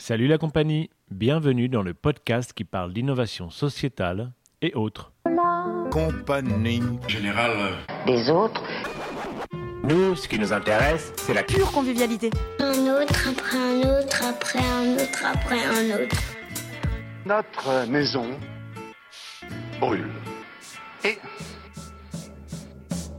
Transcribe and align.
Salut 0.00 0.28
la 0.28 0.38
compagnie, 0.38 0.90
bienvenue 1.10 1.68
dans 1.68 1.82
le 1.82 1.92
podcast 1.92 2.52
qui 2.52 2.62
parle 2.62 2.92
d'innovation 2.92 3.50
sociétale 3.50 4.30
et 4.62 4.72
autres. 4.74 5.12
Compagnie 5.90 6.80
générale 7.08 7.74
des 8.06 8.30
autres. 8.30 8.62
Nous, 9.82 10.14
ce 10.14 10.28
qui 10.28 10.38
nous 10.38 10.52
intéresse, 10.52 11.12
c'est 11.16 11.34
la 11.34 11.42
pure 11.42 11.72
convivialité. 11.72 12.30
Un 12.60 13.02
autre, 13.02 13.28
après 13.28 13.58
un 13.58 13.80
autre, 13.80 14.24
après 14.24 14.60
un 14.60 14.94
autre, 14.94 15.24
après 15.24 15.64
un 15.64 16.04
autre. 16.04 16.16
Notre 17.26 17.90
maison 17.90 18.30
brûle. 19.80 20.06
Et 21.04 21.18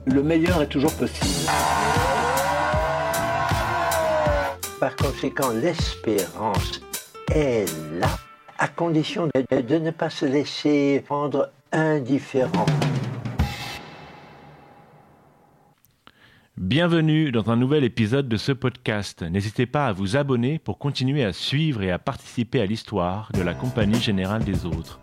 le 0.05 0.23
meilleur 0.23 0.61
est 0.61 0.69
toujours 0.69 0.95
possible. 0.95 1.51
Par 4.79 4.95
conséquent, 4.95 5.51
l'espérance 5.51 6.79
est 7.35 7.65
là, 7.99 8.17
à 8.57 8.69
condition 8.69 9.27
de, 9.27 9.77
ne 9.77 9.91
pas 9.91 10.09
se 10.09 10.25
laisser 10.25 11.03
rendre 11.09 11.51
indifférent. 11.73 12.65
Bienvenue 16.57 17.33
dans 17.33 17.49
un 17.49 17.57
nouvel 17.57 17.83
épisode 17.83 18.29
de 18.29 18.37
ce 18.37 18.53
podcast. 18.53 19.21
N'hésitez 19.21 19.65
pas 19.65 19.87
à 19.87 19.91
vous 19.91 20.15
abonner 20.15 20.59
pour 20.59 20.77
continuer 20.77 21.25
à 21.25 21.33
suivre 21.33 21.81
et 21.81 21.91
à 21.91 21.99
participer 21.99 22.61
à 22.61 22.65
l'histoire 22.65 23.31
de 23.33 23.41
la 23.41 23.53
Compagnie 23.53 23.99
Générale 23.99 24.45
des 24.45 24.65
Autres. 24.65 25.01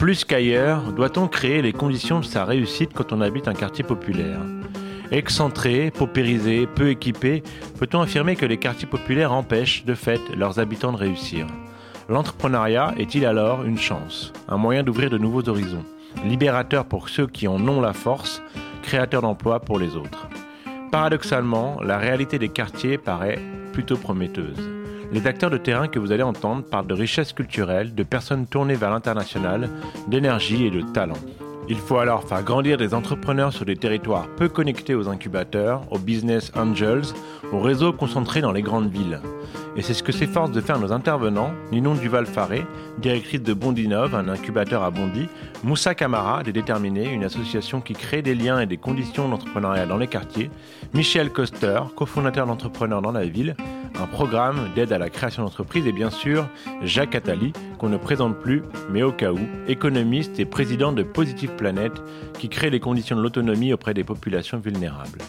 Plus 0.00 0.24
qu'ailleurs, 0.24 0.92
doit-on 0.92 1.28
créer 1.28 1.60
les 1.60 1.74
conditions 1.74 2.20
de 2.20 2.24
sa 2.24 2.46
réussite 2.46 2.94
quand 2.94 3.12
on 3.12 3.20
habite 3.20 3.48
un 3.48 3.52
quartier 3.52 3.84
populaire? 3.84 4.40
Excentré, 5.10 5.90
paupérisé, 5.90 6.66
peu 6.66 6.88
équipé, 6.88 7.42
peut-on 7.78 8.00
affirmer 8.00 8.34
que 8.34 8.46
les 8.46 8.56
quartiers 8.56 8.88
populaires 8.88 9.30
empêchent, 9.30 9.84
de 9.84 9.92
fait, 9.92 10.22
leurs 10.34 10.58
habitants 10.58 10.92
de 10.92 10.96
réussir? 10.96 11.46
L'entrepreneuriat 12.08 12.94
est-il 12.96 13.26
alors 13.26 13.62
une 13.64 13.76
chance, 13.76 14.32
un 14.48 14.56
moyen 14.56 14.82
d'ouvrir 14.82 15.10
de 15.10 15.18
nouveaux 15.18 15.46
horizons, 15.50 15.84
libérateur 16.24 16.86
pour 16.86 17.10
ceux 17.10 17.26
qui 17.26 17.46
en 17.46 17.68
ont 17.68 17.82
la 17.82 17.92
force, 17.92 18.42
créateur 18.82 19.20
d'emplois 19.20 19.60
pour 19.60 19.78
les 19.78 19.96
autres? 19.96 20.28
Paradoxalement, 20.90 21.78
la 21.82 21.98
réalité 21.98 22.38
des 22.38 22.48
quartiers 22.48 22.96
paraît 22.96 23.38
plutôt 23.74 23.98
prometteuse. 23.98 24.79
Les 25.12 25.26
acteurs 25.26 25.50
de 25.50 25.56
terrain 25.56 25.88
que 25.88 25.98
vous 25.98 26.12
allez 26.12 26.22
entendre 26.22 26.62
parlent 26.62 26.86
de 26.86 26.94
richesse 26.94 27.32
culturelle, 27.32 27.96
de 27.96 28.02
personnes 28.04 28.46
tournées 28.46 28.74
vers 28.74 28.90
l'international, 28.90 29.68
d'énergie 30.06 30.66
et 30.66 30.70
de 30.70 30.82
talent. 30.82 31.18
Il 31.68 31.78
faut 31.78 31.98
alors 31.98 32.24
faire 32.24 32.42
grandir 32.44 32.76
des 32.76 32.94
entrepreneurs 32.94 33.52
sur 33.52 33.64
des 33.64 33.76
territoires 33.76 34.28
peu 34.36 34.48
connectés 34.48 34.94
aux 34.94 35.08
incubateurs, 35.08 35.82
aux 35.90 35.98
business 35.98 36.52
angels, 36.56 37.02
aux 37.52 37.60
réseaux 37.60 37.92
concentrés 37.92 38.40
dans 38.40 38.52
les 38.52 38.62
grandes 38.62 38.90
villes. 38.90 39.20
Et 39.76 39.82
c'est 39.82 39.94
ce 39.94 40.02
que 40.02 40.12
s'efforcent 40.12 40.50
de 40.50 40.60
faire 40.60 40.78
nos 40.78 40.92
intervenants, 40.92 41.52
Ninon 41.70 41.94
Duval-Faré, 41.94 42.66
directrice 42.98 43.42
de 43.42 43.54
Bondinov, 43.54 44.14
un 44.14 44.28
incubateur 44.28 44.82
à 44.82 44.90
Bondy, 44.90 45.28
Moussa 45.62 45.94
Camara, 45.94 46.42
des 46.42 46.52
Déterminés, 46.52 47.08
une 47.08 47.24
association 47.24 47.80
qui 47.80 47.94
crée 47.94 48.22
des 48.22 48.34
liens 48.34 48.60
et 48.60 48.66
des 48.66 48.76
conditions 48.76 49.28
d'entrepreneuriat 49.28 49.86
dans 49.86 49.96
les 49.96 50.08
quartiers, 50.08 50.50
Michel 50.92 51.30
Coster, 51.30 51.80
cofondateur 51.94 52.46
d'entrepreneurs 52.46 53.00
dans 53.00 53.12
la 53.12 53.24
ville, 53.24 53.54
un 54.00 54.06
programme 54.06 54.70
d'aide 54.74 54.92
à 54.92 54.98
la 54.98 55.08
création 55.08 55.44
d'entreprises 55.44 55.86
et 55.86 55.92
bien 55.92 56.10
sûr 56.10 56.48
Jacques 56.82 57.14
Attali, 57.14 57.52
qu'on 57.78 57.88
ne 57.88 57.96
présente 57.96 58.38
plus, 58.40 58.62
mais 58.90 59.02
au 59.02 59.12
cas 59.12 59.32
où, 59.32 59.38
économiste 59.68 60.40
et 60.40 60.44
président 60.44 60.92
de 60.92 61.04
Positive 61.04 61.50
Planet, 61.56 61.92
qui 62.38 62.48
crée 62.48 62.70
les 62.70 62.80
conditions 62.80 63.16
de 63.16 63.22
l'autonomie 63.22 63.72
auprès 63.72 63.94
des 63.94 64.04
populations 64.04 64.58
vulnérables. 64.58 65.20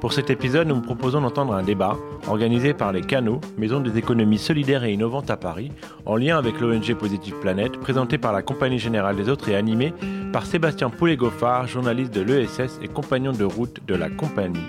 Pour 0.00 0.12
cet 0.12 0.30
épisode, 0.30 0.68
nous 0.68 0.76
vous 0.76 0.80
proposons 0.80 1.20
d'entendre 1.20 1.54
un 1.54 1.64
débat 1.64 1.96
organisé 2.28 2.72
par 2.72 2.92
les 2.92 3.00
Canaux, 3.00 3.40
Maison 3.56 3.80
des 3.80 3.98
économies 3.98 4.38
solidaires 4.38 4.84
et 4.84 4.92
innovantes 4.92 5.28
à 5.28 5.36
Paris, 5.36 5.72
en 6.06 6.14
lien 6.14 6.38
avec 6.38 6.60
l'ONG 6.60 6.94
Positive 6.94 7.34
Planet, 7.40 7.72
présenté 7.80 8.16
par 8.16 8.32
la 8.32 8.42
Compagnie 8.42 8.78
Générale 8.78 9.16
des 9.16 9.28
Autres 9.28 9.48
et 9.48 9.56
animé 9.56 9.92
par 10.32 10.46
Sébastien 10.46 10.88
Poulet-Goffard, 10.88 11.66
journaliste 11.66 12.14
de 12.14 12.20
l'ESS 12.20 12.78
et 12.80 12.86
compagnon 12.86 13.32
de 13.32 13.44
route 13.44 13.80
de 13.88 13.94
la 13.96 14.08
compagnie. 14.08 14.66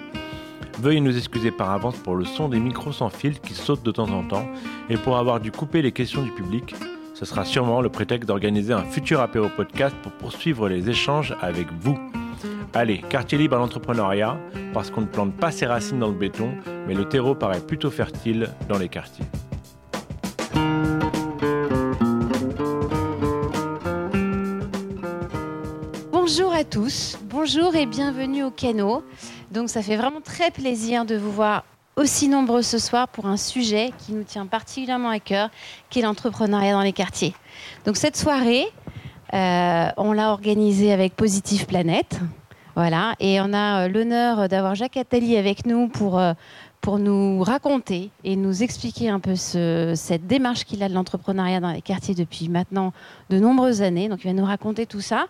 Veuillez 0.79 1.01
nous 1.01 1.15
excuser 1.15 1.51
par 1.51 1.69
avance 1.69 1.97
pour 1.97 2.15
le 2.15 2.25
son 2.25 2.49
des 2.49 2.59
micros 2.59 2.91
sans 2.91 3.09
fil 3.09 3.39
qui 3.39 3.53
sautent 3.53 3.83
de 3.83 3.91
temps 3.91 4.09
en 4.09 4.23
temps 4.23 4.47
et 4.89 4.97
pour 4.97 5.17
avoir 5.17 5.39
dû 5.39 5.51
couper 5.51 5.83
les 5.83 5.91
questions 5.91 6.23
du 6.23 6.31
public. 6.31 6.73
Ce 7.13 7.25
sera 7.25 7.45
sûrement 7.45 7.81
le 7.81 7.89
prétexte 7.89 8.27
d'organiser 8.27 8.73
un 8.73 8.83
futur 8.83 9.19
apéro 9.19 9.47
podcast 9.55 9.95
pour 10.01 10.11
poursuivre 10.13 10.69
les 10.69 10.89
échanges 10.89 11.35
avec 11.41 11.67
vous. 11.81 11.99
Allez, 12.73 12.99
quartier 13.09 13.37
libre 13.37 13.55
à 13.55 13.59
l'entrepreneuriat, 13.59 14.37
parce 14.73 14.91
qu'on 14.91 15.01
ne 15.01 15.05
plante 15.07 15.35
pas 15.35 15.51
ses 15.51 15.65
racines 15.65 15.99
dans 15.99 16.09
le 16.09 16.17
béton, 16.17 16.53
mais 16.87 16.93
le 16.93 17.07
terreau 17.07 17.35
paraît 17.35 17.59
plutôt 17.59 17.91
fertile 17.91 18.49
dans 18.67 18.77
les 18.77 18.89
quartiers. 18.89 19.25
Bonjour 26.11 26.53
à 26.53 26.63
tous, 26.63 27.17
bonjour 27.23 27.75
et 27.75 27.85
bienvenue 27.85 28.43
au 28.43 28.51
Canot. 28.51 29.03
Donc 29.51 29.69
ça 29.69 29.81
fait 29.81 29.97
vraiment 29.97 30.21
très 30.21 30.51
plaisir 30.51 31.05
de 31.05 31.15
vous 31.15 31.31
voir 31.31 31.63
aussi 31.95 32.29
nombreux 32.29 32.61
ce 32.61 32.77
soir 32.77 33.07
pour 33.07 33.25
un 33.25 33.35
sujet 33.35 33.91
qui 33.97 34.13
nous 34.13 34.23
tient 34.23 34.45
particulièrement 34.45 35.09
à 35.09 35.19
cœur, 35.19 35.49
qui 35.89 35.99
est 35.99 36.01
l'entrepreneuriat 36.03 36.71
dans 36.71 36.81
les 36.81 36.93
quartiers. 36.93 37.33
Donc 37.85 37.97
cette 37.97 38.15
soirée, 38.15 38.67
on 39.31 40.13
l'a 40.13 40.31
organisée 40.31 40.91
avec 40.91 41.15
Positive 41.15 41.65
Planète. 41.65 42.19
Voilà, 42.79 43.15
et 43.19 43.41
on 43.41 43.51
a 43.51 43.83
euh, 43.83 43.87
l'honneur 43.89 44.47
d'avoir 44.47 44.73
Jacques 44.73 44.95
Attali 44.95 45.35
avec 45.35 45.65
nous 45.65 45.89
pour, 45.89 46.17
euh, 46.17 46.31
pour 46.79 46.97
nous 46.97 47.43
raconter 47.43 48.09
et 48.23 48.37
nous 48.37 48.63
expliquer 48.63 49.09
un 49.09 49.19
peu 49.19 49.35
cette 49.35 50.27
démarche 50.27 50.63
qu'il 50.63 50.81
a 50.81 50.87
de 50.87 50.93
l'entrepreneuriat 50.93 51.59
dans 51.59 51.71
les 51.71 51.81
quartiers 51.81 52.15
depuis 52.15 52.47
maintenant 52.47 52.93
de 53.29 53.37
nombreuses 53.37 53.81
années. 53.81 54.07
Donc 54.07 54.19
il 54.23 54.27
va 54.27 54.33
nous 54.33 54.45
raconter 54.45 54.85
tout 54.85 55.01
ça. 55.01 55.25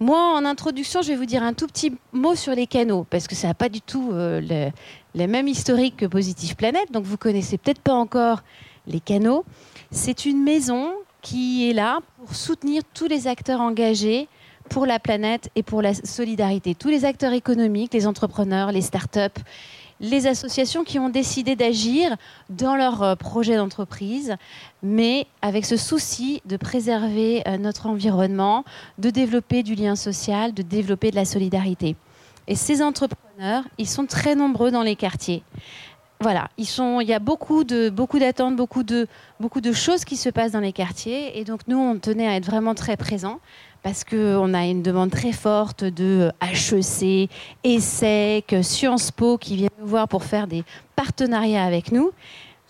Moi, 0.00 0.18
en 0.18 0.44
introduction, 0.44 1.00
je 1.00 1.08
vais 1.08 1.16
vous 1.16 1.24
dire 1.24 1.42
un 1.42 1.54
tout 1.54 1.66
petit 1.66 1.94
mot 2.12 2.34
sur 2.34 2.54
les 2.54 2.66
canaux, 2.66 3.06
parce 3.08 3.26
que 3.26 3.34
ça 3.34 3.48
n'a 3.48 3.54
pas 3.54 3.70
du 3.70 3.80
tout 3.80 4.10
euh, 4.12 4.70
les 5.14 5.26
mêmes 5.26 5.48
historiques 5.48 5.96
que 5.96 6.06
Positive 6.06 6.56
Planète, 6.56 6.92
donc 6.92 7.04
vous 7.04 7.16
connaissez 7.16 7.56
peut-être 7.56 7.80
pas 7.80 7.94
encore 7.94 8.42
les 8.86 9.00
canaux. 9.00 9.46
C'est 9.92 10.26
une 10.26 10.42
maison 10.42 10.90
qui 11.22 11.70
est 11.70 11.72
là 11.72 12.00
pour 12.18 12.34
soutenir 12.34 12.82
tous 12.92 13.06
les 13.06 13.26
acteurs 13.26 13.60
engagés 13.60 14.28
pour 14.68 14.86
la 14.86 14.98
planète 14.98 15.50
et 15.54 15.62
pour 15.62 15.82
la 15.82 15.94
solidarité. 15.94 16.74
Tous 16.74 16.88
les 16.88 17.04
acteurs 17.04 17.32
économiques, 17.32 17.94
les 17.94 18.06
entrepreneurs, 18.06 18.72
les 18.72 18.82
start-up, 18.82 19.38
les 20.00 20.26
associations 20.26 20.82
qui 20.82 20.98
ont 20.98 21.08
décidé 21.08 21.54
d'agir 21.54 22.16
dans 22.50 22.74
leur 22.74 23.02
euh, 23.02 23.14
projet 23.14 23.56
d'entreprise, 23.56 24.34
mais 24.82 25.26
avec 25.42 25.64
ce 25.64 25.76
souci 25.76 26.42
de 26.44 26.56
préserver 26.56 27.42
euh, 27.46 27.56
notre 27.56 27.86
environnement, 27.86 28.64
de 28.98 29.10
développer 29.10 29.62
du 29.62 29.76
lien 29.76 29.94
social, 29.94 30.52
de 30.52 30.62
développer 30.62 31.12
de 31.12 31.16
la 31.16 31.24
solidarité. 31.24 31.94
Et 32.48 32.56
ces 32.56 32.82
entrepreneurs, 32.82 33.62
ils 33.78 33.88
sont 33.88 34.06
très 34.06 34.34
nombreux 34.34 34.72
dans 34.72 34.82
les 34.82 34.96
quartiers. 34.96 35.44
Voilà, 36.22 36.46
il 36.56 37.08
y 37.08 37.12
a 37.12 37.18
beaucoup 37.18 37.64
de 37.64 37.90
beaucoup 37.90 38.20
d'attentes, 38.20 38.54
beaucoup 38.54 38.84
de 38.84 39.08
beaucoup 39.40 39.60
de 39.60 39.72
choses 39.72 40.04
qui 40.04 40.16
se 40.16 40.28
passent 40.28 40.52
dans 40.52 40.60
les 40.60 40.72
quartiers, 40.72 41.36
et 41.36 41.42
donc 41.42 41.62
nous 41.66 41.76
on 41.76 41.98
tenait 41.98 42.28
à 42.28 42.36
être 42.36 42.46
vraiment 42.46 42.76
très 42.76 42.96
présents 42.96 43.40
parce 43.82 44.04
qu'on 44.04 44.54
a 44.54 44.64
une 44.64 44.82
demande 44.82 45.10
très 45.10 45.32
forte 45.32 45.82
de 45.82 46.30
HEC, 46.40 47.28
ESSEC, 47.64 48.54
Sciences 48.62 49.10
Po 49.10 49.36
qui 49.36 49.56
viennent 49.56 49.70
nous 49.80 49.88
voir 49.88 50.06
pour 50.06 50.22
faire 50.22 50.46
des 50.46 50.62
partenariats 50.94 51.64
avec 51.64 51.90
nous, 51.90 52.12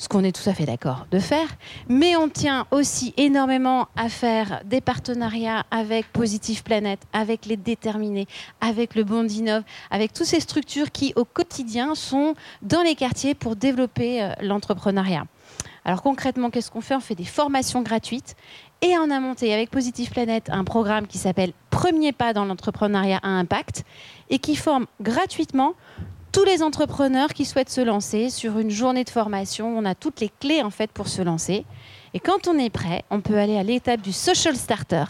ce 0.02 0.08
qu'on 0.08 0.24
est 0.24 0.32
tout 0.32 0.50
à 0.50 0.52
fait 0.52 0.66
d'accord 0.66 1.06
de 1.12 1.20
faire. 1.20 1.46
Mais 1.88 2.16
on 2.16 2.28
tient 2.28 2.66
aussi 2.72 3.14
énormément 3.16 3.86
à 3.94 4.08
faire 4.08 4.60
des 4.64 4.80
partenariats 4.80 5.64
avec 5.70 6.12
Positive 6.12 6.64
Planète, 6.64 7.00
avec 7.12 7.46
les 7.46 7.56
Déterminés, 7.56 8.26
avec 8.60 8.96
le 8.96 9.04
Bondinov, 9.04 9.62
avec 9.92 10.12
toutes 10.12 10.26
ces 10.26 10.40
structures 10.40 10.90
qui, 10.90 11.12
au 11.14 11.24
quotidien, 11.24 11.94
sont 11.94 12.34
dans 12.62 12.82
les 12.82 12.96
quartiers 12.96 13.36
pour 13.36 13.54
développer 13.54 14.24
euh, 14.24 14.32
l'entrepreneuriat. 14.40 15.24
Alors 15.84 16.02
concrètement, 16.02 16.50
qu'est-ce 16.50 16.70
qu'on 16.70 16.80
fait? 16.80 16.96
On 16.96 17.00
fait 17.00 17.14
des 17.14 17.24
formations 17.24 17.82
gratuites 17.82 18.34
et 18.80 18.98
on 18.98 19.08
a 19.10 19.20
monté 19.20 19.54
avec 19.54 19.70
Positive 19.70 20.10
Planète 20.10 20.48
un 20.50 20.64
programme 20.64 21.06
qui 21.06 21.18
s'appelle 21.18 21.52
Premier 21.70 22.12
pas 22.12 22.32
dans 22.32 22.44
l'entrepreneuriat 22.44 23.20
à 23.22 23.28
impact 23.28 23.84
et 24.30 24.38
qui 24.38 24.56
forme 24.56 24.86
gratuitement 25.00 25.74
tous 26.32 26.44
les 26.44 26.62
entrepreneurs 26.62 27.34
qui 27.34 27.44
souhaitent 27.44 27.70
se 27.70 27.82
lancer 27.82 28.30
sur 28.30 28.58
une 28.58 28.70
journée 28.70 29.04
de 29.04 29.10
formation. 29.10 29.76
On 29.76 29.84
a 29.84 29.94
toutes 29.94 30.20
les 30.20 30.30
clés 30.40 30.62
en 30.62 30.70
fait 30.70 30.90
pour 30.90 31.08
se 31.08 31.20
lancer. 31.20 31.66
Et 32.14 32.20
quand 32.20 32.48
on 32.48 32.58
est 32.58 32.70
prêt, 32.70 33.04
on 33.10 33.20
peut 33.20 33.36
aller 33.36 33.58
à 33.58 33.62
l'étape 33.62 34.00
du 34.00 34.12
Social 34.12 34.56
Starter, 34.56 35.04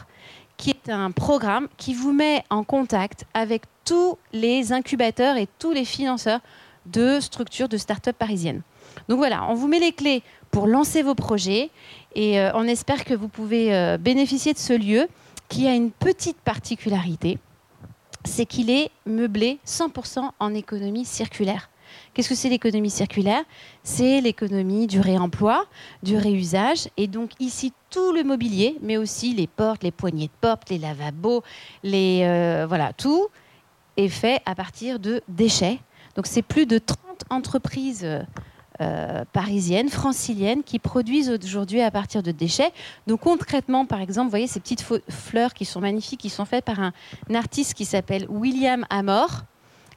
qui 0.57 0.71
est 0.71 0.91
un 0.91 1.13
programme 1.13 1.69
qui 1.77 1.95
vous 1.95 2.13
met 2.13 2.45
en 2.51 2.65
contact 2.65 3.25
avec 3.35 3.63
tous 3.85 4.19
les 4.33 4.73
incubateurs 4.73 5.37
et 5.37 5.49
tous 5.61 5.73
les 5.73 5.85
financeurs 5.85 6.41
de 6.87 7.21
structures 7.21 7.69
de 7.69 7.77
start-up 7.77 8.17
parisiennes. 8.19 8.63
Donc 9.09 9.19
voilà, 9.19 9.47
on 9.49 9.55
vous 9.55 9.69
met 9.69 9.79
les 9.79 9.93
clés 9.93 10.23
pour 10.51 10.67
lancer 10.67 11.03
vos 11.03 11.15
projets 11.15 11.71
et 12.17 12.41
euh, 12.41 12.51
on 12.55 12.65
espère 12.65 13.05
que 13.05 13.15
vous 13.15 13.29
pouvez 13.29 13.75
euh, 13.75 13.97
bénéficier 13.97 14.53
de 14.53 14.59
ce 14.59 14.73
lieu 14.73 15.07
qui 15.49 15.69
a 15.69 15.75
une 15.75 15.93
petite 15.93 16.39
particularité. 16.39 17.39
C'est 18.25 18.47
qu'il 18.47 18.71
est 18.71 18.91
meublé 19.07 19.59
100% 19.67 20.31
en 20.39 20.55
économie 20.55 21.05
circulaire. 21.05 21.69
Qu'est-ce 22.15 22.29
que 22.29 22.35
c'est 22.35 22.49
l'économie 22.49 22.91
circulaire? 22.91 23.43
C'est 23.83 24.21
l'économie 24.21 24.87
du 24.87 25.01
réemploi, 25.01 25.67
du 26.03 26.17
réusage. 26.17 26.89
Et 26.97 27.07
donc 27.07 27.31
ici, 27.41 27.73
tout 27.91 28.13
le 28.13 28.23
mobilier, 28.23 28.77
mais 28.83 28.97
aussi 28.97 29.35
les 29.35 29.47
portes, 29.47 29.83
les 29.83 29.91
poignées 29.91 30.27
de 30.27 30.33
porte, 30.41 30.71
les 30.71 30.79
lavabos, 30.79 31.43
les, 31.83 32.23
euh, 32.25 32.67
voilà, 32.67 32.93
tout 32.93 33.29
est 33.97 34.09
fait 34.09 34.41
à 34.47 34.55
partir 34.55 34.99
de 34.99 35.23
déchets. 35.29 35.79
Donc 36.17 36.27
c'est 36.27 36.43
plus 36.43 36.67
de 36.67 36.79
30 36.79 36.99
entreprises 37.31 38.07
euh, 38.81 39.25
parisiennes, 39.33 39.89
franciliennes, 39.89 40.63
qui 40.63 40.79
produisent 40.79 41.31
aujourd'hui 41.31 41.83
à 41.83 41.91
partir 41.91 42.23
de 42.23 42.31
déchets. 42.31 42.73
Donc 43.07 43.21
concrètement, 43.21 43.85
par 43.85 44.01
exemple, 44.01 44.27
vous 44.27 44.31
voyez 44.31 44.47
ces 44.47 44.61
petites 44.61 44.85
fleurs 45.11 45.55
qui 45.55 45.65
sont 45.65 45.81
magnifiques, 45.81 46.21
qui 46.21 46.31
sont 46.31 46.45
faites 46.45 46.65
par 46.65 46.81
un, 46.81 46.93
artiste 47.35 47.75
qui 47.75 47.85
s'appelle 47.85 48.27
William 48.29 48.87
Amor. 48.91 49.43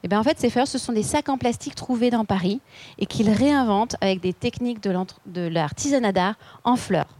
Et 0.02 0.08
bien 0.08 0.20
en 0.20 0.22
fait, 0.22 0.38
ces 0.38 0.50
fleurs, 0.50 0.68
ce 0.68 0.78
sont 0.78 0.92
des 0.92 1.02
sacs 1.02 1.28
en 1.28 1.38
plastique 1.38 1.74
trouvés 1.74 2.10
dans 2.10 2.24
Paris 2.24 2.60
et 2.98 3.06
qu'il 3.06 3.30
réinvente 3.30 3.96
avec 4.00 4.20
des 4.20 4.32
techniques 4.32 4.82
de 4.82 5.48
l'artisanat 5.48 6.12
d'art 6.12 6.34
en 6.64 6.76
fleurs. 6.76 7.16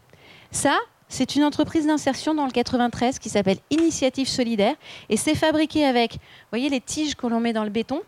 Ça, 0.50 0.76
c'est 1.08 1.36
une 1.36 1.44
entreprise 1.44 1.86
d'insertion 1.86 2.34
dans 2.34 2.46
le 2.46 2.50
93 2.50 3.18
qui 3.18 3.28
s'appelle 3.28 3.58
Initiative 3.70 4.28
Solidaire 4.28 4.74
et 5.08 5.16
c'est 5.16 5.34
fabriqué 5.34 5.84
avec, 5.84 6.14
vous 6.14 6.50
voyez 6.50 6.68
les 6.68 6.80
tiges 6.80 7.14
que 7.14 7.26
l'on 7.26 7.40
met 7.40 7.52
dans 7.52 7.64
le 7.64 7.70
béton, 7.70 8.02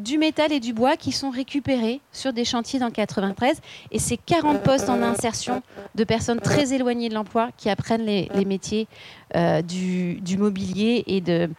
du 0.00 0.18
métal 0.18 0.52
et 0.52 0.60
du 0.60 0.72
bois 0.72 0.96
qui 0.96 1.12
sont 1.12 1.30
récupérés 1.30 2.00
sur 2.12 2.32
des 2.32 2.44
chantiers 2.44 2.78
dans 2.78 2.86
le 2.86 2.92
93 2.92 3.60
et 3.92 3.98
c'est 3.98 4.16
40 4.16 4.62
postes 4.62 4.88
en 4.88 5.02
insertion 5.02 5.62
de 5.94 6.04
personnes 6.04 6.40
très 6.40 6.72
éloignées 6.72 7.08
de 7.08 7.14
l'emploi 7.14 7.50
qui 7.56 7.68
apprennent 7.68 8.04
les, 8.04 8.28
métiers 8.44 8.88
euh, 9.36 9.62
du, 9.62 10.14
du, 10.20 10.38
mobilier 10.38 11.04
et 11.06 11.20
de 11.20 11.50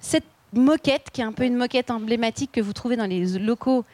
cette 0.00 0.24
moquette, 0.52 1.10
qui 1.12 1.20
est 1.20 1.24
un 1.24 1.32
peu 1.32 1.44
une 1.44 1.56
moquette 1.56 1.90
emblématique 1.90 2.52
que 2.52 2.60
vous 2.60 2.72
trouvez 2.72 2.96
dans 2.96 3.06
les 3.06 3.38
locaux 3.38 3.84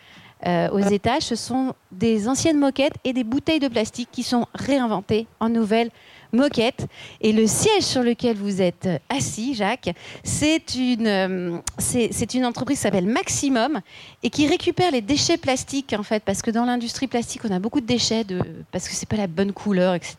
euh, 0.47 0.69
aux 0.71 0.79
étages. 0.79 1.23
Ce 1.23 1.35
sont 1.35 1.75
des 1.93 2.29
anciennes 2.29 2.59
moquettes 2.59 2.95
et 3.05 3.13
des 3.13 3.25
bouteilles 3.25 3.59
de 3.59 3.69
plastique 3.69 4.09
qui 4.13 4.23
sont 4.23 4.47
réinventées 4.55 5.27
en 5.41 5.49
nouvelles 5.49 5.91
moquettes. 6.37 6.87
Et 7.21 7.33
le 7.33 7.47
siège 7.47 7.83
sur 7.83 8.03
lequel 8.03 8.37
vous 8.37 8.63
êtes 8.63 8.89
assis, 9.09 9.55
Jacques, 9.55 9.91
c'est 10.23 10.75
une, 10.77 11.07
euh, 11.07 11.59
c'est 11.79 12.35
une 12.35 12.47
entreprise 12.47 12.79
qui 12.79 12.83
s'appelle 12.83 13.07
Maximum 13.07 13.81
et 14.23 14.31
qui 14.31 14.47
récupère 14.47 14.91
les 14.91 15.01
déchets 15.01 15.37
plastiques, 15.39 15.95
en 15.99 16.03
fait, 16.03 16.23
parce 16.25 16.43
que 16.43 16.51
dans 16.51 16.65
l'industrie 16.65 17.07
plastique, 17.07 17.43
on 17.45 17.51
a 17.53 17.59
beaucoup 17.59 17.81
de 17.81 17.87
déchets 17.87 18.25
de, 18.25 18.41
parce 18.73 18.89
que 18.89 18.95
c'est 18.95 19.09
pas 19.09 19.17
la 19.17 19.27
bonne 19.27 19.53
couleur, 19.53 19.95
etc. 19.95 20.17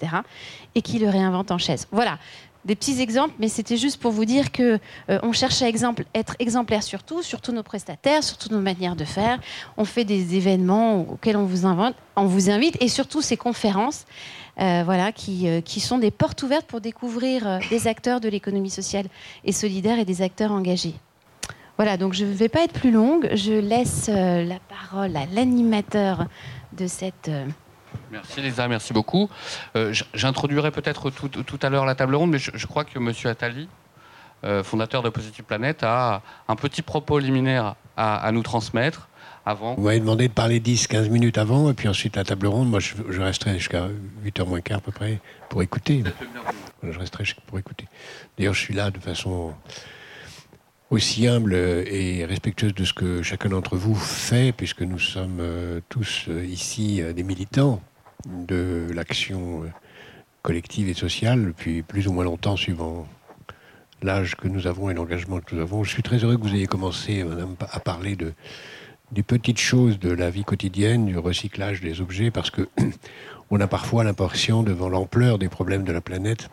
Et 0.75 0.81
qui 0.81 0.99
le 0.99 1.09
réinvente 1.09 1.51
en 1.51 1.57
chaise. 1.57 1.87
Voilà 1.91 2.17
des 2.67 2.75
petits 2.75 3.01
exemples, 3.01 3.33
mais 3.39 3.47
c'était 3.47 3.77
juste 3.77 3.99
pour 3.99 4.11
vous 4.11 4.25
dire 4.25 4.51
que 4.51 4.77
euh, 5.09 5.19
on 5.23 5.31
cherche 5.31 5.61
à 5.61 5.69
être 5.69 6.35
exemplaire 6.39 6.83
sur 6.83 7.01
tout, 7.01 7.23
sur 7.23 7.39
tous 7.39 7.53
nos 7.53 7.63
prestataires, 7.63 8.25
sur 8.25 8.37
toutes 8.37 8.51
nos 8.51 8.59
manières 8.59 8.97
de 8.97 9.05
faire. 9.05 9.39
On 9.77 9.85
fait 9.85 10.03
des 10.03 10.35
événements 10.35 10.99
auxquels 10.99 11.37
on 11.37 11.45
vous 11.45 11.65
invite, 11.65 12.75
et 12.81 12.89
surtout 12.89 13.21
ces 13.21 13.37
conférences, 13.37 14.05
euh, 14.59 14.81
voilà, 14.83 15.13
qui, 15.13 15.47
euh, 15.47 15.61
qui, 15.61 15.79
sont 15.79 15.97
des 15.97 16.11
portes 16.11 16.43
ouvertes 16.43 16.65
pour 16.65 16.81
découvrir 16.81 17.59
des 17.69 17.87
acteurs 17.87 18.19
de 18.19 18.27
l'économie 18.27 18.69
sociale 18.69 19.05
et 19.45 19.53
solidaire 19.53 19.97
et 19.97 20.05
des 20.05 20.21
acteurs 20.21 20.51
engagés. 20.51 20.95
Voilà, 21.77 21.95
donc 21.95 22.13
je 22.13 22.25
ne 22.25 22.33
vais 22.33 22.49
pas 22.49 22.63
être 22.63 22.73
plus 22.73 22.91
longue. 22.91 23.29
Je 23.33 23.53
laisse 23.53 24.09
la 24.09 24.59
parole 24.67 25.15
à 25.15 25.25
l'animateur 25.31 26.25
de 26.75 26.87
cette 26.87 27.29
Merci 28.11 28.41
Lisa, 28.41 28.67
merci 28.67 28.93
beaucoup. 28.93 29.29
Euh, 29.75 29.93
j'introduirai 30.13 30.71
peut-être 30.71 31.09
tout, 31.09 31.59
à 31.61 31.69
l'heure 31.69 31.85
la 31.85 31.95
table 31.95 32.15
ronde, 32.15 32.31
mais 32.31 32.39
je, 32.39 32.67
crois 32.67 32.85
que 32.85 32.97
M. 32.97 33.11
Attali, 33.25 33.67
euh, 34.43 34.63
fondateur 34.63 35.03
de 35.03 35.09
Positive 35.09 35.43
Planète, 35.43 35.83
a 35.83 36.21
un 36.47 36.55
petit 36.55 36.81
propos 36.81 37.19
liminaire 37.19 37.75
à, 37.95 38.31
nous 38.31 38.43
transmettre. 38.43 39.09
Avant. 39.45 39.75
Vous 39.75 39.83
m'avez 39.83 40.01
demandé 40.01 40.27
de 40.27 40.33
parler 40.33 40.59
10-15 40.59 41.09
minutes 41.09 41.37
avant, 41.37 41.71
et 41.71 41.73
puis 41.73 41.87
ensuite 41.87 42.17
la 42.17 42.25
table 42.25 42.47
ronde. 42.47 42.69
Moi, 42.69 42.81
je, 42.81 43.21
resterai 43.21 43.57
jusqu'à 43.57 43.87
8h 44.25 44.45
moins 44.45 44.59
quart 44.59 44.79
à 44.79 44.81
peu 44.81 44.91
près 44.91 45.21
pour 45.47 45.63
écouter. 45.63 46.03
Je 46.83 46.99
resterai 46.99 47.23
pour 47.45 47.57
écouter. 47.57 47.87
D'ailleurs, 48.37 48.53
je 48.53 48.59
suis 48.59 48.73
là 48.73 48.91
de 48.91 48.99
façon 48.99 49.53
aussi 50.89 51.27
humble 51.27 51.53
et 51.53 52.25
respectueuse 52.25 52.75
de 52.75 52.83
ce 52.83 52.91
que 52.91 53.21
chacun 53.21 53.47
d'entre 53.47 53.77
vous 53.77 53.95
fait, 53.95 54.51
puisque 54.51 54.81
nous 54.81 54.99
sommes 54.99 55.39
euh, 55.39 55.79
tous 55.87 56.27
ici 56.45 57.01
des 57.15 57.23
militants 57.23 57.81
de 58.25 58.87
l'action 58.93 59.63
euh, 59.63 59.67
collective 60.41 60.89
et 60.89 60.93
sociale 60.93 61.45
depuis 61.45 61.83
plus 61.83 62.07
ou 62.07 62.13
moins 62.13 62.23
longtemps, 62.23 62.55
suivant 62.55 63.07
l'âge 64.01 64.35
que 64.35 64.47
nous 64.47 64.67
avons 64.67 64.89
et 64.89 64.93
l'engagement 64.93 65.39
que 65.39 65.55
nous 65.55 65.61
avons. 65.61 65.83
Je 65.83 65.91
suis 65.91 66.03
très 66.03 66.17
heureux 66.17 66.37
que 66.37 66.41
vous 66.41 66.53
ayez 66.53 66.67
commencé, 66.67 67.23
Madame, 67.23 67.55
à 67.71 67.79
parler 67.79 68.15
de, 68.15 68.33
des 69.11 69.23
petites 69.23 69.59
choses 69.59 69.99
de 69.99 70.11
la 70.11 70.29
vie 70.29 70.43
quotidienne, 70.43 71.05
du 71.05 71.17
recyclage 71.17 71.81
des 71.81 72.01
objets, 72.01 72.31
parce 72.31 72.51
que 72.51 72.67
on 73.49 73.59
a 73.59 73.67
parfois 73.67 74.03
l'impression, 74.03 74.63
devant 74.63 74.89
l'ampleur 74.89 75.39
des 75.39 75.49
problèmes 75.49 75.83
de 75.83 75.91
la 75.91 76.01
planète, 76.01 76.49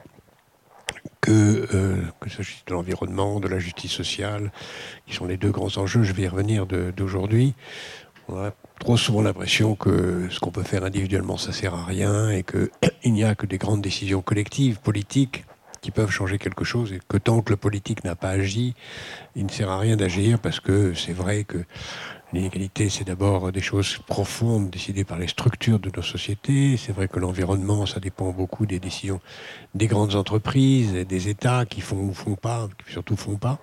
que, 1.20 1.66
euh, 1.74 2.02
que 2.20 2.28
ce 2.28 2.42
soit 2.42 2.62
de 2.66 2.72
l'environnement, 2.72 3.40
de 3.40 3.48
la 3.48 3.58
justice 3.58 3.92
sociale, 3.92 4.52
qui 5.06 5.14
sont 5.14 5.26
les 5.26 5.36
deux 5.36 5.50
grands 5.50 5.76
enjeux, 5.78 6.02
je 6.02 6.12
vais 6.12 6.22
y 6.22 6.28
revenir 6.28 6.66
d'aujourd'hui, 6.66 7.54
trop 8.84 8.98
souvent 8.98 9.22
l'impression 9.22 9.76
que 9.76 10.28
ce 10.30 10.38
qu'on 10.40 10.50
peut 10.50 10.62
faire 10.62 10.84
individuellement, 10.84 11.38
ça 11.38 11.52
sert 11.52 11.72
à 11.72 11.86
rien 11.86 12.28
et 12.28 12.42
qu'il 12.42 12.68
n'y 13.14 13.24
a 13.24 13.34
que 13.34 13.46
des 13.46 13.56
grandes 13.56 13.80
décisions 13.80 14.20
collectives, 14.20 14.78
politiques, 14.78 15.46
qui 15.80 15.90
peuvent 15.90 16.10
changer 16.10 16.36
quelque 16.36 16.64
chose 16.64 16.92
et 16.92 17.00
que 17.08 17.16
tant 17.16 17.40
que 17.40 17.50
le 17.50 17.56
politique 17.56 18.04
n'a 18.04 18.14
pas 18.14 18.28
agi, 18.28 18.74
il 19.36 19.46
ne 19.46 19.50
sert 19.50 19.70
à 19.70 19.78
rien 19.78 19.96
d'agir 19.96 20.38
parce 20.38 20.60
que 20.60 20.92
c'est 20.92 21.14
vrai 21.14 21.44
que 21.44 21.64
l'inégalité, 22.34 22.90
c'est 22.90 23.04
d'abord 23.04 23.52
des 23.52 23.62
choses 23.62 24.00
profondes 24.06 24.68
décidées 24.68 25.04
par 25.04 25.18
les 25.18 25.28
structures 25.28 25.78
de 25.78 25.90
nos 25.96 26.02
sociétés. 26.02 26.76
C'est 26.76 26.92
vrai 26.92 27.08
que 27.08 27.18
l'environnement, 27.18 27.86
ça 27.86 28.00
dépend 28.00 28.32
beaucoup 28.32 28.66
des 28.66 28.80
décisions 28.80 29.20
des 29.74 29.86
grandes 29.86 30.14
entreprises 30.14 30.94
et 30.94 31.06
des 31.06 31.28
États 31.28 31.64
qui 31.64 31.80
font 31.80 31.96
ou 31.96 32.12
font 32.12 32.34
pas, 32.34 32.68
qui 32.84 32.92
surtout 32.92 33.16
font 33.16 33.36
pas 33.36 33.58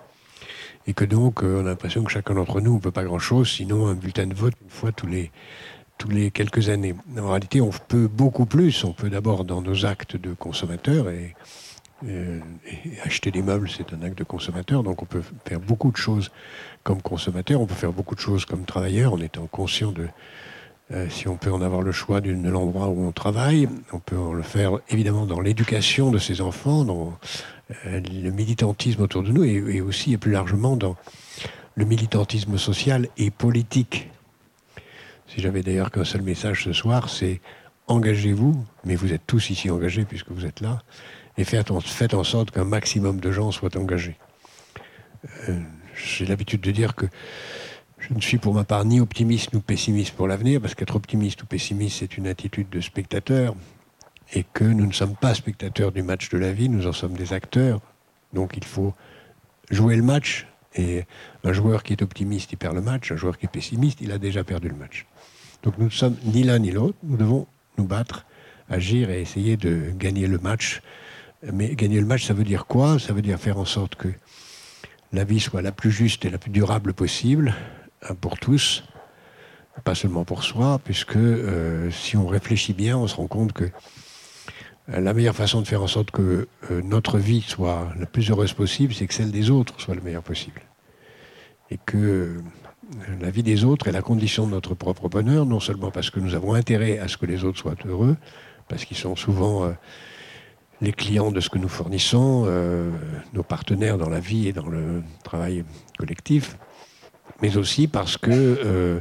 et 0.88 0.94
que 0.94 1.06
donc 1.06 1.44
euh, 1.44 1.62
on 1.62 1.66
a 1.66 1.70
l'impression 1.70 2.04
que 2.04 2.12
chacun 2.12 2.34
d'entre 2.34 2.62
nous 2.62 2.76
ne 2.76 2.80
peut 2.80 2.92
pas 2.92 3.04
grand-chose, 3.04 3.50
sinon 3.50 3.88
un 3.88 3.96
bulletin 3.96 4.28
de 4.28 4.34
vote 4.34 4.54
une 4.62 4.70
fois 4.70 4.92
tous 4.92 5.08
les, 5.08 6.32
quelques 6.32 6.70
années. 6.70 6.96
En 7.18 7.30
réalité, 7.30 7.62
on 7.62 7.70
peut 7.70 8.08
beaucoup 8.08 8.46
plus. 8.46 8.84
On 8.84 8.94
peut 8.94 9.10
d'abord 9.10 9.46
dans 9.46 9.62
nos 9.62 9.86
actes 9.86 10.18
de 10.18 10.34
consommateurs 10.34 11.10
et, 11.10 11.36
acheter 13.04 13.30
des 13.30 13.44
meubles, 13.44 13.70
c'est 13.70 13.94
un 13.94 14.02
acte 14.02 14.18
de 14.18 14.24
consommateur, 14.24 14.82
donc 14.82 15.04
on 15.04 15.06
peut 15.06 15.22
faire 15.46 15.60
beaucoup 15.60 15.92
de 15.92 15.98
choses 15.98 16.32
comme 16.84 17.00
consommateur, 17.00 17.62
on 17.62 17.68
peut 17.68 17.76
faire 17.76 17.94
beaucoup 17.94 18.16
de 18.16 18.20
choses 18.20 18.44
comme 18.44 18.66
travailleur 18.66 19.14
en 19.14 19.20
étant 19.20 19.46
conscient 19.46 19.92
de 19.92 20.08
euh, 20.94 21.08
si 21.10 21.28
on 21.28 21.38
peut 21.38 21.52
en 21.52 21.62
avoir 21.62 21.82
le 21.82 21.92
choix 21.92 22.20
de 22.20 22.32
l'endroit 22.32 22.88
où 22.90 23.06
on 23.06 23.12
travaille. 23.12 23.70
On 23.94 24.00
peut 24.00 24.18
le 24.34 24.42
faire 24.42 24.80
évidemment 24.90 25.26
dans 25.26 25.40
l'éducation 25.40 26.12
de 26.12 26.18
ses 26.18 26.42
enfants, 26.42 26.84
dans 26.84 27.18
euh, 27.86 28.02
le 28.02 28.32
militantisme 28.32 29.02
autour 29.02 29.24
de 29.24 29.32
nous 29.32 29.44
et, 29.44 29.80
aussi 29.80 30.14
et 30.14 30.18
plus 30.18 30.32
largement 30.32 30.76
dans 30.76 30.98
le 31.76 31.86
militantisme 31.86 32.58
social 32.58 33.08
et 33.18 33.32
politique. 33.32 34.10
Si 35.28 35.40
j'avais 35.40 35.62
d'ailleurs 35.62 35.92
qu'un 35.92 36.04
seul 36.04 36.24
message 36.24 36.66
ce 36.66 36.74
soir, 36.74 37.10
c'est 37.10 37.40
engagez-vous, 37.88 38.66
mais 38.84 38.96
vous 38.96 39.14
êtes 39.14 39.26
tous 39.26 39.50
ici 39.50 39.70
engagés 39.70 40.04
puisque 40.04 40.32
vous 40.32 40.46
êtes 40.46 40.60
là, 40.60 40.84
et 41.38 41.46
faites 41.46 41.72
en, 41.72 42.24
sorte 42.24 42.52
qu'un 42.52 42.66
maximum 42.66 43.22
de 43.22 43.32
gens 43.32 43.52
soient 43.52 43.78
engagés. 43.78 44.18
Euh, 45.48 45.58
j'ai 45.96 46.26
l'habitude 46.26 46.62
de 46.62 46.72
dire 46.72 46.96
que 46.96 47.06
je 48.02 48.14
ne 48.16 48.20
suis 48.20 48.38
pour 48.38 48.54
ma 48.54 48.64
part 48.64 48.84
ni 48.84 49.00
optimiste 49.00 49.54
ni 49.54 49.62
pessimiste 49.62 50.16
pour 50.16 50.28
l'avenir, 50.28 50.60
parce 50.60 50.76
qu'être 50.76 50.96
optimiste 50.96 51.44
ou 51.44 51.46
pessimiste, 51.46 52.00
c'est 52.00 52.18
une 52.18 52.28
attitude 52.28 52.70
de 52.70 52.82
spectateur 52.82 53.56
et 54.34 54.44
que 54.44 54.64
nous 54.64 54.88
ne 54.88 54.92
sommes 54.92 55.16
pas 55.16 55.36
spectateurs 55.36 55.92
du 55.92 56.02
match 56.02 56.30
de 56.30 56.38
la 56.38 56.52
vie, 56.52 56.68
nous 56.70 56.88
en 56.88 56.94
sommes 56.94 57.14
des 57.14 57.34
acteurs. 57.34 57.80
Donc 58.34 58.56
il 58.58 58.64
faut 58.64 58.94
jouer 59.70 59.96
le 59.96 60.04
match. 60.04 60.48
Et 60.76 61.04
un 61.44 61.52
joueur 61.52 61.84
qui 61.84 61.92
est 61.92 62.02
optimiste, 62.02 62.54
il 62.54 62.58
perd 62.58 62.76
le 62.76 62.82
match. 62.82 63.12
Un 63.12 63.18
joueur 63.18 63.38
qui 63.38 63.46
est 63.46 63.50
pessimiste, 63.50 64.00
il 64.02 64.12
a 64.12 64.18
déjà 64.18 64.44
perdu 64.44 64.70
le 64.70 64.76
match. 64.76 65.06
Donc 65.64 65.78
nous 65.78 65.86
ne 65.86 65.90
sommes 65.90 66.16
ni 66.24 66.44
l'un 66.44 66.60
ni 66.60 66.72
l'autre. 66.72 66.98
Nous 67.04 67.18
devons 67.18 67.46
nous 67.78 67.86
battre, 67.86 68.26
agir 68.70 69.10
et 69.10 69.22
essayer 69.22 69.58
de 69.58 69.92
gagner 69.98 70.28
le 70.28 70.40
match. 70.40 70.82
Mais 71.52 71.76
gagner 71.76 72.00
le 72.00 72.06
match, 72.06 72.26
ça 72.26 72.34
veut 72.34 72.46
dire 72.46 72.68
quoi? 72.68 73.00
Ça 73.00 73.12
veut 73.12 73.22
dire 73.22 73.38
faire 73.38 73.58
en 73.58 73.66
sorte 73.66 73.96
que 73.96 74.08
la 75.12 75.26
vie 75.26 75.42
soit 75.42 75.62
la 75.62 75.74
plus 75.74 75.92
juste 75.92 76.24
et 76.24 76.30
la 76.30 76.38
plus 76.38 76.52
durable 76.52 76.94
possible 76.94 77.54
pour 78.20 78.38
tous, 78.40 78.84
pas 79.84 79.96
seulement 79.96 80.26
pour 80.26 80.44
soi, 80.44 80.80
puisque 80.84 81.16
euh, 81.16 81.90
si 81.92 82.18
on 82.18 82.28
réfléchit 82.28 82.74
bien, 82.74 82.98
on 82.98 83.08
se 83.08 83.16
rend 83.16 83.28
compte 83.28 83.54
que 83.54 83.66
euh, 84.90 85.00
la 85.00 85.14
meilleure 85.14 85.36
façon 85.36 85.62
de 85.62 85.68
faire 85.68 85.82
en 85.82 85.88
sorte 85.88 86.12
que 86.12 86.48
euh, 86.70 86.82
notre 86.84 87.18
vie 87.18 87.42
soit 87.42 87.92
la 87.98 88.06
plus 88.06 88.30
heureuse 88.30 88.54
possible, 88.54 88.94
c'est 88.94 89.08
que 89.08 89.14
celle 89.14 89.32
des 89.32 89.50
autres 89.50 89.80
soit 89.80 89.96
la 89.96 90.02
meilleure 90.02 90.24
possible. 90.24 90.62
Et 91.70 91.80
que 91.86 92.42
la 93.22 93.32
vie 93.32 93.44
des 93.44 93.64
autres 93.64 93.88
est 93.88 93.94
la 93.94 94.02
condition 94.02 94.46
de 94.46 94.52
notre 94.52 94.76
propre 94.76 95.08
bonheur, 95.08 95.46
non 95.46 95.62
seulement 95.62 95.90
parce 95.90 96.10
que 96.10 96.20
nous 96.20 96.36
avons 96.36 96.54
intérêt 96.54 97.00
à 97.00 97.08
ce 97.08 97.16
que 97.16 97.26
les 97.26 97.46
autres 97.46 97.58
soient 97.58 97.76
heureux, 97.86 98.18
parce 98.68 98.84
qu'ils 98.84 98.98
sont 98.98 99.16
souvent 99.16 99.74
les 100.82 100.92
clients 100.92 101.32
de 101.32 101.40
ce 101.40 101.50
que 101.50 101.58
nous 101.58 101.70
fournissons, 101.70 102.46
nos 103.32 103.44
partenaires 103.44 103.98
dans 103.98 104.10
la 104.10 104.20
vie 104.20 104.50
et 104.50 104.52
dans 104.52 104.68
le 104.68 105.02
travail 105.24 105.64
collectif, 105.98 106.58
mais 107.42 107.58
aussi 107.58 107.88
parce 107.88 108.18
que 108.18 108.32
euh, 108.32 109.00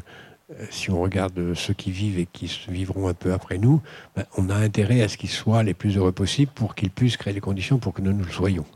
si 0.70 0.90
on 0.90 1.00
regarde 1.00 1.54
ceux 1.54 1.74
qui 1.74 1.90
vivent 1.90 2.18
et 2.18 2.26
qui 2.26 2.50
vivront 2.68 3.08
un 3.08 3.14
peu 3.14 3.32
après 3.32 3.58
nous, 3.58 3.80
ben, 4.16 4.24
on 4.36 4.50
a 4.50 4.54
intérêt 4.54 5.02
à 5.02 5.08
ce 5.08 5.16
qu'ils 5.16 5.30
soient 5.30 5.62
les 5.62 5.74
plus 5.74 5.96
heureux 5.96 6.12
possibles 6.12 6.52
pour 6.54 6.74
qu'ils 6.74 6.90
puissent 6.90 7.16
créer 7.16 7.32
les 7.32 7.40
conditions 7.40 7.78
pour 7.78 7.92
que 7.92 8.02
nous 8.02 8.12
nous 8.12 8.24
le 8.24 8.32
soyons. 8.32 8.66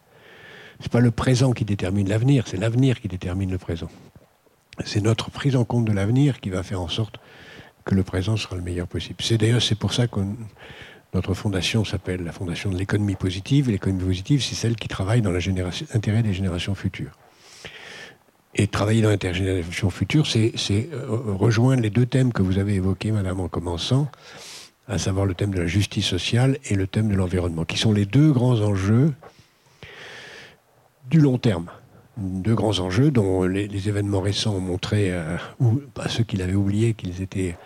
Ce 0.79 0.85
n'est 0.85 0.91
pas 0.91 1.01
le 1.01 1.11
présent 1.11 1.53
qui 1.53 1.65
détermine 1.65 2.09
l'avenir, 2.09 2.45
c'est 2.47 2.57
l'avenir 2.57 3.01
qui 3.01 3.09
détermine 3.09 3.51
le 3.51 3.59
présent. 3.59 3.89
C'est 4.85 5.01
notre 5.01 5.31
prise 5.31 5.57
en 5.57 5.65
compte 5.65 5.85
de 5.85 5.93
l'avenir 5.93 6.41
qui 6.41 6.51
va 6.51 6.63
faire 6.63 6.81
en 6.81 6.89
sorte 6.89 7.19
que 7.85 7.95
le 7.95 8.03
présent 8.03 8.37
sera 8.37 8.57
le 8.57 8.63
meilleur 8.63 8.89
possible. 8.89 9.17
C'est 9.21 9.39
d'ailleurs 9.39 9.63
c'est 9.63 9.79
pour 9.79 9.93
ça 9.93 10.07
que 10.07 10.21
notre 11.13 11.35
fondation 11.35 11.85
s'appelle 11.85 12.25
la 12.25 12.33
fondation 12.33 12.71
de 12.71 12.77
l'économie 12.77 13.15
positive. 13.15 13.71
l'économie 13.71 14.03
positive, 14.03 14.43
c'est 14.43 14.57
celle 14.57 14.75
qui 14.75 14.89
travaille 14.89 15.23
dans 15.23 15.31
l'intérêt 15.31 16.23
des 16.23 16.33
générations 16.33 16.75
futures. 16.75 17.17
Et 18.57 18.69
travailler 18.69 19.03
dans 19.03 19.11
l'intergénération 19.11 19.91
future, 19.91 20.27
c'est 20.27 20.53
euh, 20.93 21.07
rejoindre 21.09 21.83
les 21.83 21.91
deux 21.91 22.07
thèmes 22.07 22.33
que 22.33 22.43
vous 22.43 22.59
avez 22.59 22.75
évoqués, 22.75 23.11
Madame, 23.11 23.41
en 23.41 23.49
commençant, 23.49 24.09
à 24.87 24.99
savoir 24.99 25.27
le 25.27 25.35
thème 25.35 25.53
de 25.53 25.61
la 25.61 25.67
justice 25.67 26.07
sociale 26.07 26.59
et 26.67 26.75
le 26.75 26.87
thème 26.87 27.09
de 27.09 27.17
l'environnement, 27.17 27.65
qui 27.65 27.79
sont 27.79 27.93
les 27.93 28.07
deux 28.07 28.31
grands 28.33 28.61
enjeux 28.61 29.13
du 31.11 31.21
long 31.21 31.39
terme. 31.39 31.67
Deux 32.17 32.55
grands 32.55 32.79
enjeux 32.79 33.11
dont 33.11 33.43
les, 33.43 33.89
événements 33.89 34.21
récents 34.21 34.55
ont 34.55 34.61
montré, 34.61 35.13
euh, 35.13 35.37
ou 35.59 35.81
ceux 36.09 36.23
qui 36.23 36.37
l'avaient 36.37 36.55
oublié, 36.55 36.95
qu'ils 36.95 37.23
étaient 37.23 37.57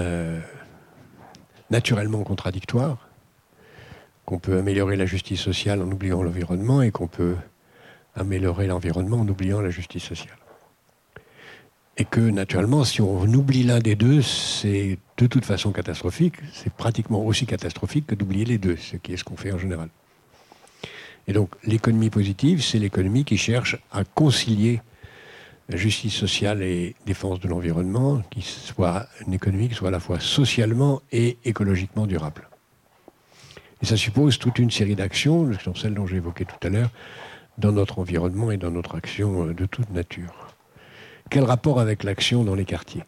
euh, 0.00 0.40
naturellement 1.70 2.22
contradictoires, 2.22 3.06
qu'on 4.24 4.38
peut 4.38 4.56
améliorer 4.56 4.96
la 4.96 5.04
justice 5.04 5.40
sociale 5.40 5.82
en 5.82 5.90
oubliant 5.90 6.22
l'environnement 6.22 6.80
et 6.80 6.90
qu'on 6.90 7.08
peut 7.08 7.34
améliorer 8.14 8.66
l'environnement 8.66 9.20
en 9.20 9.28
oubliant 9.28 9.60
la 9.60 9.70
justice 9.70 10.04
sociale. 10.04 10.36
Et 11.96 12.04
que 12.04 12.20
naturellement, 12.20 12.84
si 12.84 13.00
on 13.00 13.24
oublie 13.24 13.64
l'un 13.64 13.78
des 13.78 13.96
deux, 13.96 14.22
c'est 14.22 14.98
de 15.18 15.26
toute 15.26 15.44
façon 15.44 15.72
catastrophique. 15.72 16.36
C'est 16.52 16.72
pratiquement 16.72 17.24
aussi 17.24 17.46
catastrophique 17.46 18.06
que 18.06 18.14
d'oublier 18.14 18.44
les 18.44 18.58
deux, 18.58 18.76
ce 18.76 18.96
qui 18.96 19.12
est 19.12 19.16
ce 19.16 19.24
qu'on 19.24 19.36
fait 19.36 19.52
en 19.52 19.58
général. 19.58 19.88
Et 21.28 21.32
donc 21.32 21.50
l'économie 21.64 22.10
positive, 22.10 22.62
c'est 22.62 22.78
l'économie 22.78 23.24
qui 23.24 23.36
cherche 23.36 23.76
à 23.92 24.04
concilier 24.04 24.80
justice 25.68 26.14
sociale 26.14 26.62
et 26.62 26.94
défense 27.06 27.40
de 27.40 27.48
l'environnement, 27.48 28.22
qui 28.30 28.42
soit 28.42 29.06
une 29.26 29.34
économie 29.34 29.68
qui 29.68 29.74
soit 29.74 29.88
à 29.88 29.92
la 29.92 30.00
fois 30.00 30.20
socialement 30.20 31.02
et 31.12 31.38
écologiquement 31.44 32.06
durable. 32.06 32.48
Et 33.82 33.86
ça 33.86 33.96
suppose 33.96 34.38
toute 34.38 34.58
une 34.58 34.70
série 34.70 34.94
d'actions, 34.94 35.50
celles 35.74 35.94
dont 35.94 36.06
j'ai 36.06 36.16
évoqué 36.16 36.44
tout 36.44 36.66
à 36.66 36.68
l'heure, 36.68 36.90
dans 37.62 37.72
notre 37.72 38.00
environnement 38.00 38.50
et 38.50 38.58
dans 38.58 38.72
notre 38.72 38.96
action 38.96 39.46
euh, 39.46 39.54
de 39.54 39.64
toute 39.64 39.90
nature. 39.90 40.48
Quel 41.30 41.44
rapport 41.44 41.80
avec 41.80 42.02
l'action 42.02 42.44
dans 42.44 42.56
les 42.56 42.66
quartiers? 42.66 43.04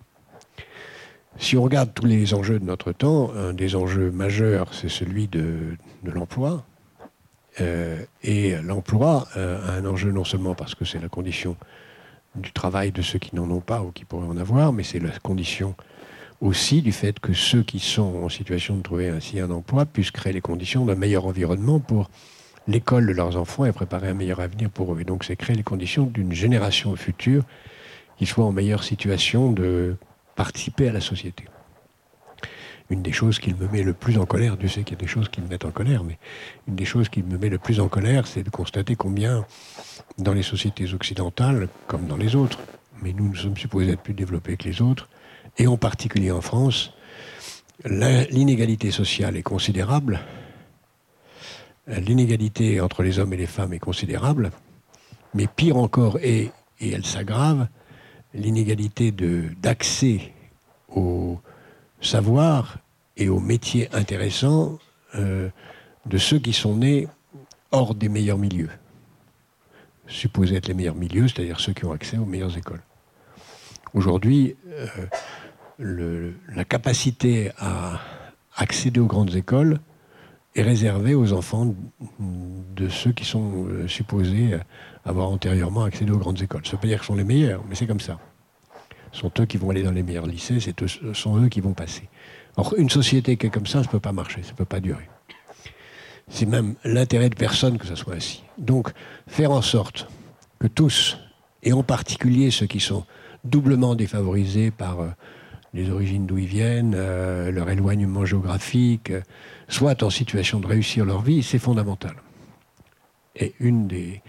Si 1.37 1.57
on 1.57 1.63
regarde 1.63 1.93
tous 1.93 2.07
les 2.07 2.33
enjeux 2.33 2.61
de 2.61 2.65
notre 2.65 2.93
temps, 2.93 3.33
un 3.35 3.53
des 3.53 3.75
enjeux 3.75 4.13
majeurs, 4.13 4.73
c'est 4.73 4.89
celui 4.89 5.27
de, 5.27 5.77
l'emploi. 6.05 6.65
Euh, 7.61 8.03
et 8.23 8.55
l'emploi 8.63 9.27
euh, 9.37 9.61
a 9.67 9.73
un 9.73 9.85
enjeu 9.85 10.13
non 10.13 10.25
seulement 10.25 10.55
parce 10.55 10.75
que 10.77 10.85
c'est 10.85 11.01
la 11.01 11.09
condition 11.09 11.57
du 12.37 12.53
travail 12.53 12.93
de 12.93 13.03
ceux 13.03 13.19
qui 13.19 13.35
n'en 13.35 13.51
ont 13.51 13.61
pas 13.61 13.83
ou 13.83 13.91
qui 13.91 14.05
pourraient 14.05 14.27
en 14.27 14.37
avoir, 14.37 14.73
mais 14.73 14.85
c'est 14.85 15.01
la 15.01 15.11
condition 15.19 15.75
aussi 16.41 16.83
du 16.83 16.93
fait 16.93 17.19
que 17.19 17.33
ceux 17.33 17.63
qui 17.63 17.81
sont 17.81 18.23
en 18.23 18.29
situation 18.29 18.77
de 18.77 18.83
trouver 18.83 19.09
ainsi 19.09 19.41
un 19.41 19.51
emploi 19.51 19.87
puissent 19.87 20.11
créer 20.13 20.33
les 20.33 20.41
conditions 20.41 20.85
d'un 20.85 20.97
meilleur 20.97 21.27
environnement 21.27 21.81
pour 21.81 22.11
l'école 22.67 23.07
de 23.07 23.13
leurs 23.13 23.37
enfants 23.37 23.65
et 23.65 23.73
préparer 23.73 24.09
un 24.09 24.15
meilleur 24.15 24.41
avenir 24.41 24.71
pour 24.71 24.95
eux. 24.95 25.01
Et 25.01 25.05
donc 25.05 25.25
c'est 25.25 25.37
créer 25.37 25.57
les 25.57 25.63
conditions 25.63 26.05
d'une 26.05 26.33
génération 26.33 26.95
future 26.97 27.45
qui 28.17 28.27
soit 28.27 28.45
en 28.45 28.53
meilleure 28.53 28.85
situation 28.85 29.53
de 29.53 29.97
participer 30.37 30.89
à 30.89 30.93
la 30.93 31.01
société. 31.01 31.45
Une 32.91 33.03
des 33.03 33.13
choses 33.13 33.39
qui 33.39 33.55
me 33.55 33.67
met 33.69 33.83
le 33.83 33.95
plus 33.95 34.19
en 34.19 34.27
colère, 34.27 34.57
Dieu 34.57 34.69
sait 34.69 34.83
qu'il 34.83 34.97
y 34.97 34.99
a 34.99 35.01
des 35.01 35.07
choses 35.07 35.29
qui 35.31 35.41
me 35.41 35.49
mettent 35.49 35.65
en 35.65 35.71
colère, 35.71 36.05
mais 36.05 36.19
une 36.69 36.77
des 36.77 36.85
choses 36.85 37.09
qui 37.09 37.23
me 37.23 37.39
met 37.39 37.49
le 37.49 37.59
plus 37.59 37.81
en 37.81 37.89
colère, 37.89 38.27
c'est 38.27 38.43
de 38.43 38.51
constater 38.51 38.95
combien, 38.95 39.47
dans 40.19 40.35
les 40.35 40.43
sociétés 40.43 40.93
occidentales, 40.93 41.69
comme 41.87 42.07
dans 42.07 42.19
les 42.19 42.37
autres, 42.37 42.59
mais 43.03 43.15
nous, 43.15 43.29
nous 43.29 43.37
sommes 43.37 43.57
supposés 43.57 43.93
être 43.93 44.03
plus 44.03 44.13
développés 44.13 44.57
que 44.59 44.69
les 44.69 44.83
autres, 44.83 45.09
et 45.57 45.67
en 45.67 45.79
particulier 45.79 46.31
en 46.31 46.43
France, 46.43 46.93
l'inégalité 47.85 48.91
sociale 48.91 49.37
est 49.37 49.43
considérable, 49.43 50.21
l'inégalité 51.87 52.81
entre 52.81 53.03
les 53.03 53.19
hommes 53.19 53.33
et 53.33 53.37
les 53.37 53.47
femmes 53.47 53.73
est 53.73 53.79
considérable, 53.79 54.51
mais 55.35 55.47
pire 55.47 55.77
encore, 55.77 56.19
et, 56.23 56.51
et 56.81 56.91
elle 56.91 57.05
s'aggrave, 57.05 57.67
l'inégalité 58.33 59.13
d'accès 59.13 60.33
au 60.89 61.39
savoir 62.01 62.79
et 63.17 63.29
aux 63.29 63.41
métiers 63.41 63.89
intéressants 63.95 64.79
euh, 65.15 65.49
de 66.07 66.19
ceux 66.19 66.39
qui 66.39 66.53
sont 66.53 66.77
nés 66.77 67.09
hors 67.71 67.95
des 67.95 68.09
meilleurs 68.09 68.39
milieux, 68.39 68.71
supposés 70.07 70.57
être 70.57 70.69
les 70.69 70.75
meilleurs 70.75 70.95
milieux, 70.95 71.29
c'est-à-dire 71.29 71.61
ceux 71.61 71.73
qui 71.73 71.85
ont 71.85 71.93
accès 71.93 72.19
aux 72.19 72.27
meilleures 72.27 72.57
écoles. 72.57 72.83
Aujourd'hui, 73.95 74.57
euh, 75.79 76.33
la 76.49 76.65
capacité 76.65 77.53
à 77.59 78.01
accéder 78.57 79.01
aux 79.01 79.07
grandes 79.07 79.35
écoles 79.35 79.81
est 80.55 80.63
réservé 80.63 81.15
aux 81.15 81.33
enfants 81.33 81.75
de 82.21 82.89
ceux 82.89 83.13
qui 83.13 83.25
sont 83.25 83.67
euh, 83.67 83.89
supposés 83.89 84.57
avoir 85.05 85.29
antérieurement 85.29 85.85
accédé 85.85 86.13
aux 86.13 86.19
grandes 86.19 86.41
écoles. 86.41 86.63
Ça 86.65 86.73
ne 86.73 86.77
veut 86.77 86.81
pas 86.81 86.89
dire 86.89 86.99
qu'ils 86.99 87.07
sont 87.07 87.17
les 87.17 87.25
meilleurs, 87.25 87.63
mais 87.69 87.75
c'est 87.75 87.87
comme 87.87 88.01
ça. 88.01 88.19
Ce 89.13 89.21
sont 89.21 89.33
eux 89.39 89.47
qui 89.47 89.57
vont 89.57 89.71
aller 89.71 89.83
dans 89.83 89.93
les 89.93 90.03
meilleurs 90.03 90.27
lycées, 90.27 90.59
ce 90.61 91.15
sont 91.15 91.43
eux 91.43 91.49
qui 91.49 91.61
vont 91.61 91.73
passer. 91.73 92.09
Or, 92.57 92.75
une 92.77 92.91
société 92.91 93.37
qui 93.37 93.47
est 93.47 93.51
comme 93.51 93.67
ça, 93.67 93.81
ça 93.81 93.89
ne 93.89 93.93
peut 93.93 94.01
pas 94.01 94.13
marcher, 94.13 94.43
ça 94.43 94.53
ne 94.53 94.57
peut 94.57 94.65
pas 94.65 94.81
durer. 94.81 95.09
C'est 96.29 96.47
même 96.47 96.75
l'intérêt 96.85 97.29
de 97.29 97.35
personne 97.35 97.79
que 97.79 97.87
ça 97.87 97.97
soit 97.97 98.15
ainsi. 98.15 98.43
Donc, 98.59 98.91
faire 99.27 99.51
en 99.51 99.63
sorte 99.63 100.09
que 100.59 100.67
tous, 100.67 101.19
et 101.63 101.73
en 101.73 101.83
particulier 101.83 102.51
ceux 102.51 102.67
qui 102.67 102.81
sont 102.81 103.05
doublement 103.45 103.95
défavorisés 103.95 104.71
par 104.71 105.01
euh, 105.01 105.09
les 105.75 105.91
origines 105.91 106.27
d'où 106.27 106.39
ils 106.39 106.47
viennent, 106.47 106.95
euh, 106.97 107.51
leur 107.51 107.69
éloignement 107.69 108.25
géographique, 108.25 109.13
soient 109.75 110.05
en 110.05 110.11
situation 110.11 110.61
de 110.61 110.67
réussir 110.67 111.05
leur 111.05 111.21
vie, 111.21 111.43
c'est 111.43 111.59
fondamental. 111.59 112.15
Et 113.35 113.55
une 113.59 113.89
des 113.89 114.23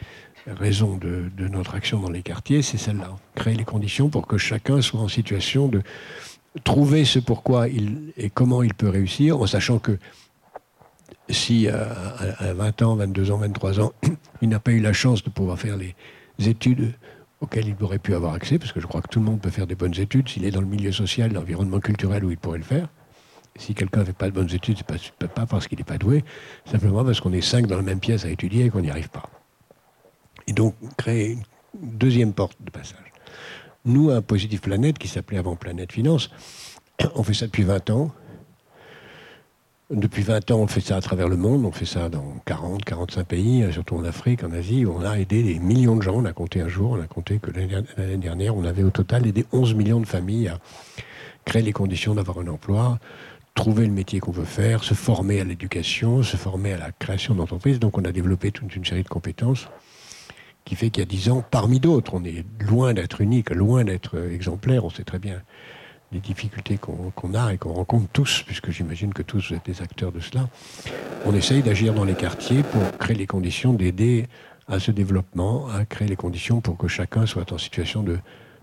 raisons 0.47 0.97
de, 0.97 1.29
notre 1.37 1.75
action 1.75 1.99
dans 1.99 2.09
les 2.09 2.23
quartiers, 2.23 2.63
c'est 2.63 2.77
celle-là. 2.77 3.15
Créer 3.35 3.53
les 3.53 3.63
conditions 3.63 4.09
pour 4.09 4.25
que 4.25 4.37
chacun 4.37 4.81
soit 4.81 4.99
en 4.99 5.07
situation 5.07 5.67
de 5.67 5.83
trouver 6.63 7.05
ce 7.05 7.19
pourquoi 7.19 7.67
il 7.67 8.11
et 8.17 8.29
comment 8.31 8.63
il 8.63 8.73
peut 8.73 8.89
réussir, 8.89 9.39
en 9.39 9.45
sachant 9.45 9.77
que 9.77 9.99
si 11.29 11.67
euh, 11.67 11.85
à, 12.39 12.53
20 12.53 12.81
ans, 12.81 12.95
22 12.95 13.31
ans, 13.31 13.37
23 13.37 13.79
ans, 13.79 13.93
il 14.41 14.49
n'a 14.49 14.59
pas 14.59 14.71
eu 14.71 14.79
la 14.79 14.93
chance 14.93 15.23
de 15.23 15.29
pouvoir 15.29 15.59
faire 15.59 15.77
les 15.77 15.95
études 16.39 16.93
auquel 17.39 17.67
il 17.67 17.75
aurait 17.83 17.99
pu 17.99 18.15
avoir 18.15 18.33
accès, 18.33 18.57
parce 18.57 18.71
que 18.71 18.79
je 18.79 18.87
crois 18.87 19.01
que 19.01 19.09
tout 19.09 19.19
le 19.19 19.25
monde 19.25 19.41
peut 19.41 19.51
faire 19.51 19.67
des 19.67 19.75
bonnes 19.75 19.99
études 19.99 20.27
s'il 20.27 20.45
est 20.45 20.51
dans 20.51 20.61
le 20.61 20.67
milieu 20.67 20.91
social, 20.91 21.33
l'environnement 21.33 21.79
culturel 21.79 22.25
où 22.25 22.31
il 22.31 22.37
pourrait 22.37 22.57
le 22.57 22.63
faire. 22.63 22.87
Si 23.57 23.73
quelqu'un 23.73 23.99
n'avait 23.99 24.13
pas 24.13 24.27
de 24.27 24.33
bonnes 24.33 24.53
études, 24.53 24.77
c'est 24.77 25.11
pas, 25.13 25.27
pas 25.27 25.45
parce 25.45 25.67
qu'il 25.67 25.77
n'est 25.77 25.85
pas 25.85 25.97
doué, 25.97 26.23
simplement 26.65 27.05
parce 27.05 27.21
qu'on 27.21 27.31
est 27.31 27.41
cinq 27.41 27.67
dans 27.67 27.77
la 27.77 27.83
même 27.83 27.99
pièce 27.99 28.25
à 28.25 28.29
étudier 28.29 28.65
et 28.65 28.69
qu'on 28.69 28.81
n'y 28.81 28.89
arrive 28.89 29.09
pas. 29.09 29.29
Et 30.47 30.53
donc, 30.53 30.75
créer 30.97 31.37
une 31.81 31.97
deuxième 31.97 32.33
porte 32.33 32.57
de 32.61 32.69
passage. 32.69 32.99
Nous, 33.85 34.09
un 34.09 34.21
Positive 34.21 34.61
Planète, 34.61 34.97
qui 34.97 35.07
s'appelait 35.07 35.37
avant 35.37 35.55
Planète 35.55 35.91
Finance, 35.91 36.31
on 37.15 37.23
fait 37.23 37.33
ça 37.33 37.45
depuis 37.45 37.63
20 37.63 37.89
ans. 37.91 38.11
Depuis 39.91 40.23
20 40.23 40.49
ans, 40.49 40.59
on 40.61 40.67
fait 40.67 40.81
ça 40.81 40.97
à 40.97 41.01
travers 41.01 41.29
le 41.29 41.37
monde. 41.37 41.63
On 41.63 41.71
fait 41.71 41.85
ça 41.85 42.09
dans 42.09 42.37
40, 42.45 42.83
45 42.83 43.27
pays, 43.27 43.71
surtout 43.71 43.95
en 43.95 44.03
Afrique, 44.03 44.43
en 44.43 44.51
Asie. 44.51 44.83
Où 44.83 44.95
on 44.97 45.05
a 45.05 45.19
aidé 45.19 45.43
des 45.43 45.59
millions 45.59 45.95
de 45.95 46.01
gens. 46.01 46.15
On 46.15 46.25
a 46.25 46.33
compté 46.33 46.61
un 46.61 46.67
jour, 46.67 46.91
on 46.91 47.01
a 47.01 47.05
compté 47.05 47.37
que 47.37 47.51
l'année 47.51 48.17
dernière, 48.17 48.55
on 48.55 48.65
avait 48.65 48.83
au 48.83 48.89
total 48.89 49.27
aidé 49.27 49.45
11 49.51 49.75
millions 49.75 49.99
de 49.99 50.07
familles 50.07 50.47
à 50.47 50.59
créer 51.45 51.61
les 51.61 51.73
conditions 51.73 52.15
d'avoir 52.15 52.39
un 52.39 52.47
emploi, 52.47 52.97
trouver 53.55 53.87
le 53.87 53.91
métier 53.91 54.19
qu'on 54.19 54.31
veut 54.31 54.45
faire, 54.45 54.83
se 54.83 54.93
former 54.93 55.39
à 55.39 55.43
l'éducation, 55.43 56.21
se 56.21 56.37
former 56.37 56.73
à 56.73 56.77
la 56.77 56.91
création 56.91 57.33
d'entreprises. 57.33 57.79
Donc 57.79 57.97
on 57.97 58.05
a 58.05 58.11
développé 58.11 58.51
toute 58.51 58.75
une 58.75 58.85
série 58.85 59.03
de 59.03 59.09
compétences 59.09 59.67
qui 60.65 60.75
fait 60.75 60.89
qu'il 60.89 61.01
y 61.01 61.03
a 61.03 61.09
10 61.09 61.29
ans, 61.29 61.43
parmi 61.49 61.79
d'autres, 61.79 62.13
on 62.15 62.23
est 62.23 62.43
loin 62.59 62.93
d'être 62.93 63.21
unique, 63.21 63.51
loin 63.51 63.83
d'être 63.83 64.17
exemplaire. 64.31 64.83
On 64.83 64.89
sait 64.89 65.03
très 65.03 65.19
bien 65.19 65.41
les 66.11 66.19
difficultés 66.19 66.77
qu'on 66.77 67.33
a 67.33 67.53
et 67.53 67.57
qu'on 67.57 67.73
rencontre 67.73 68.07
tous, 68.11 68.43
puisque 68.45 68.71
j'imagine 68.71 69.13
que 69.13 69.21
tous 69.21 69.49
vous 69.49 69.55
êtes 69.55 69.65
des 69.65 69.81
acteurs 69.81 70.11
de 70.11 70.19
cela, 70.19 70.47
on 71.25 71.33
essaye 71.33 71.61
d'agir 71.61 71.93
dans 71.93 72.03
les 72.03 72.13
quartiers 72.13 72.63
pour 72.63 72.97
créer 72.97 73.15
les 73.15 73.27
conditions 73.27 73.73
d'aider 73.73 74.27
à 74.67 74.79
ce 74.79 74.91
développement, 74.91 75.67
à 75.69 75.85
créer 75.85 76.07
les 76.07 76.15
conditions 76.15 76.61
pour 76.61 76.77
que 76.77 76.87
chacun 76.87 77.25
soit 77.25 77.51
en 77.51 77.57
situation 77.57 78.01
de 78.01 78.17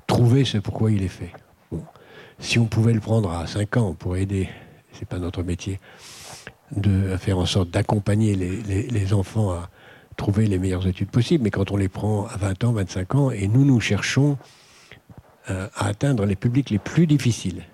trouver 0.07 0.45
ce 0.45 0.59
pourquoi 0.59 0.91
il 0.91 1.03
est 1.03 1.09
fait. 1.09 1.33
Bon. 1.71 1.85
Si 2.39 2.59
on 2.59 2.67
pouvait 2.67 2.95
le 2.95 3.01
prendre 3.01 3.31
à 3.31 3.47
5 3.47 3.77
ans 3.77 3.95
pour 3.95 4.17
aider, 4.17 4.49
c'est 4.99 5.09
pas 5.09 5.19
notre 5.19 5.43
métier, 5.43 5.81
de 6.77 7.17
faire 7.17 7.39
en 7.39 7.47
sorte 7.47 7.71
d'accompagner 7.71 8.35
les, 8.35 9.15
enfants 9.15 9.51
à 9.51 9.69
trouver 10.17 10.47
les 10.47 10.59
meilleures 10.59 10.87
études 10.87 11.11
possibles, 11.11 11.45
mais 11.45 11.51
quand 11.51 11.71
on 11.71 11.77
les 11.77 11.89
prend 11.89 12.27
à 12.27 12.37
20 12.37 12.65
ans, 12.65 12.73
25 12.73 13.15
ans, 13.15 13.31
et 13.31 13.49
nous, 13.49 13.65
nous 13.65 13.81
cherchons 13.81 14.39
euh, 15.51 15.69
à 15.75 15.87
atteindre 15.87 16.25
les 16.25 16.37
publics 16.37 16.71
les 16.71 16.79
plus 16.79 17.07
difficiles, 17.07 17.65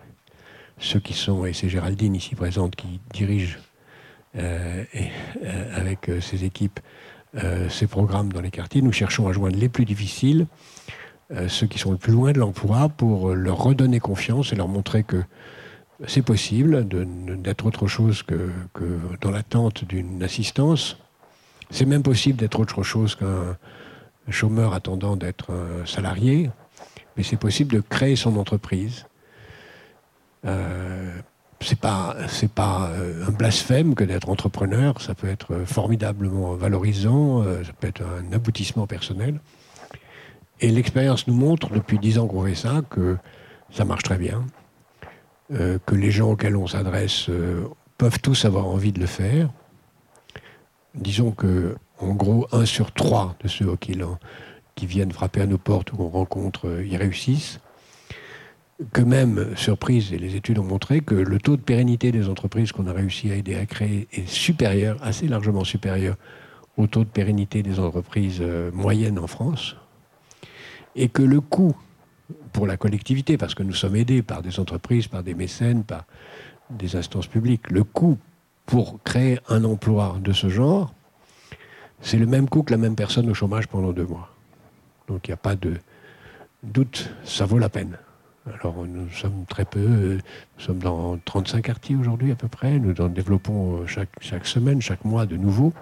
ceux 0.78 1.00
qui 1.00 1.14
sont, 1.14 1.44
et 1.44 1.52
c'est 1.52 1.68
Géraldine 1.68 2.14
ici 2.14 2.34
présente 2.34 2.76
qui 2.76 3.00
dirige 3.12 3.58
euh, 4.36 4.84
et, 4.94 5.08
avec 5.74 6.10
ses 6.20 6.44
équipes 6.44 6.80
ces 7.68 7.86
programmes 7.86 8.32
dans 8.32 8.40
les 8.40 8.50
quartiers, 8.50 8.80
nous 8.80 8.90
cherchons 8.90 9.28
à 9.28 9.32
joindre 9.32 9.58
les 9.58 9.68
plus 9.68 9.84
difficiles, 9.84 10.46
ceux 11.46 11.66
qui 11.66 11.78
sont 11.78 11.92
le 11.92 11.98
plus 11.98 12.12
loin 12.12 12.32
de 12.32 12.38
l'emploi, 12.38 12.88
pour 12.88 13.34
leur 13.34 13.58
redonner 13.58 14.00
confiance 14.00 14.52
et 14.52 14.56
leur 14.56 14.66
montrer 14.66 15.04
que 15.04 15.22
c'est 16.06 16.22
possible 16.22 16.86
d'être 16.88 17.66
autre 17.66 17.86
chose 17.86 18.22
que, 18.22 18.50
dans 19.20 19.30
l'attente 19.30 19.84
d'une 19.84 20.22
assistance. 20.22 20.96
C'est 21.70 21.84
même 21.84 22.02
possible 22.02 22.38
d'être 22.38 22.60
autre 22.60 22.82
chose 22.82 23.16
qu'un 23.16 23.56
chômeur 24.30 24.74
attendant 24.74 25.16
d'être 25.16 25.50
un 25.52 25.86
salarié, 25.86 26.50
mais 27.16 27.22
c'est 27.22 27.36
possible 27.36 27.74
de 27.74 27.80
créer 27.80 28.16
son 28.16 28.36
entreprise. 28.36 29.06
Euh, 30.46 31.18
c'est 31.60 31.80
pas 31.80 32.16
c'est 32.28 32.50
pas 32.50 32.90
euh, 32.92 33.26
un 33.26 33.32
blasphème 33.32 33.96
que 33.96 34.04
d'être 34.04 34.28
entrepreneur. 34.28 35.00
Ça 35.00 35.14
peut 35.14 35.28
être 35.28 35.64
formidablement 35.66 36.54
valorisant. 36.54 37.42
Euh, 37.42 37.64
ça 37.64 37.72
peut 37.72 37.88
être 37.88 38.02
un 38.02 38.32
aboutissement 38.32 38.86
personnel. 38.86 39.40
Et 40.60 40.70
l'expérience 40.70 41.26
nous 41.26 41.34
montre 41.34 41.70
depuis 41.70 41.98
dix 41.98 42.18
ans 42.18 42.28
qu'on 42.28 42.44
fait 42.44 42.54
ça 42.54 42.82
que 42.88 43.16
ça 43.70 43.84
marche 43.84 44.04
très 44.04 44.18
bien. 44.18 44.44
Euh, 45.50 45.78
que 45.86 45.94
les 45.94 46.10
gens 46.10 46.32
auxquels 46.32 46.56
on 46.56 46.66
s'adresse 46.66 47.30
euh, 47.30 47.64
peuvent 47.96 48.20
tous 48.20 48.44
avoir 48.44 48.66
envie 48.66 48.92
de 48.92 49.00
le 49.00 49.06
faire. 49.06 49.48
Disons 50.94 51.30
que, 51.30 51.74
en 51.98 52.12
gros, 52.12 52.46
un 52.52 52.66
sur 52.66 52.92
trois 52.92 53.34
de 53.42 53.48
ceux 53.48 53.74
qui, 53.76 53.98
qui 54.74 54.86
viennent 54.86 55.10
frapper 55.10 55.40
à 55.40 55.46
nos 55.46 55.56
portes 55.56 55.92
ou 55.92 55.96
qu'on 55.96 56.08
rencontre 56.08 56.68
euh, 56.68 56.84
y 56.84 56.98
réussissent. 56.98 57.60
Que 58.92 59.00
même, 59.00 59.56
surprise, 59.56 60.12
et 60.12 60.18
les 60.18 60.36
études 60.36 60.58
ont 60.58 60.64
montré 60.64 61.00
que 61.00 61.14
le 61.14 61.38
taux 61.38 61.56
de 61.56 61.62
pérennité 61.62 62.12
des 62.12 62.28
entreprises 62.28 62.70
qu'on 62.70 62.86
a 62.86 62.92
réussi 62.92 63.30
à 63.30 63.34
aider 63.34 63.56
à 63.56 63.64
créer 63.64 64.06
est 64.12 64.28
supérieur, 64.28 64.98
assez 65.02 65.26
largement 65.28 65.64
supérieur 65.64 66.16
au 66.76 66.86
taux 66.86 67.04
de 67.04 67.08
pérennité 67.08 67.62
des 67.62 67.80
entreprises 67.80 68.40
moyennes 68.72 69.18
en 69.18 69.26
France. 69.26 69.74
Et 70.94 71.08
que 71.08 71.22
le 71.22 71.40
coût 71.40 71.74
pour 72.52 72.66
la 72.66 72.76
collectivité, 72.76 73.36
parce 73.36 73.54
que 73.54 73.62
nous 73.62 73.72
sommes 73.72 73.96
aidés 73.96 74.22
par 74.22 74.42
des 74.42 74.60
entreprises, 74.60 75.08
par 75.08 75.22
des 75.22 75.34
mécènes, 75.34 75.84
par 75.84 76.04
des 76.70 76.96
instances 76.96 77.26
publiques. 77.26 77.70
Le 77.70 77.84
coût 77.84 78.18
pour 78.66 79.02
créer 79.02 79.38
un 79.48 79.64
emploi 79.64 80.18
de 80.20 80.32
ce 80.32 80.48
genre, 80.48 80.92
c'est 82.00 82.18
le 82.18 82.26
même 82.26 82.48
coût 82.48 82.62
que 82.62 82.72
la 82.72 82.78
même 82.78 82.94
personne 82.94 83.28
au 83.30 83.34
chômage 83.34 83.66
pendant 83.66 83.92
deux 83.92 84.06
mois. 84.06 84.30
Donc 85.08 85.26
il 85.26 85.30
n'y 85.30 85.34
a 85.34 85.38
pas 85.38 85.56
de 85.56 85.74
doute, 86.62 87.10
ça 87.24 87.46
vaut 87.46 87.58
la 87.58 87.68
peine. 87.68 87.96
Alors 88.54 88.86
nous 88.86 89.10
sommes 89.10 89.44
très 89.48 89.64
peu, 89.64 89.80
nous 90.18 90.20
sommes 90.58 90.78
dans 90.78 91.18
35 91.24 91.62
quartiers 91.62 91.96
aujourd'hui 91.96 92.30
à 92.30 92.34
peu 92.34 92.48
près, 92.48 92.78
nous 92.78 92.94
en 93.00 93.08
développons 93.08 93.86
chaque, 93.86 94.10
chaque 94.20 94.46
semaine, 94.46 94.80
chaque 94.80 95.04
mois 95.04 95.26
de 95.26 95.36
nouveau. 95.36 95.72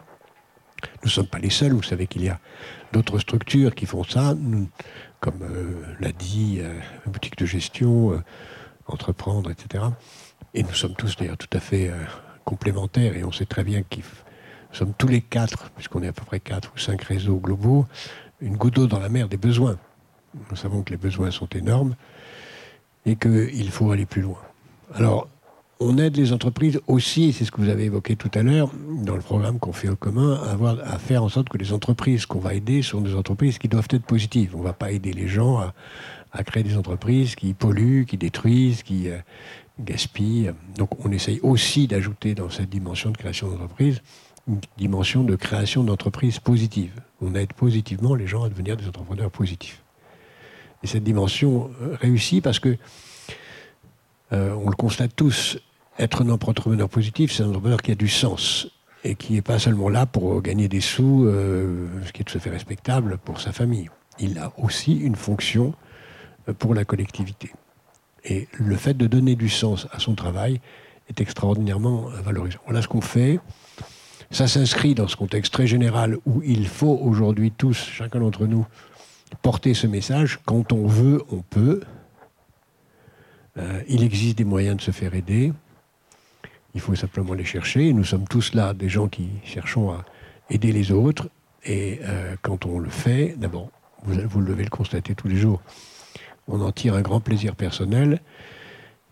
Nous 1.03 1.07
ne 1.07 1.11
sommes 1.11 1.27
pas 1.27 1.39
les 1.39 1.51
seuls, 1.51 1.73
vous 1.73 1.83
savez 1.83 2.07
qu'il 2.07 2.25
y 2.25 2.29
a 2.29 2.39
d'autres 2.93 3.19
structures 3.19 3.75
qui 3.75 3.87
font 3.87 4.05
ça. 4.05 4.35
Comme 5.21 5.43
euh, 5.43 5.95
l'a 6.01 6.13
dit 6.13 6.59
euh, 6.61 6.79
boutique 7.07 7.37
de 7.37 7.47
gestion, 7.47 8.13
euh, 8.13 8.23
entreprendre, 8.87 9.51
etc. 9.51 9.85
Et 10.55 10.63
nous 10.63 10.75
sommes 10.75 10.95
tous 10.95 11.17
d'ailleurs 11.17 11.37
tout 11.37 11.49
à 11.53 11.61
fait 11.61 11.91
complémentaires 12.45 13.17
et 13.17 13.25
on 13.25 13.33
sait 13.33 13.47
très 13.47 13.65
bien 13.65 13.83
qu'ils 13.83 14.05
sommes 14.73 14.95
tous 14.97 15.09
les 15.09 15.23
quatre, 15.23 15.71
puisqu'on 15.71 16.03
est 16.03 16.09
à 16.09 16.13
peu 16.13 16.25
près 16.25 16.41
quatre 16.41 16.73
ou 16.75 16.79
cinq 16.79 17.03
réseaux 17.03 17.39
globaux, 17.39 17.87
une 18.41 18.57
goutte 18.57 18.75
d'eau 18.75 18.87
dans 18.87 19.01
la 19.01 19.09
mer 19.09 19.29
des 19.29 19.37
besoins. 19.37 19.77
Nous 20.51 20.57
savons 20.57 20.83
que 20.83 20.91
les 20.91 20.99
besoins 20.99 21.31
sont 21.31 21.49
énormes 21.49 21.97
et 23.07 23.17
qu'il 23.17 23.71
faut 23.71 23.91
aller 23.91 24.07
plus 24.07 24.23
loin. 24.23 24.39
Alors, 24.95 25.29
on 25.79 25.99
aide 25.99 26.17
les 26.17 26.33
entreprises 26.33 26.81
aussi, 26.87 27.33
c'est 27.33 27.45
ce 27.45 27.51
que 27.51 27.61
vous 27.61 27.69
avez 27.69 27.85
évoqué 27.85 28.17
tout 28.17 28.31
à 28.35 28.43
l'heure, 28.43 28.71
dans 29.05 29.15
le 29.15 29.21
programme 29.21 29.59
qu'on 29.59 29.73
fait 29.73 29.89
au 29.89 29.97
commun, 29.97 30.35
à, 30.35 30.53
avoir, 30.53 30.79
à 30.81 30.99
faire 30.99 31.23
en 31.23 31.29
sorte 31.29 31.49
que 31.49 31.59
les 31.59 31.73
entreprises 31.73 32.25
qu'on 32.25 32.39
va 32.39 32.55
aider 32.55 32.83
sont 32.83 33.01
des 33.01 33.15
entreprises 33.15 33.59
qui 33.59 33.69
doivent 33.69 33.89
être 33.91 34.05
positives. 34.05 34.55
On 34.55 34.61
ne 34.61 34.65
va 34.65 34.73
pas 34.73 34.91
aider 34.91 35.13
les 35.13 35.29
gens 35.29 35.59
à, 35.59 36.45
créer 36.45 36.63
des 36.63 36.77
entreprises 36.77 37.35
qui 37.35 37.55
polluent, 37.55 38.05
qui 38.07 38.19
détruisent, 38.19 38.83
qui 38.83 39.09
euh, 39.09 39.19
gaspillent. 39.81 40.53
Donc 40.77 41.05
on 41.05 41.11
essaye 41.11 41.41
aussi 41.41 41.87
d'ajouter 41.87 42.35
dans 42.35 42.51
cette 42.51 42.69
dimension 42.69 43.11
de 43.11 43.17
création 43.17 43.49
d'entreprise 43.49 44.03
une 44.47 44.61
dimension 44.77 45.25
de 45.25 45.35
création 45.35 45.83
d'entreprises 45.83 46.39
positives. 46.39 46.93
On 47.21 47.35
aide 47.35 47.53
positivement 47.53 48.15
les 48.15 48.27
gens 48.27 48.45
à 48.45 48.49
devenir 48.49 48.77
des 48.77 48.87
entrepreneurs 48.87 49.31
positifs. 49.31 49.83
Et 50.83 50.87
cette 50.87 51.05
dimension 51.05 51.71
euh, 51.83 51.97
réussit 52.01 52.43
parce 52.43 52.59
que 52.59 52.77
euh, 54.33 54.55
on 54.55 54.69
le 54.69 54.77
constate 54.77 55.15
tous, 55.15 55.59
être 55.99 56.23
un 56.23 56.29
entrepreneur 56.31 56.89
positif, 56.89 57.33
c'est 57.33 57.43
un 57.43 57.49
entrepreneur 57.49 57.81
qui 57.81 57.93
a 57.93 57.95
du 57.95 58.09
sens 58.09 58.69
et 59.05 59.15
qui 59.15 59.35
n'est 59.35 59.43
pas 59.43 59.59
seulement 59.59 59.89
là 59.89 60.05
pour 60.07 60.43
gagner 60.43 60.69
des 60.69 60.81
sous, 60.81 61.27
euh, 61.27 61.87
ce 62.05 62.13
qui 62.13 62.23
est 62.23 62.25
tout 62.25 62.37
à 62.37 62.41
fait 62.41 62.51
respectable 62.51 63.19
pour 63.19 63.41
sa 63.41 63.53
famille. 63.53 63.89
Il 64.19 64.39
a 64.39 64.53
aussi 64.59 64.97
une 64.97 65.15
fonction 65.15 65.75
euh, 66.49 66.53
pour 66.53 66.75
la 66.75 66.85
collectivité. 66.85 67.53
Et 68.25 68.49
le 68.59 68.77
fait 68.77 68.95
de 68.95 69.07
donner 69.07 69.37
du 69.37 69.49
sens 69.49 69.87
à 69.93 70.01
son 70.01 70.15
travail 70.15 70.61
est 71.09 71.21
extraordinairement 71.21 72.07
valorisant. 72.25 72.59
Voilà 72.65 72.83
ce 72.83 72.89
qu'on 72.89 73.01
fait. 73.01 73.39
Ça 74.33 74.49
s'inscrit 74.49 74.97
dans 74.97 75.07
ce 75.07 75.15
contexte 75.15 75.53
très 75.53 75.69
général 75.69 76.19
où 76.27 76.43
il 76.43 76.67
faut 76.67 76.99
aujourd'hui 77.01 77.53
tous, 77.53 77.77
chacun 77.77 78.19
d'entre 78.19 78.47
nous, 78.47 78.67
porter 79.43 79.75
ce 79.75 79.87
message. 79.87 80.41
Quand 80.45 80.73
on 80.73 80.87
veut, 80.87 81.23
on 81.31 81.43
peut. 81.43 81.81
Euh, 83.59 83.83
il 83.89 84.03
existe 84.03 84.39
des 84.39 84.45
moyens 84.45 84.77
de 84.77 84.83
se 84.83 84.91
faire 84.91 85.15
aider. 85.15 85.53
Il 86.75 86.81
faut 86.81 86.95
simplement 86.95 87.35
les 87.35 87.45
chercher. 87.45 87.93
nous 87.93 88.05
sommes 88.05 88.29
tous 88.29 88.55
là, 88.55 88.75
des 88.75 88.89
gens 88.89 89.09
qui 89.09 89.29
cherchons 89.45 89.91
à 89.93 90.05
aider 90.51 90.73
les 90.73 90.93
autres. 90.93 91.29
Et 91.65 92.01
euh, 92.03 92.37
quand 92.43 92.67
on 92.67 92.79
le 92.79 92.91
fait, 92.91 93.35
d'abord, 93.37 93.71
vous, 94.05 94.15
vous 94.29 94.43
devez 94.43 94.63
le 94.63 94.71
constater 94.71 95.15
tous 95.15 95.29
les 95.29 95.37
jours, 95.37 95.63
on 96.49 96.61
en 96.61 96.71
tire 96.71 96.95
un 96.95 97.03
grand 97.03 97.21
plaisir 97.21 97.57
personnel. 97.57 98.21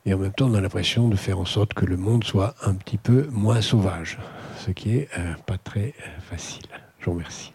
Et 0.07 0.13
en 0.13 0.19
même 0.19 0.33
temps, 0.33 0.51
on 0.51 0.55
a 0.55 0.61
l'impression 0.61 1.09
de 1.09 1.17
faire 1.17 1.39
en 1.39 1.47
sorte 1.47 1.73
que 1.73 1.87
le 1.87 1.97
monde 1.97 2.25
soit 2.25 2.55
un 2.63 2.75
petit 2.75 2.99
peu 2.99 3.27
moins 3.31 3.63
sauvage, 3.63 4.19
ce 4.59 4.71
qui 4.71 4.97
est 4.97 5.09
euh, 5.19 5.35
pas 5.47 5.57
très 5.57 5.95
facile. 6.29 6.67
Je 6.99 7.07
vous 7.07 7.13
remercie. 7.13 7.53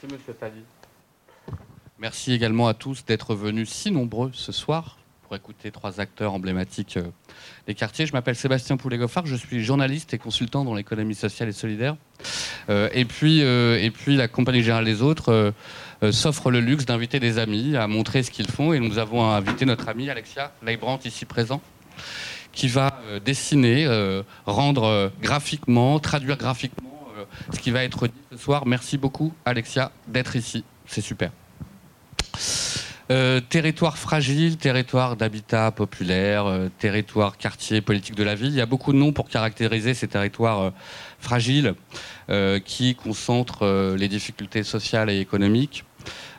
Merci, 0.00 0.14
Monsieur 0.14 0.34
Tali. 0.34 0.62
Merci 1.98 2.32
également 2.32 2.68
à 2.68 2.74
tous 2.74 3.04
d'être 3.04 3.34
venus 3.34 3.68
si 3.68 3.90
nombreux 3.90 4.30
ce 4.32 4.52
soir 4.52 4.96
pour 5.22 5.34
écouter 5.34 5.72
trois 5.72 5.98
acteurs 5.98 6.34
emblématiques 6.34 6.98
euh, 6.98 7.10
des 7.66 7.74
quartiers. 7.74 8.06
Je 8.06 8.12
m'appelle 8.12 8.36
Sébastien 8.36 8.76
Poulet-Goffard, 8.76 9.26
je 9.26 9.34
suis 9.34 9.64
journaliste 9.64 10.14
et 10.14 10.18
consultant 10.18 10.64
dans 10.64 10.74
l'économie 10.74 11.16
sociale 11.16 11.48
et 11.48 11.52
solidaire. 11.52 11.96
Euh, 12.68 12.88
et, 12.92 13.06
puis, 13.06 13.42
euh, 13.42 13.82
et 13.82 13.90
puis, 13.90 14.14
la 14.14 14.28
Compagnie 14.28 14.62
Générale 14.62 14.84
des 14.84 15.02
Autres 15.02 15.52
s'offre 16.12 16.52
le 16.52 16.60
luxe 16.60 16.84
d'inviter 16.84 17.18
des 17.18 17.38
amis 17.38 17.74
à 17.74 17.88
montrer 17.88 18.22
ce 18.22 18.30
qu'ils 18.30 18.50
font. 18.50 18.72
Et 18.72 18.78
nous 18.78 18.98
avons 18.98 19.24
invité 19.24 19.64
notre 19.64 19.88
amie 19.88 20.10
Alexia 20.10 20.52
Leibrandt, 20.62 21.08
ici 21.08 21.24
présent, 21.24 21.60
qui 22.52 22.68
va 22.68 23.00
dessiner, 23.24 23.88
rendre 24.46 25.10
graphiquement, 25.20 25.98
traduire 25.98 26.36
graphiquement 26.36 26.87
ce 27.52 27.58
qui 27.58 27.70
va 27.70 27.84
être 27.84 28.06
dit 28.06 28.14
ce 28.32 28.38
soir. 28.38 28.66
Merci 28.66 28.98
beaucoup, 28.98 29.32
Alexia, 29.44 29.92
d'être 30.06 30.36
ici. 30.36 30.64
C'est 30.86 31.00
super. 31.00 31.30
Euh, 33.10 33.40
territoire 33.40 33.96
fragile, 33.96 34.58
territoire 34.58 35.16
d'habitat 35.16 35.70
populaire, 35.70 36.44
euh, 36.44 36.68
territoire 36.78 37.38
quartier 37.38 37.80
politique 37.80 38.14
de 38.14 38.22
la 38.22 38.34
ville. 38.34 38.50
Il 38.50 38.56
y 38.56 38.60
a 38.60 38.66
beaucoup 38.66 38.92
de 38.92 38.98
noms 38.98 39.12
pour 39.12 39.30
caractériser 39.30 39.94
ces 39.94 40.08
territoires 40.08 40.60
euh, 40.60 40.70
fragiles 41.18 41.74
qui 42.66 42.94
concentrent 42.94 43.94
les 43.96 44.06
difficultés 44.06 44.62
sociales 44.62 45.08
et 45.08 45.18
économiques. 45.18 45.84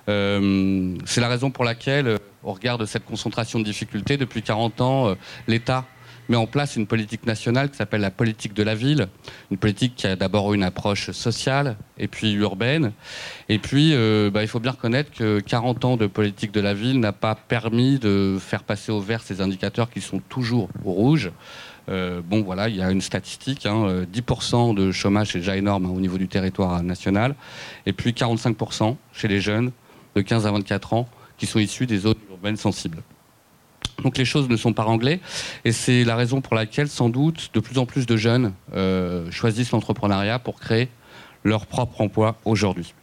C'est 0.05 1.19
la 1.19 1.27
raison 1.27 1.49
pour 1.49 1.65
laquelle, 1.65 2.19
au 2.43 2.53
regard 2.53 2.77
de 2.77 2.85
cette 2.85 3.05
concentration 3.05 3.57
de 3.57 3.63
difficultés, 3.63 4.15
depuis 4.15 4.43
40 4.43 4.81
ans, 4.81 5.15
l'État 5.47 5.87
met 6.29 6.37
en 6.37 6.47
place 6.47 6.75
une 6.75 6.87
politique 6.87 7.25
nationale 7.25 7.69
qui 7.69 7.77
s'appelle 7.77 8.01
la 8.01 8.11
politique 8.11 8.53
de 8.53 8.63
la 8.63 8.75
ville, 8.75 9.07
une 9.51 9.57
politique 9.57 9.95
qui 9.95 10.07
a 10.07 10.15
d'abord 10.15 10.53
une 10.53 10.63
approche 10.63 11.11
sociale 11.11 11.75
et 11.97 12.07
puis 12.07 12.33
urbaine. 12.33 12.91
Et 13.49 13.59
puis, 13.59 13.93
euh, 13.93 14.29
bah, 14.31 14.43
il 14.43 14.47
faut 14.47 14.59
bien 14.59 14.71
reconnaître 14.71 15.11
que 15.11 15.39
40 15.39 15.85
ans 15.85 15.97
de 15.97 16.07
politique 16.07 16.51
de 16.51 16.61
la 16.61 16.73
ville 16.73 16.99
n'a 16.99 17.11
pas 17.11 17.35
permis 17.35 17.99
de 17.99 18.37
faire 18.39 18.63
passer 18.63 18.91
au 18.91 19.01
vert 19.01 19.21
ces 19.21 19.41
indicateurs 19.41 19.89
qui 19.89 20.01
sont 20.01 20.19
toujours 20.19 20.69
au 20.85 20.91
rouge. 20.91 21.31
Euh, 21.89 22.21
bon, 22.23 22.43
voilà, 22.43 22.69
il 22.69 22.75
y 22.75 22.81
a 22.81 22.91
une 22.91 23.01
statistique, 23.01 23.65
10% 23.65 24.55
hein, 24.55 24.73
de 24.73 24.91
chômage, 24.91 25.31
c'est 25.31 25.39
déjà 25.39 25.57
énorme 25.57 25.85
hein, 25.85 25.93
au 25.95 25.99
niveau 25.99 26.19
du 26.19 26.27
territoire 26.27 26.83
national, 26.83 27.35
et 27.87 27.93
puis 27.93 28.11
45% 28.11 28.95
chez 29.11 29.27
les 29.27 29.41
jeunes 29.41 29.71
de 30.15 30.21
15 30.21 30.45
à 30.45 30.51
24 30.51 30.93
ans 30.93 31.09
qui 31.37 31.47
sont 31.47 31.59
issus 31.59 31.87
des 31.87 31.99
zones 31.99 32.15
urbaines 32.29 32.57
sensibles. 32.57 33.01
Donc 34.03 34.17
les 34.17 34.25
choses 34.25 34.49
ne 34.49 34.55
sont 34.55 34.73
pas 34.73 34.83
réglées 34.83 35.19
et 35.65 35.71
c'est 35.71 36.03
la 36.03 36.15
raison 36.15 36.41
pour 36.41 36.55
laquelle 36.55 36.87
sans 36.87 37.09
doute 37.09 37.49
de 37.53 37.59
plus 37.59 37.77
en 37.77 37.85
plus 37.85 38.05
de 38.05 38.17
jeunes 38.17 38.53
euh, 38.75 39.29
choisissent 39.31 39.71
l'entrepreneuriat 39.71 40.39
pour 40.39 40.59
créer 40.59 40.89
leur 41.43 41.65
propre 41.65 42.01
emploi 42.01 42.37
aujourd'hui. 42.45 42.93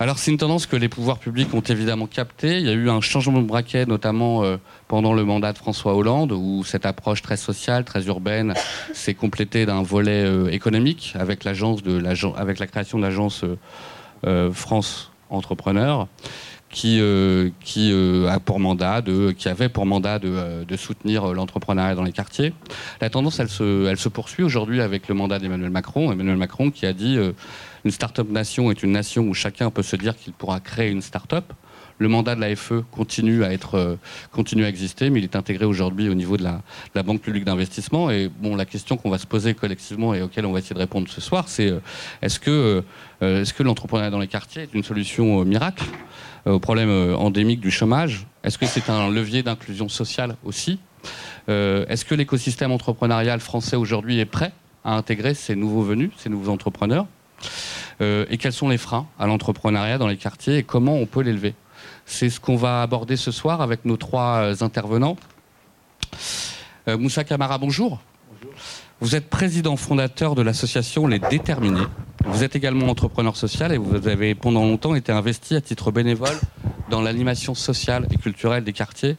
Alors 0.00 0.18
c'est 0.18 0.30
une 0.30 0.36
tendance 0.36 0.66
que 0.66 0.76
les 0.76 0.88
pouvoirs 0.88 1.18
publics 1.18 1.52
ont 1.54 1.60
évidemment 1.60 2.06
captée. 2.06 2.58
Il 2.58 2.66
y 2.66 2.68
a 2.68 2.72
eu 2.72 2.88
un 2.88 3.00
changement 3.00 3.40
de 3.40 3.46
braquet, 3.46 3.84
notamment 3.84 4.44
euh, 4.44 4.56
pendant 4.86 5.12
le 5.12 5.24
mandat 5.24 5.52
de 5.52 5.58
François 5.58 5.96
Hollande, 5.96 6.30
où 6.30 6.62
cette 6.62 6.86
approche 6.86 7.20
très 7.20 7.36
sociale, 7.36 7.84
très 7.84 8.06
urbaine, 8.06 8.54
s'est 8.94 9.14
complétée 9.14 9.66
d'un 9.66 9.82
volet 9.82 10.24
euh, 10.24 10.50
économique 10.50 11.14
avec, 11.18 11.44
avec 11.44 12.58
la 12.60 12.66
création 12.68 12.98
de 12.98 13.02
l'agence 13.02 13.44
France 14.52 15.10
Entrepreneur 15.30 16.08
qui, 16.70 17.00
euh, 17.00 17.50
euh, 17.76 19.32
qui 19.32 19.48
avait 19.48 19.68
pour 19.68 19.86
mandat 19.86 20.18
de, 20.18 20.28
euh, 20.28 20.76
soutenir 20.76 21.32
l'entrepreneuriat 21.32 21.94
dans 21.94 22.02
les 22.02 22.12
quartiers. 22.12 22.52
La 23.00 23.10
tendance, 23.10 23.40
elle 23.40 23.48
se, 23.48 24.08
poursuit 24.08 24.42
aujourd'hui 24.42 24.80
avec 24.80 25.08
le 25.08 25.14
mandat 25.14 25.38
d'Emmanuel 25.38 25.70
Macron. 25.70 26.12
Emmanuel 26.12 26.36
Macron 26.36 26.70
qui 26.70 26.86
a 26.86 26.92
dit 26.92 27.18
une 27.84 27.90
start-up 27.90 28.28
nation 28.30 28.70
est 28.70 28.82
une 28.82 28.92
nation 28.92 29.24
où 29.24 29.34
chacun 29.34 29.70
peut 29.70 29.82
se 29.82 29.96
dire 29.96 30.16
qu'il 30.16 30.32
pourra 30.32 30.60
créer 30.60 30.90
une 30.90 31.02
start-up. 31.02 31.52
Le 32.00 32.08
mandat 32.08 32.36
de 32.36 32.40
la 32.40 32.54
FE 32.54 32.84
continue 32.92 33.42
à 33.42 33.50
continue 34.30 34.64
à 34.64 34.68
exister, 34.68 35.10
mais 35.10 35.18
il 35.18 35.24
est 35.24 35.34
intégré 35.34 35.64
aujourd'hui 35.64 36.08
au 36.08 36.14
niveau 36.14 36.36
de 36.36 36.44
la, 36.44 37.02
Banque 37.02 37.20
publique 37.20 37.44
d'investissement. 37.44 38.08
Et 38.10 38.30
la 38.42 38.64
question 38.64 38.96
qu'on 38.96 39.10
va 39.10 39.18
se 39.18 39.26
poser 39.26 39.54
collectivement 39.54 40.14
et 40.14 40.22
auquel 40.22 40.46
on 40.46 40.52
va 40.52 40.60
essayer 40.60 40.74
de 40.74 40.80
répondre 40.80 41.08
ce 41.08 41.20
soir, 41.20 41.48
c'est 41.48 41.72
est-ce 42.22 42.38
que 42.38 42.82
l'entrepreneuriat 43.62 44.10
dans 44.10 44.20
les 44.20 44.28
quartiers 44.28 44.62
est 44.62 44.74
une 44.74 44.84
solution 44.84 45.44
miracle? 45.44 45.84
euh, 45.84 46.27
au 46.52 46.58
problème 46.58 46.90
euh, 46.90 47.16
endémique 47.16 47.60
du 47.60 47.70
chômage 47.70 48.26
Est-ce 48.42 48.58
que 48.58 48.66
c'est 48.66 48.90
un 48.90 49.10
levier 49.10 49.42
d'inclusion 49.42 49.88
sociale 49.88 50.36
aussi 50.44 50.78
euh, 51.48 51.84
Est-ce 51.88 52.04
que 52.04 52.14
l'écosystème 52.14 52.72
entrepreneurial 52.72 53.40
français 53.40 53.76
aujourd'hui 53.76 54.18
est 54.18 54.24
prêt 54.24 54.52
à 54.84 54.94
intégrer 54.94 55.34
ces 55.34 55.56
nouveaux 55.56 55.82
venus, 55.82 56.10
ces 56.16 56.28
nouveaux 56.28 56.50
entrepreneurs 56.50 57.06
Et 58.00 58.38
quels 58.38 58.52
sont 58.52 58.68
les 58.68 58.78
freins 58.78 59.06
à 59.18 59.26
l'entrepreneuriat 59.26 59.98
dans 59.98 60.06
les 60.06 60.16
quartiers 60.16 60.58
et 60.58 60.62
comment 60.62 60.94
on 60.94 61.06
peut 61.06 61.20
l'élever? 61.20 61.54
C'est 62.06 62.30
ce 62.30 62.40
qu'on 62.40 62.56
va 62.56 62.80
aborder 62.82 63.16
ce 63.16 63.30
soir 63.30 63.60
avec 63.60 63.84
nos 63.84 63.96
trois 63.96 64.62
intervenants. 64.62 65.16
Moussa 66.86 67.24
Kamara, 67.24 67.58
bonjour. 67.58 68.00
Vous 69.00 69.14
êtes 69.14 69.30
président 69.30 69.76
fondateur 69.76 70.34
de 70.34 70.42
l'association 70.42 71.06
Les 71.06 71.20
Déterminés. 71.20 71.86
Vous 72.24 72.42
êtes 72.42 72.56
également 72.56 72.88
entrepreneur 72.88 73.36
social 73.36 73.72
et 73.72 73.78
vous 73.78 74.08
avez 74.08 74.34
pendant 74.34 74.64
longtemps 74.64 74.96
été 74.96 75.12
investi 75.12 75.54
à 75.54 75.60
titre 75.60 75.92
bénévole 75.92 76.36
dans 76.90 77.00
l'animation 77.00 77.54
sociale 77.54 78.08
et 78.10 78.16
culturelle 78.16 78.64
des 78.64 78.72
quartiers. 78.72 79.16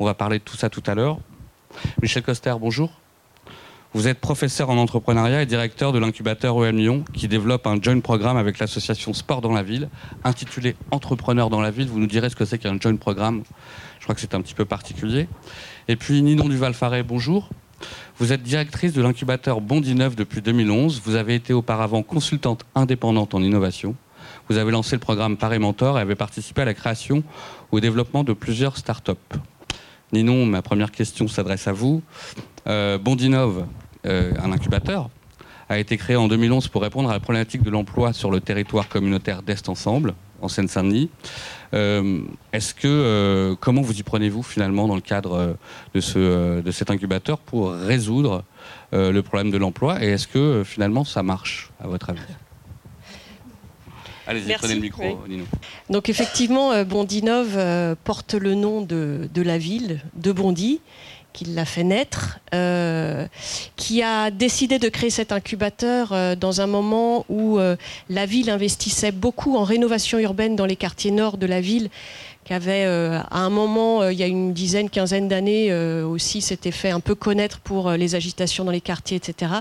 On 0.00 0.06
va 0.06 0.14
parler 0.14 0.40
de 0.40 0.42
tout 0.42 0.56
ça 0.56 0.68
tout 0.68 0.82
à 0.88 0.96
l'heure. 0.96 1.20
Michel 2.02 2.24
Coster, 2.24 2.52
bonjour. 2.60 2.90
Vous 3.94 4.08
êtes 4.08 4.18
professeur 4.18 4.70
en 4.70 4.76
entrepreneuriat 4.76 5.42
et 5.42 5.46
directeur 5.46 5.92
de 5.92 6.00
l'incubateur 6.00 6.56
OM 6.56 6.76
Lyon 6.76 7.04
qui 7.12 7.28
développe 7.28 7.68
un 7.68 7.80
joint 7.80 8.00
programme 8.00 8.36
avec 8.36 8.58
l'association 8.58 9.14
Sport 9.14 9.40
dans 9.40 9.52
la 9.52 9.62
ville 9.62 9.88
intitulé 10.24 10.74
Entrepreneur 10.90 11.48
dans 11.48 11.60
la 11.60 11.70
ville. 11.70 11.86
Vous 11.86 12.00
nous 12.00 12.08
direz 12.08 12.28
ce 12.28 12.34
que 12.34 12.44
c'est 12.44 12.58
qu'un 12.58 12.76
joint 12.80 12.96
programme. 12.96 13.44
Je 14.00 14.04
crois 14.04 14.16
que 14.16 14.20
c'est 14.20 14.34
un 14.34 14.40
petit 14.40 14.54
peu 14.54 14.64
particulier. 14.64 15.28
Et 15.86 15.94
puis 15.94 16.22
Ninon 16.22 16.48
Duval-Faré, 16.48 17.04
bonjour. 17.04 17.50
Vous 18.18 18.32
êtes 18.32 18.42
directrice 18.42 18.92
de 18.92 19.02
l'incubateur 19.02 19.60
Bondi 19.60 19.94
Neuf 19.94 20.16
depuis 20.16 20.40
2011. 20.40 21.02
Vous 21.04 21.14
avez 21.14 21.34
été 21.34 21.52
auparavant 21.52 22.02
consultante 22.02 22.64
indépendante 22.74 23.34
en 23.34 23.42
innovation. 23.42 23.94
Vous 24.48 24.58
avez 24.58 24.70
lancé 24.70 24.96
le 24.96 25.00
programme 25.00 25.36
Paris 25.36 25.58
Mentor 25.58 25.98
et 25.98 26.02
avez 26.02 26.14
participé 26.14 26.62
à 26.62 26.64
la 26.64 26.74
création 26.74 27.22
ou 27.70 27.76
au 27.76 27.80
développement 27.80 28.24
de 28.24 28.32
plusieurs 28.32 28.76
startups. 28.76 29.12
Ninon, 30.12 30.46
ma 30.46 30.62
première 30.62 30.90
question 30.90 31.26
s'adresse 31.26 31.68
à 31.68 31.72
vous. 31.72 32.02
Euh, 32.66 32.98
Bondinov, 32.98 33.64
euh, 34.06 34.32
un 34.42 34.52
incubateur, 34.52 35.08
a 35.68 35.78
été 35.78 35.96
créé 35.96 36.16
en 36.16 36.28
2011 36.28 36.68
pour 36.68 36.82
répondre 36.82 37.08
à 37.08 37.14
la 37.14 37.20
problématique 37.20 37.62
de 37.62 37.70
l'emploi 37.70 38.12
sur 38.12 38.30
le 38.30 38.40
territoire 38.40 38.88
communautaire 38.88 39.42
d'Est 39.42 39.68
Ensemble, 39.68 40.14
en 40.42 40.48
Seine-Saint-Denis. 40.48 41.08
Euh, 41.74 42.20
est-ce 42.52 42.74
que 42.74 42.86
euh, 42.86 43.54
comment 43.58 43.80
vous 43.80 43.98
y 43.98 44.02
prenez-vous 44.02 44.42
finalement 44.42 44.86
dans 44.86 44.94
le 44.94 45.00
cadre 45.00 45.32
euh, 45.32 45.52
de, 45.94 46.00
ce, 46.00 46.60
de 46.60 46.70
cet 46.70 46.90
incubateur 46.90 47.38
pour 47.38 47.72
résoudre 47.72 48.44
le 48.92 49.20
problème 49.22 49.50
de 49.50 49.56
l'emploi? 49.56 50.04
Et 50.04 50.08
est-ce 50.08 50.28
que 50.28 50.62
finalement 50.64 51.04
ça 51.04 51.22
marche 51.22 51.70
à 51.82 51.86
votre 51.86 52.10
avis? 52.10 52.20
Allez-y, 54.26 54.52
prenez 54.54 54.74
le 54.74 54.80
micro, 54.80 55.24
Nino. 55.26 55.44
Donc 55.88 56.08
effectivement, 56.10 56.84
Bondinov 56.84 57.96
porte 58.04 58.34
le 58.34 58.54
nom 58.54 58.82
de, 58.82 59.30
de 59.32 59.42
la 59.42 59.56
ville 59.56 60.02
de 60.14 60.30
Bondy 60.30 60.80
qui 61.32 61.44
l'a 61.44 61.64
fait 61.64 61.84
naître, 61.84 62.38
euh, 62.54 63.26
qui 63.76 64.02
a 64.02 64.30
décidé 64.30 64.78
de 64.78 64.88
créer 64.88 65.10
cet 65.10 65.32
incubateur 65.32 66.12
euh, 66.12 66.34
dans 66.36 66.60
un 66.60 66.66
moment 66.66 67.24
où 67.28 67.58
euh, 67.58 67.76
la 68.08 68.26
ville 68.26 68.50
investissait 68.50 69.12
beaucoup 69.12 69.56
en 69.56 69.64
rénovation 69.64 70.18
urbaine 70.18 70.56
dans 70.56 70.66
les 70.66 70.76
quartiers 70.76 71.10
nord 71.10 71.38
de 71.38 71.46
la 71.46 71.60
ville, 71.60 71.88
qui 72.44 72.54
avait 72.54 72.84
à 72.84 73.38
un 73.38 73.50
moment, 73.50 74.08
il 74.08 74.18
y 74.18 74.22
a 74.24 74.26
une 74.26 74.52
dizaine, 74.52 74.90
quinzaine 74.90 75.28
d'années 75.28 75.72
aussi, 76.02 76.40
s'était 76.40 76.72
fait 76.72 76.90
un 76.90 76.98
peu 76.98 77.14
connaître 77.14 77.60
pour 77.60 77.92
les 77.92 78.16
agitations 78.16 78.64
dans 78.64 78.72
les 78.72 78.80
quartiers, 78.80 79.16
etc. 79.16 79.52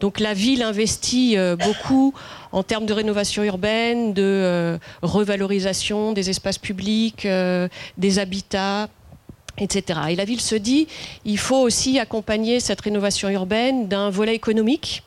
Donc 0.00 0.18
la 0.18 0.34
ville 0.34 0.64
investit 0.64 1.36
beaucoup 1.64 2.12
en 2.50 2.64
termes 2.64 2.86
de 2.86 2.92
rénovation 2.92 3.44
urbaine, 3.44 4.14
de 4.14 4.80
revalorisation 5.00 6.12
des 6.12 6.28
espaces 6.28 6.58
publics, 6.58 7.24
des 7.98 8.18
habitats 8.18 8.88
etc. 9.58 10.00
Et 10.10 10.16
la 10.16 10.24
ville 10.24 10.40
se 10.40 10.54
dit, 10.54 10.86
il 11.24 11.38
faut 11.38 11.58
aussi 11.58 11.98
accompagner 11.98 12.60
cette 12.60 12.80
rénovation 12.80 13.28
urbaine 13.28 13.88
d'un 13.88 14.10
volet 14.10 14.34
économique 14.34 15.02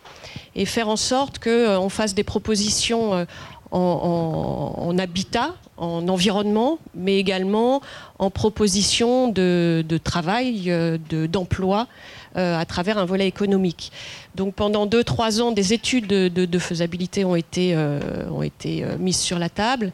et 0.55 0.65
faire 0.65 0.89
en 0.89 0.95
sorte 0.95 1.39
qu'on 1.39 1.49
euh, 1.49 1.89
fasse 1.89 2.13
des 2.13 2.23
propositions 2.23 3.13
euh, 3.13 3.25
en, 3.71 4.97
habitat, 4.99 5.55
en 5.77 6.07
environnement, 6.09 6.77
mais 6.93 7.17
également 7.17 7.81
en 8.19 8.29
propositions 8.29 9.29
de, 9.29 9.83
travail, 10.03 10.65
euh, 10.67 10.97
d'emploi 11.09 11.87
à 12.35 12.65
travers 12.65 12.97
un 12.97 13.05
volet 13.05 13.27
économique. 13.27 13.91
Donc 14.35 14.55
pendant 14.55 14.87
2-3 14.87 15.41
ans, 15.41 15.51
des 15.51 15.73
études 15.73 16.07
de, 16.07 16.59
faisabilité 16.59 17.25
ont 17.25 17.35
été, 17.35 17.73
euh, 17.75 17.99
ont 18.31 18.43
été 18.43 18.83
euh, 18.83 18.97
mises 18.97 19.19
sur 19.19 19.39
la 19.39 19.49
table. 19.49 19.91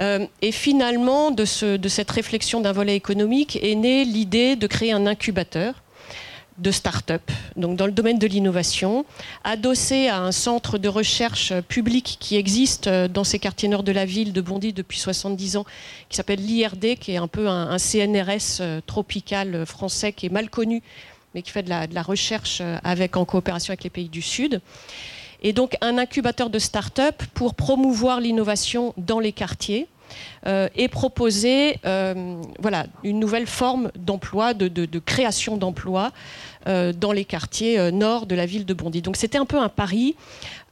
Euh, 0.00 0.26
et 0.42 0.52
finalement, 0.52 1.30
de, 1.30 1.44
ce, 1.44 1.76
de 1.76 1.88
cette 1.88 2.10
réflexion 2.10 2.60
d'un 2.60 2.72
volet 2.72 2.96
économique 2.96 3.58
est 3.62 3.74
née 3.74 4.04
l'idée 4.04 4.56
de 4.56 4.66
créer 4.66 4.92
un 4.92 5.06
incubateur 5.06 5.74
de 6.58 6.70
start-up, 6.70 7.30
donc 7.56 7.76
dans 7.76 7.84
le 7.84 7.92
domaine 7.92 8.18
de 8.18 8.26
l'innovation, 8.26 9.04
adossé 9.44 10.08
à 10.08 10.20
un 10.20 10.32
centre 10.32 10.78
de 10.78 10.88
recherche 10.88 11.52
public 11.68 12.16
qui 12.18 12.36
existe 12.36 12.88
dans 12.88 13.24
ces 13.24 13.38
quartiers 13.38 13.68
nord 13.68 13.82
de 13.82 13.92
la 13.92 14.06
ville 14.06 14.32
de 14.32 14.40
Bondy 14.40 14.72
depuis 14.72 14.98
70 14.98 15.58
ans, 15.58 15.66
qui 16.08 16.16
s'appelle 16.16 16.40
l'IRD, 16.40 16.96
qui 16.98 17.12
est 17.12 17.18
un 17.18 17.28
peu 17.28 17.46
un 17.46 17.76
CNRS 17.76 18.62
tropical 18.86 19.66
français 19.66 20.14
qui 20.14 20.24
est 20.24 20.30
mal 20.30 20.48
connu 20.48 20.82
mais 21.36 21.42
qui 21.42 21.50
fait 21.50 21.62
de 21.62 21.70
la, 21.70 22.02
recherche 22.02 22.60
euh, 22.62 22.78
avec, 22.82 23.16
en 23.18 23.26
coopération 23.26 23.70
avec 23.70 23.84
les 23.84 23.90
pays 23.90 24.08
du 24.08 24.22
Sud. 24.22 24.62
Et 25.42 25.52
donc 25.52 25.76
un 25.82 25.98
incubateur 25.98 26.48
de 26.48 26.58
start-up 26.58 27.22
pour 27.34 27.54
promouvoir 27.54 28.20
l'innovation 28.20 28.94
dans 28.96 29.20
les 29.20 29.32
quartiers. 29.32 29.86
Euh, 30.46 30.68
et 30.76 30.86
proposer 30.86 31.80
euh, 31.84 32.40
voilà, 32.60 32.86
une 33.02 33.18
nouvelle 33.18 33.48
forme 33.48 33.90
d'emploi, 33.96 34.54
de, 34.54 34.98
création 35.00 35.56
d'emplois 35.56 36.12
dans 36.64 37.12
les 37.12 37.24
quartiers 37.24 37.90
nord 37.90 38.26
de 38.26 38.36
la 38.36 38.46
ville 38.46 38.64
de 38.64 38.72
Bondy. 38.72 39.02
Donc 39.02 39.16
c'était 39.16 39.38
un 39.38 39.44
peu 39.44 39.58
un 39.58 39.68
pari. 39.68 40.14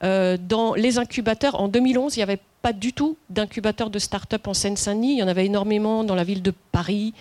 dans 0.01 0.73
les 0.75 0.97
incubateurs, 0.97 1.59
en 1.59 1.67
2011, 1.67 2.15
il 2.15 2.19
n'y 2.19 2.23
avait 2.23 2.39
pas 2.61 2.73
du 2.73 2.93
tout 2.93 3.17
d'incubateurs 3.29 3.89
de 3.89 3.99
start-up 3.99 4.47
en 4.47 4.53
Seine-Saint-Denis. 4.53 5.15
Il 5.15 5.19
y 5.19 5.23
en 5.23 5.27
avait 5.27 5.45
énormément 5.45 6.05
dans 6.05 6.15
la 6.15 6.23
ville 6.23 6.41
de 6.41 6.53
Paris, 6.71 7.13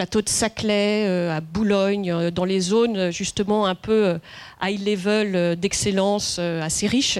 plateau 0.00 0.22
de 0.22 0.30
Saclay, 0.30 1.04
euh, 1.06 1.36
à 1.36 1.42
Boulogne, 1.42 2.10
euh, 2.10 2.30
dans 2.30 2.46
les 2.46 2.60
zones 2.60 2.96
euh, 2.96 3.10
justement 3.10 3.66
un 3.66 3.74
peu 3.74 4.18
high 4.62 4.80
level 4.82 5.56
d'excellence 5.56 6.38
assez 6.38 6.86
riches. 6.86 7.18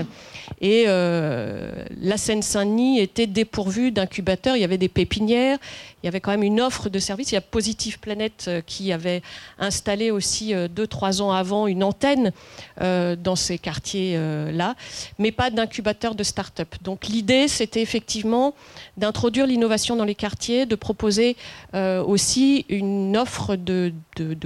Et 0.63 0.85
la 0.87 2.17
Seine-Saint-Denis 2.17 3.01
était 3.01 3.27
dépourvue 3.27 3.93
d'incubateurs. 3.93 4.57
Il 4.57 4.61
y 4.61 4.65
avait 4.65 4.79
des 4.79 4.89
pépinières, 4.89 5.59
il 6.03 6.07
y 6.07 6.09
avait 6.09 6.21
quand 6.21 6.31
même 6.31 6.43
une 6.43 6.61
offre 6.61 6.89
de 6.89 6.99
services. 6.99 7.33
Il 7.33 7.35
y 7.35 7.39
a 7.39 7.43
Positive 7.43 7.99
Planète 7.99 8.47
euh, 8.49 8.63
qui 8.65 8.93
avait 8.93 9.23
installé 9.59 10.11
aussi 10.11 10.55
euh, 10.55 10.67
deux, 10.67 10.87
trois 10.87 11.21
ans 11.21 11.31
avant 11.31 11.67
une 11.67 11.85
antenne 11.85 12.33
euh, 12.81 13.17
dans 13.17 13.37
ces 13.37 13.59
quartiers-là, 13.59 14.77
mais 15.19 15.33
pas 15.33 15.51
d'incubateur 15.51 16.15
de 16.15 16.23
start-up. 16.23 16.75
Donc 16.83 17.07
l'idée, 17.07 17.49
c'était 17.49 17.83
effectivement 17.83 18.55
d'introduire 18.97 19.47
l'innovation 19.47 19.97
dans 19.97 20.05
les 20.05 20.15
quartiers, 20.15 20.67
de 20.67 20.75
proposer 20.75 21.37
aussi 21.73 22.65
une 22.69 23.17
offre 23.17 23.57
de, 23.57 23.93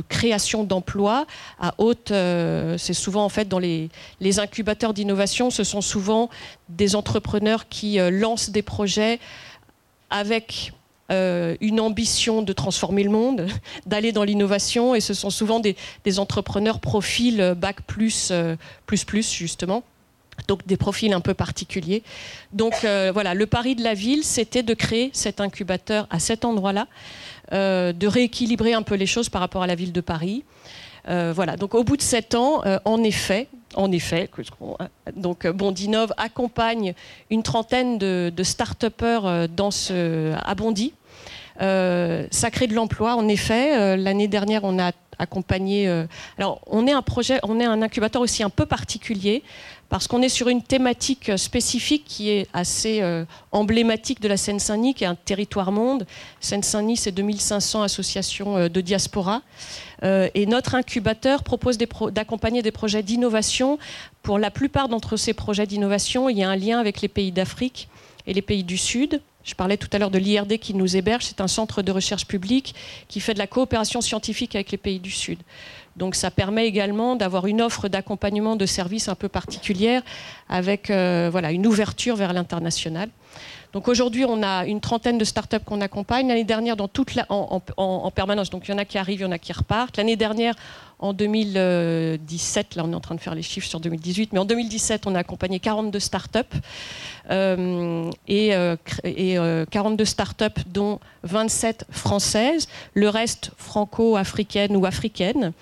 création 0.09 0.65
d'emplois 0.65 1.27
à 1.61 1.75
haute. 1.79 2.13
C'est 2.79 2.95
souvent 2.95 3.25
en 3.25 3.29
fait 3.29 3.49
dans 3.49 3.59
les, 3.59 3.91
les 4.21 4.39
incubateurs 4.39 4.95
d'innovation, 4.95 5.51
ce 5.51 5.65
sont 5.65 5.81
souvent 5.81 6.31
des 6.69 6.97
entrepreneurs 6.97 7.69
qui 7.69 7.99
lancent 7.99 8.51
des 8.51 8.63
projets 8.63 9.19
avec 10.11 10.73
euh, 11.11 11.57
une 11.61 11.81
ambition 11.81 12.41
de 12.41 12.53
transformer 12.55 13.03
le 13.03 13.11
monde, 13.11 13.47
d'aller 13.87 14.11
dans 14.13 14.25
l'innovation, 14.25 14.95
et 14.95 15.01
ce 15.01 15.13
sont 15.13 15.29
souvent 15.29 15.61
des, 15.61 15.77
entrepreneurs 16.19 16.81
profils 16.81 17.43
euh, 17.43 17.55
bac 17.55 17.83
plus, 17.83 18.31
euh, 18.31 18.57
plus, 18.87 19.05
plus, 19.05 19.31
justement. 19.31 19.83
Donc 20.49 20.67
des 20.67 20.79
profils 20.79 21.13
un 21.13 21.21
peu 21.21 21.35
particuliers. 21.35 22.03
Donc 22.53 22.75
voilà, 22.83 23.35
le 23.35 23.47
pari 23.47 23.77
de 23.77 23.85
la 23.85 23.95
ville, 23.95 24.25
c'était 24.25 24.65
de 24.65 24.75
créer 24.75 25.11
cet 25.13 25.41
incubateur 25.41 26.09
à 26.11 26.19
cet 26.19 26.45
endroit-là, 26.45 26.89
de 27.53 28.07
rééquilibrer 28.07 28.75
un 28.75 28.83
peu 28.83 28.97
les 28.97 29.07
choses 29.07 29.29
par 29.29 29.41
rapport 29.41 29.63
à 29.63 29.69
la 29.69 29.77
ville 29.77 29.93
de 29.93 30.01
Paris. 30.01 30.43
voilà, 31.07 31.57
donc 31.57 31.77
au 31.77 31.85
bout 31.85 31.97
de 31.97 32.03
sept 32.03 32.35
ans, 32.35 32.65
en 32.85 33.05
effet, 33.05 33.47
en 33.75 33.93
effet, 33.93 34.29
donc 35.17 35.47
Bondinov 35.47 36.13
accompagne 36.17 36.95
une 37.31 37.43
trentaine 37.43 37.99
de, 37.99 38.33
start-upers 38.43 39.27
euh, 39.27 39.47
dans 39.47 39.71
ce, 39.71 40.35
à 40.45 40.55
Bondy. 40.55 40.93
Euh, 41.61 42.27
ça 42.31 42.51
crée 42.51 42.67
de 42.67 42.75
l'emploi, 42.75 43.15
en 43.15 43.29
effet. 43.29 43.79
Euh, 43.79 43.97
l'année 43.97 44.29
dernière, 44.29 44.65
on 44.65 44.79
a 44.79 44.93
accompagné. 45.19 45.89
alors, 46.39 46.61
on 46.67 46.87
est 46.87 46.93
un 46.93 47.03
projet, 47.03 47.39
on 47.43 47.61
est 47.61 47.65
un 47.65 47.83
incubateur 47.83 48.23
aussi 48.23 48.43
un 48.43 48.51
peu 48.51 48.67
particulier 48.67 49.43
parce 49.91 50.09
qu'on 50.09 50.23
est 50.23 50.29
sur 50.29 50.49
une 50.49 50.63
thématique 50.63 51.37
spécifique 51.37 52.05
qui 52.07 52.31
est 52.31 52.49
assez 52.53 53.03
emblématique 53.53 54.21
de 54.21 54.29
la 54.29 54.37
Seine-Saint-Denis, 54.37 54.95
qui 54.95 55.05
est 55.05 55.09
un 55.09 55.15
territoire 55.15 55.71
monde. 55.73 56.07
Seine-Saint-Denis, 56.41 56.97
c'est 56.97 57.13
2500 57.13 57.83
associations 57.83 58.69
de 58.69 58.81
diaspora. 58.81 59.43
Euh, 60.05 60.29
et 60.35 60.47
notre 60.47 60.75
incubateur 60.75 61.43
propose 61.43 61.79
d'accompagner 61.79 62.63
des, 62.63 62.71
projets 62.71 63.03
d'innovation. 63.03 63.79
Pour 64.23 64.39
la 64.39 64.51
plupart 64.51 64.89
d'entre 64.89 65.17
ces 65.17 65.33
projets 65.33 65.67
d'innovation, 65.67 66.29
il 66.29 66.39
y 66.39 66.43
a 66.43 66.51
un 66.51 66.57
lien 66.57 66.79
avec 66.79 67.01
les 67.01 67.09
pays 67.09 67.33
d'Afrique 67.33 67.89
et 68.27 68.35
les 68.35 68.43
pays 68.43 68.65
du 68.65 68.77
Sud. 68.77 69.21
Je 69.45 69.55
parlais 69.55 69.77
tout 69.77 69.89
à 69.93 69.99
l'heure 69.99 70.11
de 70.11 70.19
l'IRD 70.19 70.59
qui 70.59 70.75
nous 70.75 70.97
héberge. 70.97 71.25
C'est 71.25 71.41
un 71.41 71.49
centre 71.49 71.83
de 71.83 71.93
recherche 71.93 72.27
publique 72.27 72.75
qui 73.09 73.21
fait 73.21 73.35
de 73.35 73.39
la 73.39 73.47
coopération 73.47 74.01
scientifique 74.01 74.55
avec 74.55 74.71
les 74.71 74.79
pays 74.79 74.99
du 74.99 75.11
Sud. 75.11 75.39
Donc 75.97 76.15
ça 76.15 76.31
permet 76.31 76.67
également 76.67 77.15
d'avoir 77.15 77.47
une 77.47 77.63
offre 77.63 77.89
d'accompagnement 77.89 78.57
de 78.57 78.67
services 78.67 79.09
un 79.09 79.15
peu 79.15 79.29
particulière 79.29 80.03
avec 80.49 80.91
euh, 80.91 81.31
une 81.51 81.67
ouverture 81.67 82.17
vers 82.17 82.33
l'international. 82.33 83.11
Donc 83.75 83.89
aujourd'hui, 83.89 84.25
on 84.25 84.41
a 84.45 84.67
une 84.67 84.81
trentaine 84.81 85.19
de 85.19 85.25
startups 85.25 85.65
qu'on 85.65 85.81
accompagne. 85.81 86.29
L'année 86.29 86.45
dernière, 86.45 86.77
dans 86.77 86.89
en, 87.29 88.11
permanence, 88.13 88.49
donc 88.49 88.69
il 88.69 88.71
y 88.71 88.75
en 88.75 88.79
a 88.79 88.85
qui 88.85 88.99
arrivent, 88.99 89.19
il 89.19 89.25
y 89.25 89.27
en 89.27 89.33
a 89.33 89.39
qui 89.39 89.53
repartent. 89.53 89.97
L'année 89.97 90.15
dernière, 90.15 90.55
en 91.01 91.13
2017, 91.13 92.77
là 92.77 92.85
on 92.87 92.93
est 92.93 92.95
en 92.95 93.01
train 93.01 93.17
de 93.17 93.21
faire 93.21 93.35
les 93.35 93.43
chiffres 93.43 93.67
sur 93.67 93.81
2018, 93.81 94.33
mais 94.33 94.39
en 94.39 94.45
2017, 94.45 95.09
on 95.09 95.17
a 95.17 95.19
accompagné 95.19 95.59
42 95.59 95.99
startups 95.99 96.39
euh, 97.33 98.09
et, 98.29 98.55
euh, 98.55 98.77
et 99.03 99.37
42 99.73 100.03
euh, 100.03 100.07
startups, 100.07 100.63
dont 100.69 101.01
27 101.25 101.87
françaises, 101.91 102.69
le 102.95 103.09
reste 103.09 103.51
franco-africaines 103.57 104.77
ou 104.77 104.87
africaines, 104.87 105.53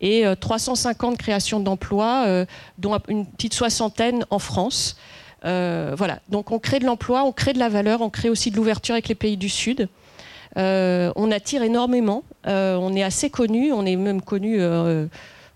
et 0.00 0.24
350 0.40 1.18
créations 1.18 1.60
d'emplois, 1.60 2.46
dont 2.78 2.98
une 3.08 3.26
petite 3.26 3.52
soixantaine 3.52 4.24
en 4.30 4.38
France. 4.38 4.96
Euh, 5.44 5.94
voilà, 5.96 6.20
donc 6.28 6.50
on 6.50 6.58
crée 6.58 6.78
de 6.80 6.84
l'emploi, 6.84 7.22
on 7.22 7.32
crée 7.32 7.52
de 7.52 7.58
la 7.58 7.68
valeur, 7.68 8.00
on 8.00 8.10
crée 8.10 8.28
aussi 8.28 8.50
de 8.50 8.56
l'ouverture 8.56 8.94
avec 8.94 9.08
les 9.08 9.14
pays 9.14 9.36
du 9.36 9.48
Sud. 9.48 9.88
Euh, 10.56 11.12
on 11.14 11.30
attire 11.30 11.62
énormément, 11.62 12.24
euh, 12.46 12.76
on 12.76 12.94
est 12.96 13.02
assez 13.02 13.30
connu, 13.30 13.72
on 13.72 13.86
est 13.86 13.96
même 13.96 14.22
connu 14.22 14.60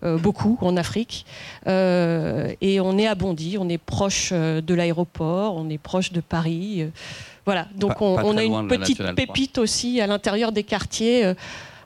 beaucoup 0.01 0.57
en 0.61 0.75
Afrique. 0.77 1.25
et 1.65 2.79
on 2.79 2.97
est 2.97 3.07
à 3.07 3.15
Bondy, 3.15 3.57
on 3.59 3.69
est 3.69 3.77
proche 3.77 4.31
de 4.31 4.73
l'aéroport, 4.73 5.55
on 5.55 5.69
est 5.69 5.77
proche 5.77 6.11
de 6.11 6.21
Paris. 6.21 6.85
voilà, 7.45 7.67
donc 7.75 8.01
on, 8.01 8.37
a 8.37 8.43
une 8.43 8.67
petite 8.67 9.15
pépite 9.15 9.57
aussi 9.57 9.99
à 9.99 10.07
l'intérieur 10.07 10.51
des 10.51 10.63
quartiers. 10.63 11.33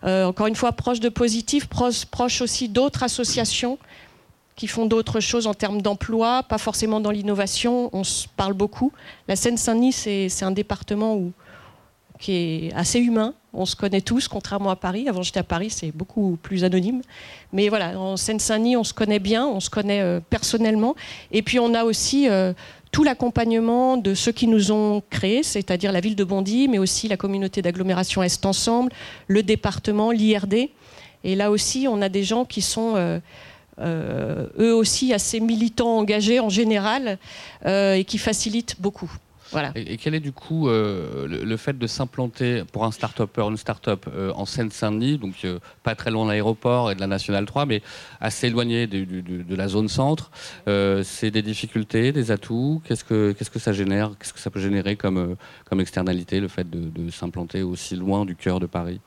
encore 0.04 0.48
une 0.48 0.56
fois, 0.56 0.72
proche 0.72 1.00
de 1.00 1.10
Positif, 1.10 1.68
proche, 1.68 2.06
proche 2.06 2.42
aussi 2.42 2.70
d'autres 2.70 3.04
associations 3.04 3.80
qui 4.58 4.68
font 4.68 4.88
d'autres 4.88 5.20
choses 5.20 5.46
en 5.48 5.54
termes 5.54 5.82
d'emploi, 5.82 6.44
pas 6.44 6.58
forcément 6.58 7.00
dans 7.00 7.12
l'innovation. 7.12 7.92
On 7.94 8.04
se 8.04 8.28
parle 8.36 8.54
beaucoup. 8.54 8.92
La 9.28 9.36
Seine-Saint-Denis, 9.36 9.94
c'est 9.94 10.44
un 10.44 10.52
département 10.52 11.22
qui 12.20 12.34
est 12.34 12.74
assez 12.74 13.00
humain. 13.00 13.36
On 13.54 13.68
se 13.68 13.76
connaît 13.76 14.02
tous, 14.02 14.28
contrairement 14.28 14.72
à 14.72 14.76
Paris. 14.76 15.08
Avant, 15.08 15.22
j'étais 15.22 15.40
à 15.40 15.44
Paris, 15.44 15.70
c'est 15.70 15.92
beaucoup 15.92 16.40
plus 16.42 16.64
anonyme. 16.64 17.04
Mais 17.54 17.70
voilà, 17.70 18.00
en 18.00 18.18
Seine-Saint-Denis, 18.18 18.76
on 18.78 18.84
se 18.84 18.96
connaît 18.96 19.20
bien, 19.20 19.46
on 19.46 19.60
se 19.60 19.70
connaît 19.70 20.02
euh, 20.02 20.20
personnellement. 20.28 20.96
Et 21.32 21.44
puis, 21.44 21.60
on 21.60 21.76
a 21.76 21.84
aussi 21.84 22.28
euh, 22.28 22.52
tout 22.92 23.04
l'accompagnement 23.04 23.96
de 23.96 24.16
ceux 24.16 24.32
qui 24.32 24.48
nous 24.48 24.72
ont 24.72 25.04
créés, 25.12 25.44
c'est-à-dire 25.44 25.92
la 25.92 26.00
ville 26.00 26.16
de 26.16 26.24
Bondy, 26.24 26.68
mais 26.68 26.80
aussi 26.80 27.08
la 27.08 27.18
communauté 27.18 27.62
d'agglomération 27.62 28.24
Est 28.24 28.44
Ensemble, 28.44 28.92
le 29.28 29.44
département, 29.44 30.10
l'IRD. 30.10 30.70
Et 31.24 31.36
là 31.36 31.52
aussi, 31.52 31.88
on 31.88 32.02
a 32.02 32.10
des 32.10 32.24
gens 32.24 32.44
qui 32.44 32.64
sont... 32.64 32.94
Euh, 32.96 33.20
eux 33.80 34.74
aussi 34.74 35.14
assez 35.14 35.40
militants 35.40 35.98
engagés 35.98 36.40
en 36.40 36.50
général 36.50 37.18
euh, 37.66 37.94
et 37.94 38.04
qui 38.04 38.18
facilitent 38.18 38.76
beaucoup. 38.80 39.12
Voilà. 39.52 39.72
Et, 39.76 39.96
quel 39.96 40.14
est 40.14 40.20
du 40.20 40.34
coup 40.34 40.68
euh, 40.68 41.26
le, 41.26 41.58
fait 41.58 41.78
de 41.78 41.88
s'implanter 41.88 42.64
pour 42.74 42.84
un 42.84 42.92
start-upper, 42.92 43.44
une 43.44 43.56
start-up 43.56 44.06
en 44.36 44.46
Seine-Saint-Denis, 44.46 45.18
donc 45.18 45.36
pas 45.84 45.96
très 45.96 46.12
loin 46.12 46.26
de 46.26 46.32
l'aéroport 46.32 46.92
et 46.92 46.96
de 46.96 47.00
la 47.00 47.08
Nationale 47.08 47.46
3, 47.46 47.66
mais 47.66 47.82
assez 48.20 48.48
éloigné 48.48 48.88
de, 48.88 49.56
la 49.56 49.70
zone 49.70 49.88
centre 49.88 50.32
C'est 50.66 51.32
des 51.32 51.42
difficultés, 51.42 52.12
des 52.12 52.32
atouts? 52.32 52.82
Qu'est-ce 52.86 53.06
que, 53.06 53.32
qu'est-ce 53.32 53.50
que 53.50 53.60
ça 53.60 53.72
génère? 53.72 54.12
Qu'est-ce 54.20 54.34
que 54.34 54.40
ça 54.42 54.50
peut 54.50 54.60
générer 54.60 54.98
comme, 54.98 55.38
comme 55.70 55.80
externalité, 55.80 56.42
le 56.42 56.50
fait 56.50 56.70
de, 56.70 57.10
s'implanter 57.10 57.64
aussi 57.64 57.96
loin 57.96 58.26
du 58.26 58.36
cœur 58.36 58.60
de 58.60 58.66
Paris? 58.66 59.00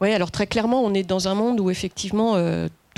Oui, 0.00 0.12
alors 0.12 0.30
très 0.30 0.46
clairement, 0.46 0.84
on 0.84 0.94
est 0.94 1.02
dans 1.02 1.26
un 1.26 1.34
monde 1.34 1.58
où 1.58 1.68
effectivement 1.68 2.36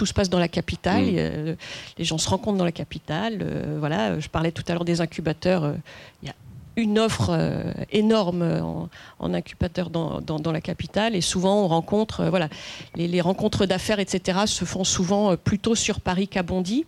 tout 0.00 0.06
se 0.06 0.14
passe 0.14 0.30
dans 0.30 0.38
la 0.38 0.48
capitale. 0.48 1.04
Mm. 1.04 1.56
les 1.98 2.04
gens 2.06 2.16
se 2.16 2.26
rencontrent 2.26 2.56
dans 2.56 2.64
la 2.64 2.72
capitale. 2.72 3.40
Euh, 3.42 3.76
voilà, 3.78 4.18
je 4.18 4.30
parlais 4.30 4.50
tout 4.50 4.62
à 4.66 4.72
l'heure 4.72 4.86
des 4.86 5.02
incubateurs. 5.02 5.64
Euh, 5.64 5.74
il 6.22 6.28
y 6.28 6.30
a 6.30 6.34
une 6.76 6.98
offre 6.98 7.28
euh, 7.28 7.70
énorme 7.90 8.88
en, 9.18 9.34
incubateur 9.34 9.90
dans, 9.90 10.52
la 10.52 10.60
capitale 10.62 11.14
et 11.14 11.20
souvent 11.20 11.64
on 11.64 11.68
rencontre 11.68 12.24
voilà 12.26 12.48
les, 12.94 13.20
rencontres 13.20 13.66
d'affaires 13.66 13.98
etc 13.98 14.38
se 14.46 14.64
font 14.64 14.84
souvent 14.84 15.36
plutôt 15.36 15.74
sur 15.74 16.00
Paris 16.00 16.28
qu'à 16.28 16.42
Bondy 16.42 16.86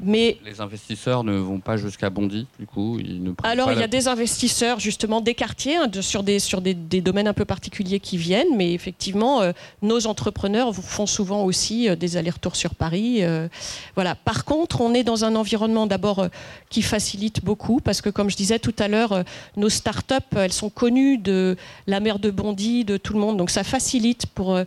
mais 0.00 0.38
les 0.44 0.60
investisseurs 0.60 1.24
ne 1.24 1.36
vont 1.36 1.60
pas 1.60 1.76
jusqu'à 1.76 2.10
Bondy, 2.10 2.46
du 2.58 2.66
coup, 2.66 2.98
ils 2.98 3.22
ne 3.22 3.32
Alors 3.42 3.72
il 3.72 3.78
y 3.78 3.82
a 3.82 3.88
des 3.88 4.08
investisseurs 4.08 4.80
justement 4.80 5.20
des 5.20 5.34
quartiers 5.34 5.76
hein, 5.76 5.90
sur 6.00 6.22
des 6.22 6.38
sur 6.38 6.60
des, 6.60 6.74
domaines 6.74 7.28
un 7.28 7.34
peu 7.34 7.44
particuliers 7.44 8.00
qui 8.00 8.16
viennent, 8.16 8.56
mais 8.56 8.72
effectivement, 8.72 9.42
euh, 9.42 9.52
nos 9.82 10.06
entrepreneurs 10.06 10.74
font 10.74 11.06
souvent 11.06 11.44
aussi 11.44 11.88
euh, 11.88 11.96
des 11.96 12.16
allers-retours 12.16 12.56
sur 12.56 12.74
Paris. 12.74 13.22
Euh, 13.22 13.48
voilà. 13.94 14.14
Par 14.14 14.44
contre, 14.44 14.80
on 14.80 14.94
est 14.94 15.04
dans 15.04 15.24
un 15.24 15.34
environnement 15.34 15.86
d'abord 15.86 16.28
qui 16.70 16.82
facilite 16.82 17.44
beaucoup 17.44 17.80
parce 17.80 18.00
que, 18.00 18.10
comme 18.10 18.30
je 18.30 18.36
disais 18.36 18.58
tout 18.58 18.74
à 18.78 18.88
l'heure, 18.88 19.24
nos 19.56 19.68
start-up 19.68 20.24
elles 20.36 20.52
sont 20.52 20.70
connues 20.70 21.18
de 21.18 21.56
la 21.86 22.00
maire 22.00 22.18
de 22.18 22.30
Bondy, 22.30 22.84
de 22.84 22.96
tout 22.96 23.12
le 23.14 23.20
monde, 23.20 23.36
donc 23.36 23.50
ça 23.50 23.64
facilite 23.64 24.26
pour 24.26 24.58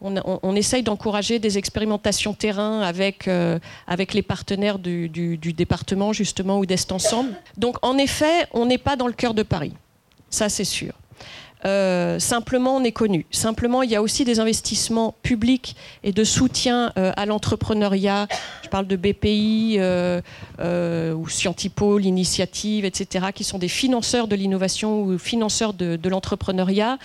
on, 0.00 0.56
essaye 0.56 0.82
d'encourager 0.82 1.38
des 1.38 1.56
expérimentations 1.56 2.34
terrain 2.34 2.80
avec, 2.80 3.26
euh, 3.28 3.58
avec 3.86 4.12
les 4.12 4.22
partenaires 4.22 4.78
du, 4.78 5.08
département, 5.38 6.12
justement, 6.12 6.58
ou 6.58 6.66
d'Est 6.66 6.92
Ensemble. 6.92 7.30
Donc, 7.56 7.76
en 7.82 7.96
effet, 7.96 8.46
on 8.52 8.66
n'est 8.66 8.78
pas 8.78 8.96
dans 8.96 9.06
le 9.06 9.12
cœur 9.12 9.34
de 9.34 9.42
Paris. 9.42 9.72
Ça, 10.30 10.48
c'est 10.48 10.64
sûr. 10.64 10.92
Euh, 11.66 12.18
simplement, 12.18 12.76
on 12.76 12.84
est 12.84 12.92
connu. 12.92 13.26
Simplement, 13.30 13.82
il 13.82 13.90
y 13.90 13.96
a 13.96 14.02
aussi 14.02 14.24
des 14.24 14.38
investissements 14.38 15.14
publics 15.22 15.76
et 16.02 16.12
de 16.12 16.22
soutien 16.22 16.92
euh, 16.98 17.12
à 17.16 17.24
l'entrepreneuriat. 17.24 18.28
Je 18.62 18.68
parle 18.68 18.86
de 18.86 18.96
BPI 18.96 19.78
ou 21.14 21.28
Scientipo, 21.28 21.98
l'initiative, 21.98 22.84
etc., 22.84 23.26
qui 23.34 23.44
sont 23.44 23.58
des 23.58 23.68
financeurs 23.68 24.28
de 24.28 24.36
l'innovation 24.36 25.02
ou 25.02 25.18
financeurs 25.18 25.72
de, 25.72 26.08
l'entrepreneuriat. 26.08 26.98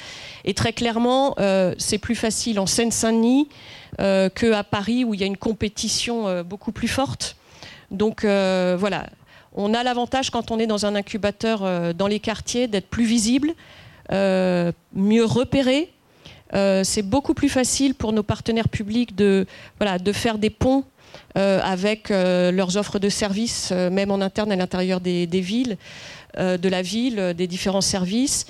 Et 0.46 0.54
très 0.54 0.74
clairement, 0.74 1.36
c'est 1.78 1.98
plus 1.98 2.16
facile 2.16 2.60
en 2.60 2.66
Seine-Saint-Denis 2.66 3.48
qu'à 3.98 4.64
Paris, 4.64 5.04
où 5.04 5.14
il 5.14 5.20
y 5.20 5.24
a 5.24 5.28
une 5.28 5.38
compétition 5.38 6.44
beaucoup 6.44 6.72
plus 6.72 6.88
forte. 6.88 7.36
Donc 7.92 8.24
voilà, 8.24 9.06
on 9.54 9.74
a 9.74 9.84
l'avantage 9.84 10.30
quand 10.30 10.52
on 10.52 10.60
est 10.60 10.68
dans 10.68 10.86
un 10.86 10.96
incubateur 10.96 11.94
dans 11.94 12.08
les 12.08 12.20
quartiers 12.20 12.68
d'être 12.68 12.88
plus 12.88 13.06
visible, 13.06 13.54
euh, 13.54 13.54
mieux 14.12 15.26
repérer. 15.26 15.90
Euh, 16.54 16.84
c'est 16.84 17.04
beaucoup 17.04 17.34
plus 17.34 17.50
facile 17.50 17.94
pour 17.94 18.14
nos 18.14 18.24
partenaires 18.24 18.70
publics 18.70 19.16
de, 19.16 19.46
voilà, 19.78 20.00
de 20.00 20.12
faire 20.12 20.38
des 20.38 20.50
ponts 20.50 20.84
euh, 21.38 21.60
avec 21.64 22.10
leurs 22.10 22.78
offres 22.78 23.00
de 23.00 23.10
services, 23.10 23.72
même 23.72 24.12
en 24.12 24.22
interne 24.22 24.52
à 24.52 24.56
l'intérieur 24.56 25.00
des, 25.00 25.26
villes, 25.28 25.78
de 26.38 26.70
la 26.70 26.82
ville, 26.82 27.34
des 27.36 27.48
différents 27.48 27.82
services. 27.82 28.46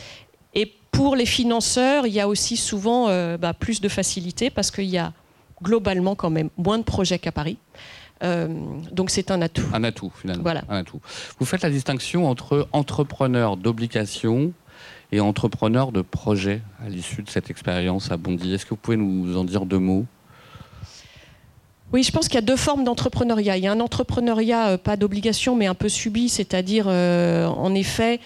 Et 0.56 0.74
pour 0.92 1.16
les 1.16 1.26
financeurs, 1.26 2.08
il 2.08 2.14
y 2.14 2.20
a 2.20 2.28
aussi 2.28 2.58
souvent 2.58 3.08
bah, 3.38 3.54
plus 3.54 3.82
de 3.82 3.90
facilité 3.90 4.50
parce 4.50 4.72
qu'il 4.72 4.86
y 4.86 4.98
a 4.98 5.14
globalement 5.62 6.16
quand 6.16 6.30
même 6.30 6.50
moins 6.58 6.78
de 6.78 6.84
projets 6.84 7.20
qu'à 7.20 7.32
Paris. 7.32 7.58
donc 8.22 9.10
c'est 9.10 9.32
un 9.32 9.42
atout. 9.42 9.68
Un 9.74 9.84
atout 9.84 10.12
finalement. 10.16 10.44
Voilà. 10.44 10.64
Un 10.70 10.78
atout. 10.78 11.02
Vous 11.38 11.46
faites 11.46 11.64
la 11.64 11.70
distinction 11.70 12.30
entre 12.30 12.68
entrepreneurs 12.72 13.58
d'obligation 13.58 14.54
et 15.12 15.20
entrepreneur 15.20 15.92
de 15.92 16.02
projet 16.02 16.62
à 16.86 16.90
l'issue 16.90 17.24
de 17.24 17.30
cette 17.30 17.50
expérience 17.50 18.12
à 18.12 18.18
Bondy. 18.18 18.54
Est-ce 18.54 18.66
que 18.66 18.72
vous 18.72 18.76
pouvez 18.78 18.98
nous 18.98 19.38
en 19.38 19.44
dire 19.44 19.66
deux 19.66 19.80
mots? 19.80 20.06
Oui, 21.92 22.04
je 22.04 22.12
pense 22.12 22.28
qu'il 22.28 22.36
y 22.36 22.40
a 22.40 22.42
deux 22.42 22.56
formes 22.56 22.84
d'entrepreneuriat. 22.84 23.58
Il 23.58 23.64
y 23.64 23.68
a 23.68 23.72
un 23.72 23.80
entrepreneuriat, 23.80 24.70
euh, 24.70 24.78
pas 24.78 24.96
d'obligation, 24.96 25.56
mais 25.56 25.66
un 25.66 25.74
peu 25.74 25.90
subi, 25.90 26.30
c'est-à-dire, 26.30 26.86
euh, 26.88 27.48
en 27.48 27.74
effet, 27.74 28.20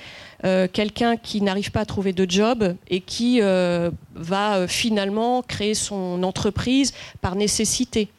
euh, 0.43 0.67
quelqu'un 0.71 1.15
qui 1.15 1.39
n'arrive 1.39 1.71
pas 1.71 1.81
à 1.81 1.85
trouver 1.85 2.11
de 2.11 2.29
job 2.29 2.75
et 2.89 2.99
qui 2.99 3.39
va 3.39 4.67
finalement 4.67 5.41
créer 5.41 5.73
son 5.73 6.21
entreprise 6.23 6.93
par 7.21 7.35
nécessité. 7.35 8.09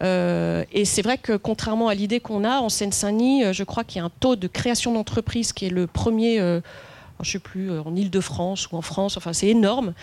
et 0.00 0.84
c'est 0.84 1.02
vrai 1.02 1.18
que 1.18 1.36
contrairement 1.36 1.88
à 1.88 1.94
l'idée 1.94 2.20
qu'on 2.20 2.44
a 2.44 2.60
en 2.60 2.68
Seine-Saint-Denis, 2.70 3.52
je 3.52 3.64
crois 3.64 3.84
qu'il 3.84 3.98
y 3.98 4.00
a 4.00 4.04
un 4.04 4.12
taux 4.20 4.36
de 4.36 4.46
création 4.46 4.94
d'entreprise 4.94 5.52
qui 5.52 5.66
est 5.66 5.70
le 5.70 5.86
premier, 5.86 6.40
je 7.22 7.28
ne 7.28 7.32
sais 7.32 7.38
plus, 7.38 7.70
en 7.78 7.94
Ile-de-France 7.94 8.70
ou 8.70 8.76
en 8.76 8.82
France, 8.82 9.16
enfin 9.16 9.32
c'est 9.32 9.48
énorme. 9.48 9.94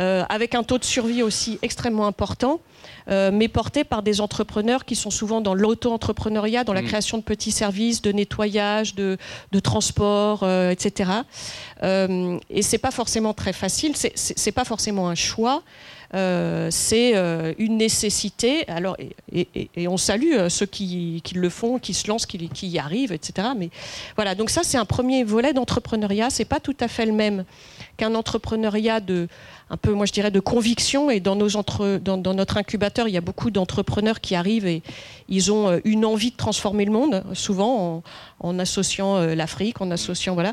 Euh, 0.00 0.24
avec 0.28 0.56
un 0.56 0.64
taux 0.64 0.78
de 0.78 0.84
survie 0.84 1.22
aussi 1.22 1.60
extrêmement 1.62 2.08
important, 2.08 2.58
euh, 3.08 3.30
mais 3.32 3.46
porté 3.46 3.84
par 3.84 4.02
des 4.02 4.20
entrepreneurs 4.20 4.84
qui 4.84 4.96
sont 4.96 5.10
souvent 5.10 5.40
dans 5.40 5.54
l'auto-entrepreneuriat, 5.54 6.64
dans 6.64 6.72
la 6.72 6.82
mm. 6.82 6.86
création 6.86 7.18
de 7.18 7.22
petits 7.22 7.52
services, 7.52 8.02
de 8.02 8.10
nettoyage, 8.10 8.96
de, 8.96 9.16
transport, 9.62 10.40
euh, 10.42 10.70
etc. 10.70 11.10
et 11.82 12.62
c'est 12.62 12.78
pas 12.78 12.90
forcément 12.90 13.34
très 13.34 13.52
facile, 13.52 13.94
c'est 13.94 14.52
pas 14.52 14.64
forcément 14.64 15.08
un 15.08 15.14
choix. 15.14 15.62
C'est 16.12 17.14
une 17.58 17.76
nécessité. 17.76 18.68
Alors, 18.68 18.96
et, 19.32 19.88
on 19.88 19.96
salue 19.96 20.48
ceux 20.48 20.66
qui, 20.66 21.22
le 21.34 21.48
font, 21.48 21.78
qui 21.78 21.94
se 21.94 22.08
lancent, 22.08 22.26
qui, 22.26 22.48
qui 22.48 22.68
y 22.68 22.78
arrivent, 22.78 23.12
etc. 23.12 23.48
Mais 23.56 23.70
voilà, 24.16 24.34
donc 24.34 24.50
ça 24.50 24.62
c'est 24.62 24.78
un 24.78 24.84
premier 24.84 25.24
volet 25.24 25.52
d'entrepreneuriat. 25.52 26.30
C'est 26.30 26.44
pas 26.44 26.60
tout 26.60 26.76
à 26.80 26.88
fait 26.88 27.06
le 27.06 27.12
même 27.12 27.44
qu'un 27.96 28.14
entrepreneuriat 28.14 29.00
de 29.00 29.28
un 29.70 29.76
peu, 29.76 29.92
moi 29.92 30.06
je 30.06 30.12
dirais, 30.12 30.30
de 30.30 30.40
conviction. 30.40 31.10
Et 31.10 31.20
dans, 31.20 31.36
notre 31.36 32.56
incubateur, 32.56 33.08
il 33.08 33.14
y 33.14 33.16
a 33.16 33.22
beaucoup 33.22 33.50
d'entrepreneurs 33.50 34.20
qui 34.20 34.34
arrivent 34.34 34.66
et 34.66 34.82
ils 35.28 35.52
ont 35.52 35.68
euh, 35.68 35.80
une 35.84 36.04
envie 36.04 36.30
de 36.30 36.36
transformer 36.36 36.84
le 36.84 36.92
monde, 36.92 37.24
souvent 37.32 38.02
en, 38.40 38.58
associant 38.58 39.16
euh, 39.16 39.34
l'Afrique, 39.34 39.80
en 39.80 39.90
associant, 39.90 40.34
voilà, 40.34 40.52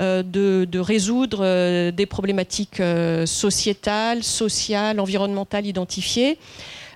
euh, 0.00 0.22
de, 0.22 0.66
de, 0.70 0.78
résoudre 0.78 1.90
des 1.90 2.06
problématiques 2.06 2.82
sociétales, 3.24 4.22
sociales, 4.22 5.00
environnementales 5.00 5.66
identifiées. 5.66 6.38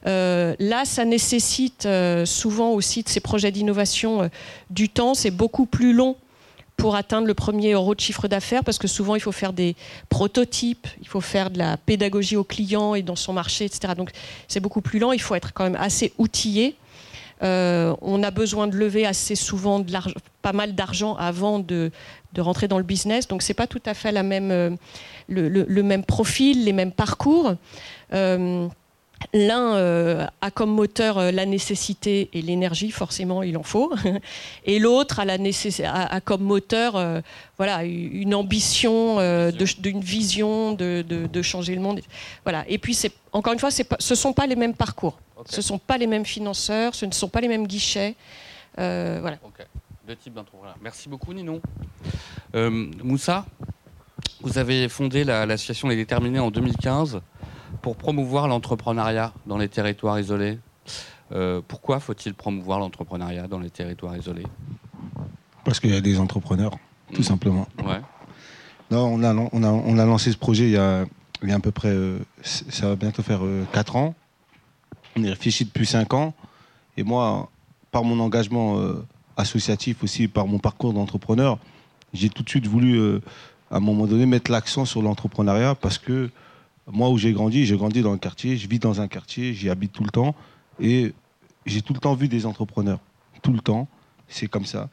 là, 0.05 0.85
ça 0.85 1.05
nécessite 1.05 1.89
souvent 2.25 2.71
aussi 2.71 3.03
de 3.03 3.09
ces 3.09 3.21
projets 3.21 3.51
d'innovation 3.51 4.31
du 4.71 4.89
temps. 4.89 5.15
C'est 5.15 5.31
beaucoup 5.31 5.67
plus 5.67 5.93
long 5.93 6.17
pour 6.77 6.95
atteindre 6.95 7.27
le 7.27 7.35
premier 7.35 7.73
euro 7.73 7.95
de 7.95 8.01
chiffre 8.01 8.29
d'affaires, 8.29 8.63
parce 8.63 8.79
que 8.79 8.89
souvent 8.89 9.15
il 9.15 9.21
faut 9.21 9.33
faire 9.33 9.53
des 9.53 9.77
prototypes, 10.09 10.87
il 11.01 11.09
faut 11.09 11.21
faire 11.21 11.51
de 11.51 11.59
la 11.59 11.77
pédagogie 11.77 12.37
au 12.37 12.45
client 12.45 12.95
et 12.95 13.03
dans 13.03 13.17
son 13.17 13.33
marché, 13.33 13.65
etc. 13.65 13.95
Donc 13.97 14.11
c'est 14.49 14.61
beaucoup 14.61 14.83
plus 14.83 14.99
lent, 14.99 15.13
il 15.13 15.21
faut 15.21 15.35
être 15.35 15.53
quand 15.53 15.65
même 15.65 15.77
assez 15.77 16.13
outillé. 16.19 16.77
Euh, 17.43 17.95
on 18.01 18.23
a 18.23 18.31
besoin 18.31 18.67
de 18.67 18.77
lever 18.77 19.07
assez 19.07 19.35
souvent 19.35 19.85
pas 20.43 20.53
mal 20.53 20.75
d'argent 20.75 21.17
avant 21.17 21.59
de, 21.59 21.91
rentrer 22.39 22.69
dans 22.69 22.79
le 22.79 22.85
business, 22.85 23.29
donc 23.29 23.41
c'est 23.41 23.55
pas 23.55 23.67
tout 23.67 23.81
à 23.87 23.95
fait 23.95 24.15
euh, 24.15 24.71
le, 25.29 25.49
le, 25.49 25.83
même 25.83 26.05
profil, 26.05 26.65
les 26.65 26.75
mêmes 26.75 26.93
parcours. 26.93 27.55
Euh, 28.13 28.69
L'un 29.33 29.75
euh, 29.77 30.27
a 30.41 30.51
comme 30.51 30.71
moteur 30.71 31.19
euh, 31.19 31.31
la 31.31 31.47
nécessité 31.47 32.29
et 32.33 32.43
l'énergie, 32.43 32.91
forcément 32.91 33.43
il 33.43 33.57
en 33.57 33.63
faut, 33.63 33.93
et 34.65 34.79
l'autre 34.79 35.21
a, 35.21 35.25
a, 35.25 36.21
comme 36.21 36.43
moteur 36.43 36.97
euh, 36.97 37.21
voilà, 37.57 37.85
une 37.85 38.35
ambition, 38.35 39.17
d'une 39.51 40.01
vision 40.01 40.73
de, 40.73 41.03
de, 41.03 41.43
changer 41.43 41.75
le 41.75 41.81
monde. 41.81 42.01
Voilà. 42.45 42.65
Et 42.69 42.79
puis, 42.79 42.99
encore 43.33 43.53
une 43.53 43.59
fois, 43.59 43.71
pas, 43.89 43.97
ce 43.99 44.13
ne 44.13 44.17
sont 44.17 44.33
pas 44.33 44.47
les 44.47 44.57
mêmes 44.57 44.75
parcours, 44.75 45.19
ce 45.47 45.57
ne 45.57 45.63
sont 45.63 45.79
pas 45.79 45.97
les 45.97 46.07
mêmes 46.07 46.27
financeurs, 46.27 46.95
ce 46.95 47.07
ne 47.07 47.13
sont 47.13 47.29
pas 47.29 47.41
les 47.41 47.49
mêmes 47.49 47.67
guichets. 47.67 48.15
voilà. 48.77 49.39
Deux 50.07 50.17
types 50.17 50.35
d'entrepreneurs. 50.35 50.77
Merci 50.83 51.09
beaucoup 51.09 51.33
Nino. 51.33 51.61
Moussa, 52.55 53.47
vous 54.41 54.59
avez 54.59 54.89
fondé 54.89 55.25
l'association 55.25 55.89
Les 55.89 55.97
Déterminés 55.97 56.39
en 56.39 56.51
2015 56.51 57.21
pour 57.83 57.97
promouvoir 57.97 58.49
l'entrepreneuriat 58.49 59.33
dans 59.47 59.59
les 59.59 59.69
territoires 59.69 60.19
isolés. 60.19 60.59
Euh, 61.33 61.61
pourquoi 61.67 62.01
faut-il 62.01 62.35
promouvoir 62.35 62.79
l'entrepreneuriat 62.79 63.49
dans 63.49 63.59
les 63.59 63.71
territoires 63.71 64.17
isolés? 64.17 64.47
Parce 65.65 65.81
qu'il 65.81 65.93
y 65.93 65.97
a 65.97 66.01
des 66.01 66.19
entrepreneurs, 66.19 66.73
tout 67.13 67.23
mmh. 67.23 67.25
simplement. 67.25 67.67
Ouais. 67.79 68.01
Non, 68.91 69.07
on 69.07 69.23
a, 69.25 69.35
on, 69.35 69.63
a, 69.65 69.69
on 69.69 69.99
a 69.99 70.05
lancé 70.05 70.31
ce 70.31 70.37
projet 70.37 70.65
il 70.65 70.73
y 70.73 70.77
a, 70.77 71.05
il 71.43 71.49
y 71.49 71.53
a 71.53 71.57
à 71.57 71.61
peu 71.61 71.73
près, 71.73 71.89
euh, 71.89 72.21
ça 72.43 72.89
va 72.89 72.97
bientôt 72.97 73.23
faire 73.23 73.41
4 73.73 73.97
euh, 73.97 73.99
ans. 73.99 74.15
On 75.17 75.23
y 75.23 75.29
réfléchi 75.29 75.65
depuis 75.65 75.87
5 75.87 76.15
ans. 76.15 76.35
Et 76.97 77.03
moi, 77.03 77.51
par 77.91 78.05
mon 78.05 78.21
engagement 78.21 78.79
associatif 79.37 80.03
aussi, 80.03 80.29
par 80.29 80.47
mon 80.47 80.59
parcours 80.59 80.93
d'entrepreneur, 80.93 81.59
j'ai 82.15 82.29
tout 82.31 82.43
de 82.43 82.49
suite 82.49 82.67
voulu, 82.67 83.19
à 83.71 83.77
un 83.77 83.81
moment 83.81 84.07
donné, 84.07 84.25
mettre 84.25 84.51
l'accent 84.51 84.85
sur 84.85 85.03
l'entrepreneuriat 85.03 85.75
parce 85.75 85.99
que 85.99 86.31
moi 86.91 87.11
où 87.11 87.19
j'ai 87.19 87.33
grandi, 87.33 87.67
j'ai 87.67 87.77
grandi 87.77 88.03
dans 88.03 88.13
un 88.13 88.19
quartier, 88.19 88.57
je 88.57 88.69
vis 88.69 88.79
dans 88.79 89.01
un 89.01 89.09
quartier, 89.09 89.55
j'y 89.55 89.71
habite 89.71 89.93
tout 89.93 90.05
le 90.05 90.11
temps 90.11 90.35
et 90.81 91.13
j'ai 91.65 91.83
tout 91.83 91.93
le 91.93 91.99
temps 91.99 92.15
vu 92.15 92.29
des 92.29 92.47
entrepreneurs. 92.47 93.01
Tout 93.43 93.53
le 93.53 93.61
temps, 93.61 93.89
c'est 94.29 94.47
comme 94.47 94.65
ça. 94.65 94.89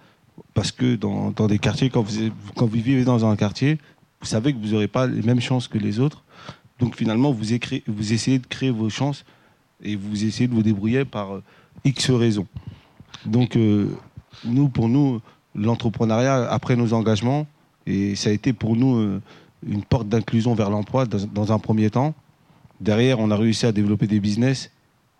Parce 0.53 0.71
que 0.71 0.95
dans, 0.95 1.31
des 1.47 1.59
quartiers, 1.59 1.89
quand 1.89 2.01
vous, 2.01 2.31
quand 2.55 2.65
vous 2.65 2.71
vivez 2.71 3.03
dans 3.03 3.25
un 3.25 3.35
quartier, 3.35 3.77
vous 4.21 4.27
savez 4.27 4.53
que 4.53 4.57
vous 4.57 4.69
n'aurez 4.69 4.87
pas 4.87 5.05
les 5.05 5.21
mêmes 5.21 5.41
chances 5.41 5.67
que 5.67 5.77
les 5.77 5.99
autres. 5.99 6.23
Donc 6.79 6.95
finalement, 6.95 7.31
vous, 7.31 7.43
vous 7.87 8.13
essayez 8.13 8.39
de 8.39 8.47
créer 8.47 8.71
vos 8.71 8.89
chances 8.89 9.25
et 9.83 9.95
vous 9.95 10.25
essayez 10.25 10.47
de 10.47 10.53
vous 10.53 10.63
débrouiller 10.63 11.05
par 11.05 11.35
euh, 11.35 11.43
X 11.83 12.09
raisons. 12.09 12.47
Donc 13.25 13.55
euh, 13.55 13.89
nous, 14.45 14.69
pour 14.69 14.89
nous, 14.89 15.21
l'entrepreneuriat, 15.55 16.49
après 16.51 16.75
nos 16.75 16.93
engagements, 16.93 17.45
et 17.85 18.15
ça 18.15 18.29
a 18.29 18.33
été 18.33 18.53
pour 18.53 18.75
nous 18.75 18.95
euh, 18.95 19.21
une 19.67 19.83
porte 19.83 20.07
d'inclusion 20.07 20.53
vers 20.53 20.69
l'emploi 20.69 21.05
dans, 21.05 21.51
un 21.51 21.59
premier 21.59 21.89
temps. 21.89 22.13
Derrière, 22.81 23.19
on 23.19 23.31
a 23.31 23.35
réussi 23.35 23.65
à 23.65 23.71
développer 23.71 24.07
des 24.07 24.19
business 24.19 24.71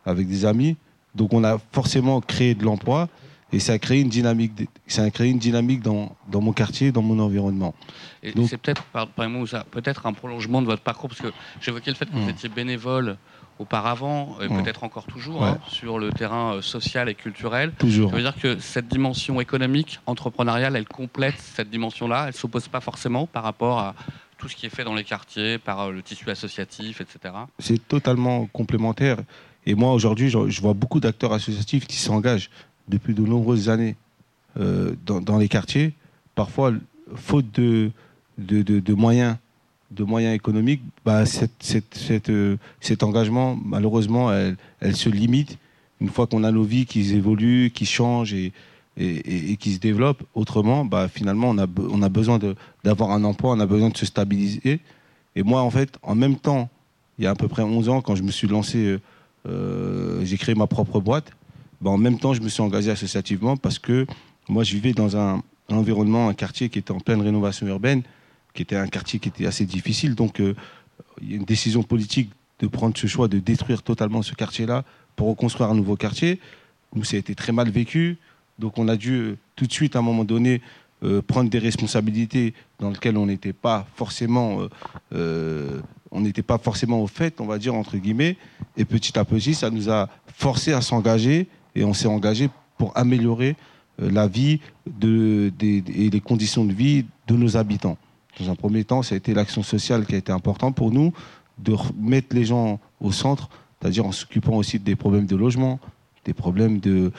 avec 0.05 0.27
des 0.27 0.45
amis. 0.45 0.75
Donc 1.15 1.33
on 1.33 1.43
a 1.43 1.59
forcément 1.71 2.21
créé 2.21 2.55
de 2.55 2.63
l'emploi 2.63 3.07
et 3.53 3.59
ça 3.59 3.73
a 3.73 3.79
créé 3.79 4.01
une 4.01 4.09
dynamique, 4.09 4.67
ça 4.87 5.03
a 5.03 5.11
créé 5.11 5.29
une 5.29 5.37
dynamique 5.37 5.81
dans, 5.81 6.15
dans 6.27 6.41
mon 6.41 6.53
quartier, 6.53 6.91
dans 6.91 7.03
mon 7.03 7.19
environnement. 7.19 7.75
Et 8.23 8.33
c'est 8.47 8.57
peut-être, 8.57 8.83
peut-être 9.69 10.07
un 10.07 10.13
prolongement 10.13 10.61
de 10.61 10.65
votre 10.65 10.81
parcours, 10.81 11.09
parce 11.09 11.21
que 11.21 11.31
j'évoquais 11.61 11.91
le 11.91 11.95
fait 11.95 12.07
que 12.07 12.15
vous 12.15 12.25
hmm. 12.25 12.29
étiez 12.29 12.49
bénévole 12.49 13.17
auparavant, 13.59 14.37
et 14.41 14.47
hmm. 14.47 14.63
peut-être 14.63 14.83
encore 14.83 15.05
toujours, 15.05 15.43
hein, 15.43 15.59
sur 15.67 15.99
le 15.99 16.11
terrain 16.11 16.55
euh, 16.55 16.61
social 16.63 17.09
et 17.09 17.13
culturel. 17.13 17.71
Toujours. 17.77 18.09
Ça 18.09 18.15
veut 18.15 18.23
dire 18.23 18.35
que 18.35 18.57
cette 18.57 18.87
dimension 18.87 19.39
économique, 19.39 19.99
entrepreneuriale, 20.07 20.75
elle 20.75 20.87
complète 20.87 21.35
cette 21.37 21.69
dimension-là, 21.69 22.23
elle 22.23 22.27
ne 22.29 22.31
s'oppose 22.33 22.67
pas 22.67 22.81
forcément 22.81 23.27
par 23.27 23.43
rapport 23.43 23.77
à 23.77 23.93
tout 24.43 24.49
ce 24.49 24.57
qui 24.57 24.65
est 24.65 24.69
fait 24.69 24.83
dans 24.83 24.93
les 24.93 25.05
quartiers, 25.05 25.57
par 25.57 25.79
euh, 25.79 25.91
le 25.93 26.01
tissu 26.01 26.29
associatif, 26.29 26.99
etc. 26.99 27.33
C'est 27.59 27.87
totalement 27.87 28.45
complémentaire. 28.47 29.19
Et 29.65 29.73
moi, 29.73 29.93
aujourd'hui, 29.93 30.29
je, 30.29 30.61
vois 30.61 30.73
beaucoup 30.73 30.99
d'acteurs 30.99 31.31
associatifs 31.31 31.87
qui 31.87 31.95
s'engagent 31.95 32.49
depuis 32.89 33.13
de 33.13 33.21
nombreuses 33.21 33.69
années 33.69 33.95
euh, 34.59 34.95
dans, 35.05 35.37
les 35.37 35.47
quartiers. 35.47 35.93
Parfois, 36.35 36.73
faute 37.15 37.49
de, 37.53 37.91
de, 38.37 38.93
moyens, 38.93 39.37
de 39.91 40.03
moyens 40.03 40.35
économiques, 40.35 40.81
bah, 41.05 41.23
euh, 41.23 42.57
cet 42.81 43.03
engagement, 43.03 43.57
malheureusement, 43.63 44.33
elle, 44.33 44.57
elle, 44.81 44.97
se 44.97 45.07
limite 45.07 45.57
une 46.01 46.09
fois 46.09 46.27
qu'on 46.27 46.43
a 46.43 46.51
nos 46.51 46.63
vies 46.63 46.85
qui 46.85 47.13
évoluent, 47.13 47.71
qui 47.73 47.85
changent 47.85 48.35
et, 48.97 49.57
qui 49.57 49.73
se 49.73 49.79
développe 49.79 50.23
autrement, 50.35 50.85
bah, 50.85 51.07
finalement, 51.07 51.49
on 51.49 51.57
a, 51.57 51.67
on 51.89 52.01
a 52.01 52.09
besoin 52.09 52.39
d'avoir 52.83 53.11
un 53.11 53.23
emploi, 53.23 53.53
on 53.53 53.59
a 53.59 53.65
besoin 53.65 53.89
de 53.89 53.97
se 53.97 54.05
stabiliser. 54.05 54.79
Et 55.35 55.43
moi, 55.43 55.61
en 55.61 55.69
fait, 55.69 55.97
en 56.03 56.15
même 56.15 56.35
temps, 56.35 56.69
il 57.17 57.25
y 57.25 57.27
a 57.27 57.31
à 57.31 57.35
peu 57.35 57.47
près 57.47 57.63
11 57.63 57.89
ans, 57.89 58.01
quand 58.01 58.15
je 58.15 58.23
me 58.23 58.31
suis 58.31 58.47
lancé, 58.47 58.77
euh, 58.77 58.99
euh, 59.47 60.25
j'ai 60.25 60.37
créé 60.37 60.55
ma 60.55 60.67
propre 60.67 60.99
boîte, 60.99 61.31
bah, 61.81 61.89
en 61.89 61.97
même 61.97 62.19
temps, 62.19 62.33
je 62.33 62.41
me 62.41 62.49
suis 62.49 62.61
engagé 62.61 62.91
associativement 62.91 63.57
parce 63.57 63.79
que 63.79 64.05
moi, 64.47 64.63
je 64.63 64.73
vivais 64.73 64.93
dans 64.93 65.17
un, 65.17 65.43
environnement, 65.69 66.29
un 66.29 66.33
quartier 66.33 66.69
qui 66.69 66.79
était 66.79 66.91
en 66.91 66.99
pleine 66.99 67.21
rénovation 67.21 67.65
urbaine, 67.67 68.03
qui 68.53 68.61
était 68.61 68.75
un 68.75 68.87
quartier 68.87 69.19
qui 69.19 69.29
était 69.29 69.47
assez 69.47 69.65
difficile. 69.65 70.13
Donc, 70.13 70.39
euh, 70.39 70.55
il 71.21 71.31
y 71.31 71.33
a 71.33 71.37
une 71.37 71.45
décision 71.45 71.83
politique 71.83 72.29
de 72.59 72.67
prendre 72.67 72.97
ce 72.97 73.07
choix 73.07 73.27
de 73.27 73.39
détruire 73.39 73.81
totalement 73.81 74.21
ce 74.21 74.33
quartier-là 74.33 74.83
pour 75.15 75.27
reconstruire 75.27 75.69
un 75.69 75.75
nouveau 75.75 75.95
quartier. 75.95 76.39
Nous, 76.95 77.03
ça 77.03 77.15
a 77.15 77.19
été 77.19 77.33
très 77.33 77.51
mal 77.51 77.69
vécu. 77.69 78.17
Donc 78.59 78.77
on 78.77 78.87
a 78.87 78.95
dû 78.95 79.13
euh, 79.13 79.37
tout 79.55 79.65
de 79.65 79.73
suite, 79.73 79.95
à 79.95 79.99
un 79.99 80.03
moment 80.03 80.23
donné, 80.23 80.61
euh, 81.03 81.21
prendre 81.21 81.49
des 81.49 81.59
responsabilités 81.59 82.53
dans 82.79 82.89
lesquelles 82.89 83.17
on 83.17 83.25
n'était 83.25 83.53
pas 83.53 83.85
forcément, 83.95 84.59
euh, 85.13 85.81
on 86.11 86.21
n'était 86.21 86.43
pas 86.43 86.57
forcément 86.57 87.01
au 87.01 87.07
fait, 87.07 87.41
on 87.41 87.45
va 87.45 87.57
dire 87.57 87.75
entre 87.75 87.97
guillemets. 87.97 88.37
Et 88.77 88.85
petit 88.85 89.17
à 89.17 89.25
petit, 89.25 89.53
ça 89.53 89.69
nous 89.69 89.89
a 89.89 90.09
forcé 90.27 90.73
à 90.73 90.81
s'engager 90.81 91.47
et 91.75 91.83
on 91.83 91.93
s'est 91.93 92.07
engagé 92.07 92.49
pour 92.77 92.95
améliorer 92.95 93.55
la 93.99 94.27
vie 94.27 94.59
et 95.01 96.09
les 96.09 96.21
conditions 96.21 96.65
de 96.65 96.73
vie 96.73 97.05
de 97.27 97.35
nos 97.35 97.57
habitants. 97.57 97.97
Dans 98.39 98.49
un 98.49 98.55
premier 98.55 98.83
temps, 98.83 99.03
ça 99.03 99.13
a 99.13 99.17
été 99.17 99.33
l'action 99.33 99.61
sociale 99.61 100.05
qui 100.05 100.15
a 100.15 100.17
été 100.17 100.31
importante 100.31 100.75
pour 100.75 100.91
nous, 100.91 101.13
de 101.59 101.75
mettre 101.99 102.35
les 102.35 102.45
gens 102.45 102.79
au 102.99 103.11
centre, 103.11 103.49
c'est-à-dire 103.79 104.05
en 104.05 104.11
s'occupant 104.11 104.55
aussi 104.55 104.79
des 104.79 104.95
problèmes 104.95 105.25
de 105.25 105.35
logement, 105.35 105.79
des 106.25 106.33
problèmes 106.33 106.79
de, 106.79 107.11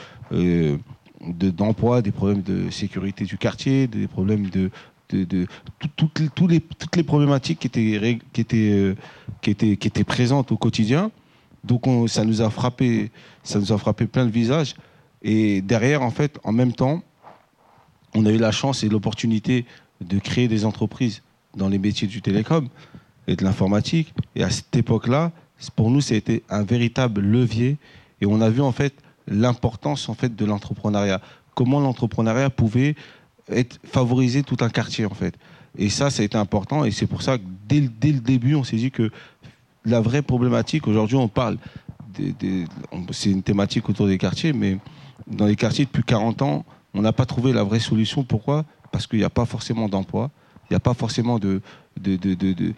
de- 1.27 1.49
d'emploi, 1.49 2.01
des 2.01 2.11
problèmes 2.11 2.41
de 2.41 2.69
sécurité 2.69 3.25
du 3.25 3.37
quartier, 3.37 3.87
des 3.87 4.07
problèmes 4.07 4.49
de, 4.49 4.69
de, 5.09 5.23
de- 5.23 5.47
tout- 5.79 5.89
toutes 5.95 6.19
les- 6.19 6.55
les, 6.55 6.61
toutes 6.61 6.95
les 6.95 7.03
problématiques 7.03 7.59
qui 7.59 7.67
étaient, 7.67 8.19
qui, 8.33 8.41
étaient, 8.41 8.71
euh, 8.71 8.95
qui, 9.41 9.49
étaient, 9.51 9.77
qui 9.77 9.87
étaient 9.87 10.03
présentes 10.03 10.51
au 10.51 10.57
quotidien. 10.57 11.11
Donc 11.63 11.87
on- 11.87 12.07
ça 12.07 12.23
nous 12.25 12.41
a 12.41 12.49
frappé, 12.49 13.11
ça 13.43 13.59
nous 13.59 13.71
a 13.71 13.77
frappé 13.77 14.05
plein 14.07 14.25
de 14.25 14.31
visages. 14.31 14.75
Et 15.23 15.61
derrière, 15.61 16.01
en 16.03 16.11
fait, 16.11 16.39
en 16.43 16.51
même 16.51 16.73
temps, 16.73 17.01
on 18.13 18.25
a 18.25 18.31
eu 18.31 18.37
la 18.37 18.51
chance 18.51 18.83
et 18.83 18.89
l'opportunité 18.89 19.65
de 20.01 20.19
créer 20.19 20.47
des 20.47 20.65
entreprises 20.65 21.21
dans 21.57 21.69
les 21.69 21.79
métiers 21.79 22.07
du 22.07 22.21
télécom 22.21 22.67
et 23.27 23.35
de 23.35 23.43
l'informatique. 23.43 24.13
Et 24.35 24.43
à 24.43 24.49
cette 24.49 24.75
époque-là, 24.75 25.31
pour 25.75 25.89
nous, 25.89 26.13
été 26.13 26.43
un 26.49 26.63
véritable 26.63 27.21
levier. 27.21 27.77
Et 28.21 28.25
on 28.25 28.39
a 28.41 28.49
vu 28.49 28.61
en 28.61 28.71
fait 28.71 28.93
l'importance 29.27 30.09
en 30.09 30.13
fait 30.13 30.35
de 30.35 30.45
l'entrepreneuriat. 30.45 31.21
Comment 31.53 31.79
l'entrepreneuriat 31.79 32.49
pouvait 32.49 32.95
être 33.49 33.79
favoriser 33.83 34.43
tout 34.43 34.57
un 34.61 34.69
quartier 34.69 35.05
en 35.05 35.13
fait. 35.13 35.35
Et 35.77 35.89
ça, 35.89 36.09
ça 36.09 36.21
a 36.21 36.25
été 36.25 36.37
important. 36.37 36.85
Et 36.85 36.91
c'est 36.91 37.05
pour 37.07 37.21
ça 37.21 37.37
que 37.37 37.43
dès, 37.67 37.81
le- 37.81 37.89
dès 37.89 38.11
le 38.11 38.19
début, 38.19 38.55
on 38.55 38.63
s'est 38.63 38.77
dit 38.77 38.91
que 38.91 39.11
la 39.85 40.01
vraie 40.01 40.21
problématique, 40.21 40.87
aujourd'hui, 40.87 41.15
on 41.17 41.27
parle, 41.27 41.57
c'est 43.11 43.29
une 43.29 43.43
thématique 43.43 43.87
autour 43.89 44.07
des 44.07 44.17
quartiers, 44.17 44.53
mais 44.53 44.77
dans 45.27 45.45
les 45.45 45.55
quartiers 45.55 45.85
depuis 45.85 46.03
40 46.03 46.41
ans, 46.41 46.65
on 46.93 47.01
n'a 47.01 47.11
pas 47.13 47.25
trouvé 47.25 47.53
la 47.53 47.63
vraie 47.63 47.79
solution. 47.79 48.23
Pourquoi? 48.23 48.65
Parce 48.91 49.05
qu'il 49.05 49.19
n'y 49.19 49.25
a 49.25 49.29
pas 49.29 49.45
forcément 49.45 49.89
d'emploi, 49.89 50.31
il 50.69 50.73
n'y 50.73 50.77
a 50.77 50.79
pas 50.79 50.93
forcément 50.93 51.39
de, 51.39 51.61
de, 51.99 52.15
de- 52.15 52.33
de- 52.33 52.53
de- 52.53 52.73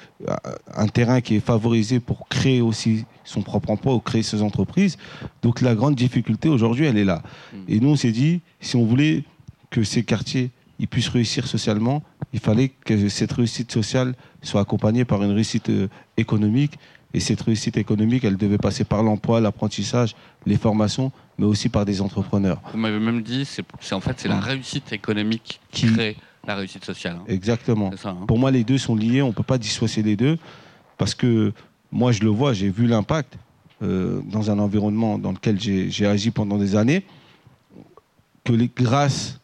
un 0.76 0.88
terrain 0.88 1.22
qui 1.22 1.36
est 1.36 1.40
favorisé 1.40 2.00
pour 2.00 2.28
créer 2.28 2.62
aussi 2.62 3.06
son 3.24 3.42
propre 3.42 3.70
emploi 3.72 3.94
ou 3.96 4.00
créer 4.00 4.24
ses 4.24 4.42
entreprises. 4.42 4.98
Donc 5.42 5.62
la 5.62 5.74
grande 5.76 5.96
difficulté 5.96 6.50
aujourd'hui, 6.50 6.86
elle 6.86 6.98
est 6.98 7.06
là. 7.06 7.22
Et 7.68 7.80
nous, 7.80 7.90
on 7.90 7.96
s'est 7.96 8.12
dit, 8.12 8.42
si 8.60 8.76
on 8.76 8.86
voulait 8.86 9.24
que 9.70 9.84
ces 9.84 10.04
quartiers 10.04 10.52
ils 10.80 10.88
puissent 10.88 11.10
réussir 11.10 11.48
socialement, 11.48 12.04
il 12.34 12.40
fallait 12.40 12.70
que 12.86 13.10
cette 13.10 13.32
réussite 13.32 13.72
sociale 13.72 14.14
soit 14.44 14.62
accompagnée 14.62 15.06
par 15.06 15.24
une 15.24 15.32
réussite 15.32 15.70
euh, 15.72 15.88
économique. 16.18 16.74
Et 17.16 17.20
cette 17.20 17.42
réussite 17.42 17.78
économique, 17.78 18.24
elle 18.26 18.38
devait 18.38 18.60
passer 18.60 18.84
par 18.84 19.02
l'emploi, 19.02 19.42
l'apprentissage, 19.42 20.16
les 20.46 20.58
formations, 20.58 21.12
mais 21.40 21.46
aussi 21.46 21.68
par 21.70 21.84
des 21.84 22.00
entrepreneurs. 22.02 22.62
Vous 22.74 22.78
m'avez 22.78 23.00
même 23.00 23.24
dit, 23.24 23.44
c'est 23.46 23.64
en 23.94 24.02
fait 24.02 24.20
c'est 24.20 24.28
la 24.28 24.40
réussite 24.40 24.94
économique 24.94 25.60
Qui- 25.72 25.92
crée 25.92 26.16
la 26.48 26.56
réussite 26.56 26.86
sociale. 26.86 27.18
hein. 27.20 27.26
Exactement. 27.28 27.92
Ça. 27.98 28.10
hein. 28.10 28.26
Pour 28.28 28.40
moi, 28.40 28.52
les 28.52 28.64
deux 28.64 28.78
sont 28.78 28.96
liés. 28.96 29.22
On 29.22 29.28
ne 29.28 29.34
peut 29.34 29.44
pas 29.44 29.58
dissocier 29.58 30.02
les 30.04 30.16
deux 30.16 30.38
parce 30.98 31.14
que 31.14 31.54
moi, 31.92 32.12
je 32.12 32.24
le 32.24 32.30
vois, 32.30 32.54
j'ai 32.54 32.70
vu 32.70 32.88
l'impact 32.88 33.38
euh, 33.84 34.22
dans 34.26 34.50
un 34.50 34.58
environnement 34.60 35.20
dans 35.20 35.32
lequel 35.32 35.60
j'ai 35.60 35.90
j'ai 35.92 36.06
agi 36.08 36.32
pendant 36.32 36.58
des 36.58 36.76
années. 36.76 37.04
Que 38.44 38.54
les, 38.54 38.70
grâce 38.76 39.40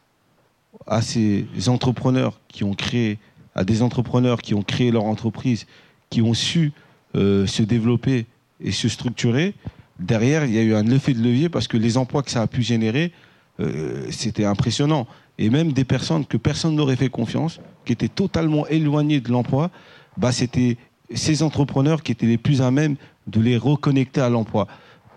à 0.88 1.02
ces 1.02 1.46
entrepreneurs 1.68 2.40
qui 2.48 2.64
ont 2.64 2.74
créé, 2.74 3.20
à 3.56 3.64
des 3.64 3.82
entrepreneurs 3.82 4.42
qui 4.42 4.54
ont 4.54 4.64
créé 4.64 4.92
leur 4.92 5.04
entreprise, 5.06 5.68
qui 6.10 6.22
ont 6.22 6.34
su 6.34 6.72
euh, 7.16 7.46
se 7.46 7.64
développer 7.64 8.26
et 8.60 8.72
se 8.72 8.88
structurer, 8.90 9.54
derrière, 10.00 10.46
il 10.46 10.54
y 10.54 10.58
a 10.58 10.62
eu 10.64 10.74
un 10.74 10.88
effet 10.90 11.14
de 11.14 11.22
levier 11.22 11.50
parce 11.50 11.68
que 11.68 11.78
les 11.78 11.98
emplois 11.98 12.24
que 12.24 12.32
ça 12.32 12.42
a 12.42 12.48
pu 12.48 12.62
générer, 12.64 13.12
euh, 13.60 14.08
c'était 14.10 14.46
impressionnant. 14.46 15.06
Et 15.40 15.50
même 15.50 15.72
des 15.74 15.84
personnes 15.84 16.26
que 16.26 16.38
personne 16.38 16.76
n'aurait 16.76 16.96
fait 16.96 17.10
confiance, 17.10 17.60
qui 17.86 17.94
étaient 17.94 18.08
totalement 18.08 18.68
éloignées 18.68 19.20
de 19.20 19.32
l'emploi, 19.32 19.72
bah, 20.18 20.32
c'était 20.32 20.78
ces 21.14 21.44
entrepreneurs 21.44 22.04
qui 22.04 22.12
étaient 22.12 22.26
les 22.28 22.38
plus 22.38 22.62
à 22.62 22.72
même 22.72 22.96
de 23.28 23.40
les 23.42 23.58
reconnecter 23.58 24.22
à 24.22 24.30
l'emploi 24.30 24.68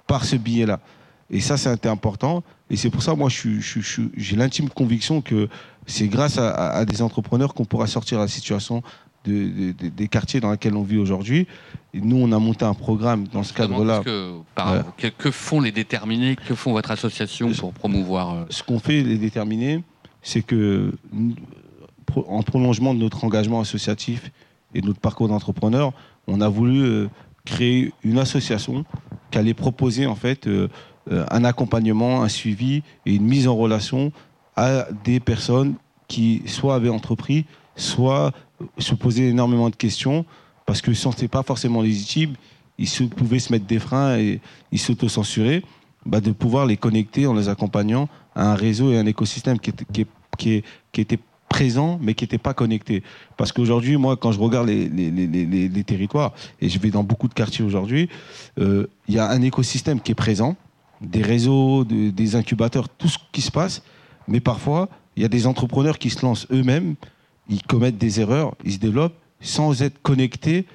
par 0.07 0.25
ce 0.25 0.37
billet-là. 0.37 0.81
Et 1.31 1.41
ça, 1.41 1.57
c'était 1.57 1.89
important. 1.89 2.43
Et 2.71 2.77
c'est 2.77 2.91
pour 2.91 3.03
ça, 3.03 3.15
moi, 3.15 3.29
je 3.29 3.35
suis- 3.37 3.61
je 3.61 3.81
je 3.81 4.03
j'ai 4.17 4.37
l'intime 4.37 4.69
conviction 4.69 5.21
que 5.21 5.49
c'est 5.87 6.09
grâce 6.09 6.39
à, 6.39 6.51
à- 6.51 6.79
à 6.79 6.85
des 6.85 7.03
entrepreneurs 7.03 7.53
qu'on 7.55 7.65
pourra 7.65 7.87
sortir 7.87 8.19
de 8.19 8.23
la 8.23 8.29
situation 8.29 8.83
de- 9.25 9.33
de- 9.33 9.73
de- 9.73 9.89
des 9.89 10.07
quartiers 10.09 10.39
dans 10.41 10.53
lesquels 10.53 10.77
on 10.77 10.83
vit 10.85 10.99
aujourd'hui. 10.99 11.49
Et 11.95 12.01
nous, 12.01 12.17
on 12.17 12.31
a 12.31 12.39
monté 12.39 12.65
un 12.65 12.75
programme 12.75 13.27
dans 13.29 13.43
ce 13.43 13.53
cadre-là. 13.53 14.03
que, 14.05 14.35
par- 14.55 14.73
Ouais. 14.73 14.81
que, 14.97 15.07
que 15.09 15.31
font 15.33 15.61
les 15.61 15.73
déterminés? 15.73 16.37
Que 16.37 16.55
font 16.55 16.71
votre 16.73 16.93
association 16.93 17.51
pour 17.53 17.73
promouvoir 17.73 18.35
euh, 18.35 18.45
ce 18.51 18.63
qu'on 18.63 18.79
fait, 18.79 19.03
les 19.03 19.19
déterminés, 19.19 19.83
c'est 20.27 20.43
que, 20.43 20.93
en 22.17 22.43
prolongement 22.43 22.95
de 22.95 22.99
notre 22.99 23.25
engagement 23.25 23.61
associatif 23.61 24.33
et 24.75 24.81
de 24.81 24.87
notre 24.89 24.99
parcours 24.99 25.29
d'entrepreneur, 25.29 25.93
on 26.27 26.41
a 26.41 26.49
voulu 26.49 26.83
euh, 26.83 27.09
créer 27.45 27.93
une 28.03 28.19
association 28.19 28.85
qui 29.31 29.39
allait 29.39 29.55
proposer 29.55 30.05
en 30.07 30.17
fait 30.17 30.49
euh, 30.49 30.67
euh, 31.13 31.25
un 31.31 31.45
accompagnement, 31.45 32.25
un 32.25 32.29
suivi 32.29 32.83
et 33.07 33.15
une 33.15 33.25
mise 33.25 33.47
en 33.47 33.55
relation 33.55 34.11
à 34.57 34.89
des 35.05 35.21
personnes 35.21 35.75
qui 36.09 36.43
soit 36.47 36.75
avaient 36.75 36.89
entrepris, 36.89 37.45
soit 37.77 38.33
se 38.79 38.95
posaient 38.95 39.29
énormément 39.29 39.71
de 39.71 39.77
questions 39.77 40.25
parce 40.67 40.81
que 40.81 40.93
si 40.93 41.07
on 41.07 41.11
n'était 41.11 41.29
pas 41.29 41.45
forcément 41.45 41.83
légitime, 41.83 42.35
ils 42.79 43.09
pouvaient 43.11 43.39
se 43.39 43.53
mettre 43.53 43.67
des 43.67 43.79
freins 43.79 44.19
et 44.19 44.41
ils 44.73 44.81
s'autocensuraient, 44.81 45.63
bah, 46.05 46.21
de 46.21 46.33
pouvoir 46.33 46.67
les 46.67 46.77
connecter 46.77 47.29
en 47.29 47.35
les 47.35 47.49
accompagnant 47.49 48.09
un 48.37 48.55
réseau 48.55 48.93
et 48.93 48.99
un 48.99 49.07
écosystème 49.07 49.59
qui 49.59 49.71
est- 49.71 50.07
qui 50.39 50.63
qui 50.93 51.01
était 51.01 51.19
présent 51.49 51.99
mais 52.03 52.15
qui 52.15 52.25
n'était 52.25 52.39
pas 52.39 52.55
connecté. 52.55 53.03
Parce 53.37 53.53
qu'aujourd'hui, 53.53 53.97
moi, 53.97 54.17
quand 54.17 54.33
je 54.33 54.39
regarde 54.39 54.67
les, 54.69 54.89
les- 54.89 55.11
les- 55.69 55.85
territoires, 55.85 56.33
et 56.61 56.69
je 56.69 56.79
vais 56.79 56.91
dans 56.91 57.05
beaucoup 57.05 57.29
de 57.29 57.35
quartiers 57.35 57.65
aujourd'hui, 57.65 58.09
euh, 58.59 58.87
il 59.09 59.15
y 59.15 59.19
a 59.19 59.29
un 59.31 59.41
écosystème 59.43 60.01
qui 60.01 60.13
est 60.13 60.17
présent, 60.17 60.57
des 61.01 61.23
réseaux, 61.23 61.85
de- 61.85 62.11
des 62.11 62.35
incubateurs, 62.37 62.89
tout 62.89 63.09
ce 63.09 63.19
qui 63.33 63.43
se 63.43 63.51
passe, 63.51 63.83
mais 64.29 64.41
parfois, 64.41 64.89
il 65.17 65.23
y 65.23 65.25
a 65.25 65.29
des 65.29 65.47
entrepreneurs 65.47 65.99
qui 65.99 66.11
se 66.11 66.21
lancent 66.27 66.47
eux-mêmes, 66.51 66.95
ils 67.49 67.63
commettent 67.63 67.99
des 67.99 68.21
erreurs, 68.21 68.55
ils 68.65 68.73
se 68.73 68.79
développent 68.79 69.17
sans 69.41 69.83
être 69.83 70.01
connectés 70.03 70.67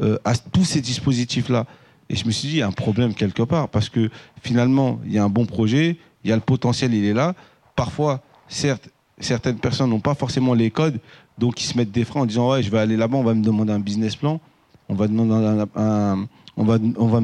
euh, 0.00 0.16
à 0.24 0.34
tous 0.36 0.64
ces 0.64 0.80
dispositifs-là. 0.80 1.66
Et 2.08 2.16
je 2.16 2.24
me 2.24 2.30
suis 2.30 2.48
dit, 2.48 2.54
il 2.54 2.58
y 2.60 2.62
a 2.62 2.66
un 2.66 2.72
problème 2.72 3.12
quelque 3.14 3.42
part, 3.42 3.68
parce 3.68 3.88
que 3.90 4.08
finalement, 4.42 4.98
il 5.04 5.12
y 5.12 5.18
a 5.18 5.24
un 5.24 5.28
bon 5.28 5.44
projet, 5.44 5.96
il 6.24 6.30
y 6.30 6.32
a 6.32 6.36
le 6.36 6.42
potentiel, 6.42 6.94
il 6.94 7.04
est 7.04 7.12
là. 7.12 7.34
Parfois, 7.76 8.22
certaines 8.48 9.58
personnes 9.58 9.90
n'ont 9.90 10.00
pas 10.00 10.14
forcément 10.14 10.54
les 10.54 10.70
codes, 10.70 11.00
donc 11.38 11.62
ils 11.62 11.66
se 11.66 11.76
mettent 11.76 11.92
des 11.92 12.04
freins 12.04 12.22
en 12.22 12.26
disant, 12.26 12.50
ouais, 12.50 12.62
je 12.62 12.70
vais 12.70 12.78
aller 12.78 12.96
là-bas, 12.96 13.16
on 13.16 13.24
va 13.24 13.34
me 13.34 13.42
demander 13.42 13.72
un 13.72 13.80
business 13.80 14.16
plan, 14.16 14.40
on 14.88 14.94
va, 14.94 15.08
me 15.08 15.16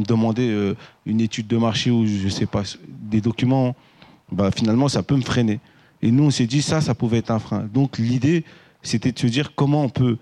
demander 0.05 0.49
euh, 0.49 0.76
une 1.05 1.20
étude 1.20 1.47
de 1.47 1.57
marché 1.57 1.90
ou 1.90 2.07
je 2.07 2.28
sais 2.28 2.47
pas, 2.47 2.62
des 2.88 3.20
documents. 3.20 3.74
Bah, 4.32 4.51
finalement, 4.51 4.88
ça 4.88 5.03
peut 5.03 5.16
me 5.16 5.22
freiner. 5.22 5.61
Et 6.03 6.11
nous, 6.11 6.24
on 6.24 6.30
s'est 6.30 6.47
dit, 6.47 6.62
ça, 6.62 6.80
ça 6.80 6.94
pouvait 6.94 7.18
être 7.18 7.30
un 7.30 7.38
frein. 7.38 7.68
Donc 7.72 7.99
l'idée, 7.99 8.44
c'était 8.82 9.12
de 9.12 9.18
se 9.18 9.26
dire 9.26 9.55
comment 9.55 9.82
on 9.82 9.88
peut 9.88 10.18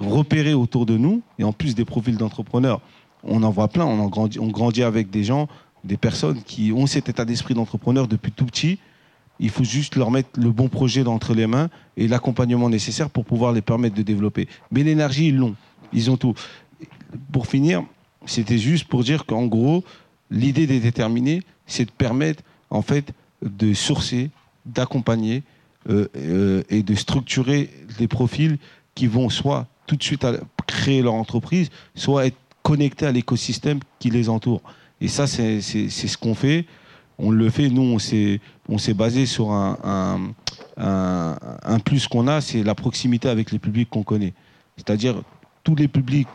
repérer 0.00 0.54
autour 0.54 0.86
de 0.86 0.96
nous, 0.96 1.22
et 1.38 1.44
en 1.44 1.52
plus 1.52 1.74
des 1.74 1.84
profils 1.84 2.16
d'entrepreneurs, 2.16 2.80
on 3.22 3.42
en 3.42 3.50
voit 3.50 3.68
plein, 3.68 3.86
on 3.86 4.08
grandit 4.08 4.82
avec 4.82 5.10
des 5.10 5.24
gens, 5.24 5.48
des 5.84 5.96
personnes 5.96 6.42
qui 6.42 6.72
ont 6.72 6.86
cet 6.86 7.08
état 7.08 7.24
d'esprit 7.24 7.54
d'entrepreneur 7.54 8.08
depuis 8.08 8.32
tout 8.32 8.46
petit. 8.46 8.78
Il 9.40 9.50
faut 9.50 9.64
juste 9.64 9.96
leur 9.96 10.10
mettre 10.10 10.30
le 10.38 10.50
bon 10.50 10.68
projet 10.68 11.06
entre 11.06 11.34
les 11.34 11.46
mains 11.46 11.68
et 11.96 12.08
l'accompagnement 12.08 12.70
nécessaire 12.70 13.10
pour 13.10 13.24
pouvoir 13.24 13.52
les 13.52 13.62
permettre 13.62 13.94
de 13.94 14.02
développer. 14.02 14.48
Mais 14.70 14.82
l'énergie, 14.82 15.28
ils 15.28 15.36
l'ont. 15.36 15.56
Ils 15.92 16.10
ont 16.10 16.16
tout. 16.16 16.34
Pour 17.32 17.46
finir, 17.46 17.84
c'était 18.26 18.58
juste 18.58 18.84
pour 18.84 19.04
dire 19.04 19.26
qu'en 19.26 19.46
gros, 19.46 19.84
l'idée 20.30 20.66
des 20.66 20.80
déterminés, 20.80 21.42
c'est 21.66 21.84
de 21.84 21.90
permettre 21.90 22.42
en 22.70 22.82
fait 22.82 23.12
de 23.42 23.74
sourcer, 23.74 24.30
d'accompagner 24.66 25.42
euh, 25.90 26.08
euh, 26.16 26.62
et 26.70 26.82
de 26.82 26.94
structurer 26.94 27.70
des 27.98 28.08
profils 28.08 28.58
qui 28.94 29.06
vont 29.06 29.28
soit 29.28 29.66
tout 29.86 29.96
de 29.96 30.02
suite 30.02 30.26
créer 30.66 31.02
leur 31.02 31.14
entreprise, 31.14 31.68
soit 31.94 32.26
être 32.26 32.38
connectés 32.62 33.06
à 33.06 33.12
l'écosystème 33.12 33.80
qui 33.98 34.10
les 34.10 34.28
entoure. 34.28 34.62
Et 35.04 35.08
ça, 35.08 35.26
c'est 35.26 35.60
ce 35.60 36.16
qu'on 36.16 36.34
fait. 36.34 36.64
On 37.18 37.30
le 37.30 37.50
fait, 37.50 37.68
nous, 37.68 37.82
on 38.68 38.78
s'est 38.78 38.94
basé 38.94 39.26
sur 39.26 39.52
un, 39.52 39.76
un, 40.78 41.36
un- 41.62 41.78
plus 41.80 42.08
qu'on 42.08 42.26
a, 42.26 42.40
c'est 42.40 42.62
la 42.62 42.74
proximité 42.74 43.28
avec 43.28 43.52
les 43.52 43.58
publics 43.58 43.90
qu'on 43.90 44.02
connaît. 44.02 44.32
C'est-à-dire, 44.78 45.16
tous 45.62 45.74
les 45.74 45.88
publics 45.88 46.26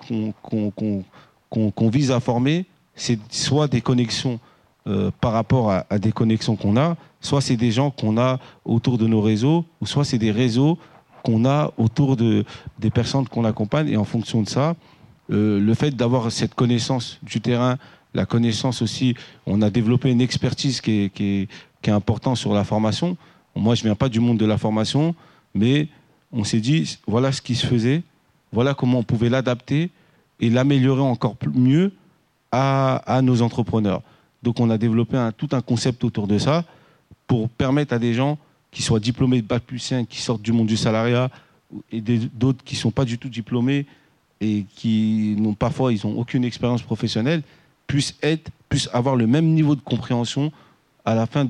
qu'on 1.50 1.90
vise 1.90 2.12
à 2.12 2.20
former, 2.20 2.68
c'est 2.94 3.18
soit 3.32 3.68
des 3.68 3.82
connexions 3.82 4.40
euh, 4.86 5.10
par 5.20 5.34
rapport 5.34 5.72
à, 5.72 5.86
à 5.90 5.98
des 5.98 6.12
connexions 6.12 6.56
qu'on 6.56 6.78
a, 6.78 6.96
soit 7.22 7.42
c'est 7.42 7.58
des 7.58 7.72
gens 7.72 7.90
qu'on 7.90 8.18
a 8.20 8.40
autour 8.66 9.00
de 9.00 9.08
nos 9.08 9.22
réseaux, 9.22 9.66
ou 9.82 9.88
soit 9.88 10.06
c'est 10.06 10.20
des 10.20 10.32
réseaux 10.32 10.78
qu'on 11.24 11.44
a 11.46 11.72
autour 11.78 12.16
de, 12.18 12.46
des 12.78 12.92
personnes 12.92 13.28
qu'on 13.28 13.46
accompagne. 13.46 13.90
Et 13.90 13.98
en 13.98 14.06
fonction 14.06 14.44
de 14.44 14.48
ça, 14.48 14.76
euh, 15.32 15.60
le 15.60 15.74
fait 15.74 15.92
d'avoir 15.96 16.32
cette 16.32 16.54
connaissance 16.54 17.20
du 17.24 17.42
terrain, 17.42 17.78
la 18.14 18.26
connaissance 18.26 18.82
aussi, 18.82 19.16
on 19.46 19.62
a 19.62 19.70
développé 19.70 20.10
une 20.12 20.22
expertise 20.22 20.82
qui 20.82 21.12
est, 21.20 21.48
importante 21.88 22.38
sur 22.38 22.54
la 22.54 22.64
formation. 22.64 23.18
Moi, 23.56 23.74
je 23.74 23.84
viens 23.84 23.96
pas 23.96 24.10
du 24.10 24.20
monde 24.20 24.38
de 24.38 24.46
la 24.46 24.58
formation, 24.58 25.16
mais 25.56 25.88
on 26.32 26.44
s'est 26.44 26.60
dit, 26.60 27.00
voilà 27.08 27.32
ce 27.32 27.42
qui 27.42 27.56
se 27.56 27.66
faisait, 27.66 28.04
voilà 28.52 28.74
comment 28.74 29.00
on 29.00 29.04
pouvait 29.04 29.30
l'adapter 29.30 29.90
et 30.40 30.50
l'améliorer 30.50 31.02
encore 31.02 31.36
mieux 31.56 31.92
à, 32.52 33.22
nos 33.24 33.42
entrepreneurs. 33.42 34.02
Donc 34.44 34.60
on 34.60 34.70
a 34.70 34.78
développé 34.78 35.18
tout 35.38 35.50
un 35.52 35.62
concept 35.62 36.04
autour 36.04 36.28
de 36.28 36.38
ça 36.38 36.64
pour 37.28 37.50
permettre 37.50 37.94
à 37.94 38.00
des 38.00 38.14
gens 38.14 38.38
qui 38.72 38.82
soient 38.82 39.00
diplômés 39.00 39.42
de 39.42 39.48
Bac 39.48 39.64
plus 39.64 39.80
5, 39.80 40.08
qui 40.08 40.22
sortent 40.22 40.42
du 40.42 40.52
monde 40.52 40.68
du 40.68 40.78
salariat, 40.78 41.30
et 41.92 42.02
d'autres 42.02 42.64
qui 42.64 42.76
ne 42.76 42.80
sont 42.80 42.92
pas 42.92 43.06
du 43.06 43.18
tout 43.18 43.30
diplômés 43.30 43.86
et 44.42 44.66
qui 44.76 45.36
n'ont 45.38 45.54
parfois 45.54 45.92
ils 45.92 46.06
n'ont 46.06 46.18
aucune 46.18 46.44
expérience 46.44 46.82
professionnelle, 46.82 47.44
puissent, 47.90 48.16
être, 48.22 48.52
puissent 48.70 48.90
avoir 48.94 49.16
le 49.16 49.28
même 49.28 49.48
niveau 49.48 49.76
de 49.76 49.82
compréhension 49.82 50.52
à 51.04 51.16
la 51.16 51.26
fin 51.26 51.48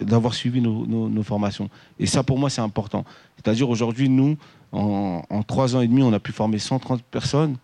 d'avoir 0.00 0.34
suivi 0.34 0.60
nos, 0.60 1.22
formations. 1.22 1.70
Et 1.98 2.06
ça, 2.06 2.22
pour 2.22 2.38
moi, 2.38 2.50
c'est 2.50 2.60
important. 2.60 3.04
C'est-à-dire, 3.36 3.70
aujourd'hui, 3.70 4.10
nous, 4.10 4.36
en, 4.72 5.22
trois 5.46 5.76
ans 5.76 5.80
et 5.80 5.86
demi, 5.86 6.02
on 6.02 6.12
a 6.12 6.18
pu 6.18 6.32
former 6.32 6.58
130 6.58 7.02
personnes. 7.04 7.56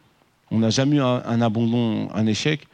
On 0.50 0.60
n'a 0.60 0.70
jamais 0.70 0.96
eu 0.96 1.00
un, 1.00 1.40
abandon, 1.40 2.08
un 2.14 2.26
échec, 2.26 2.66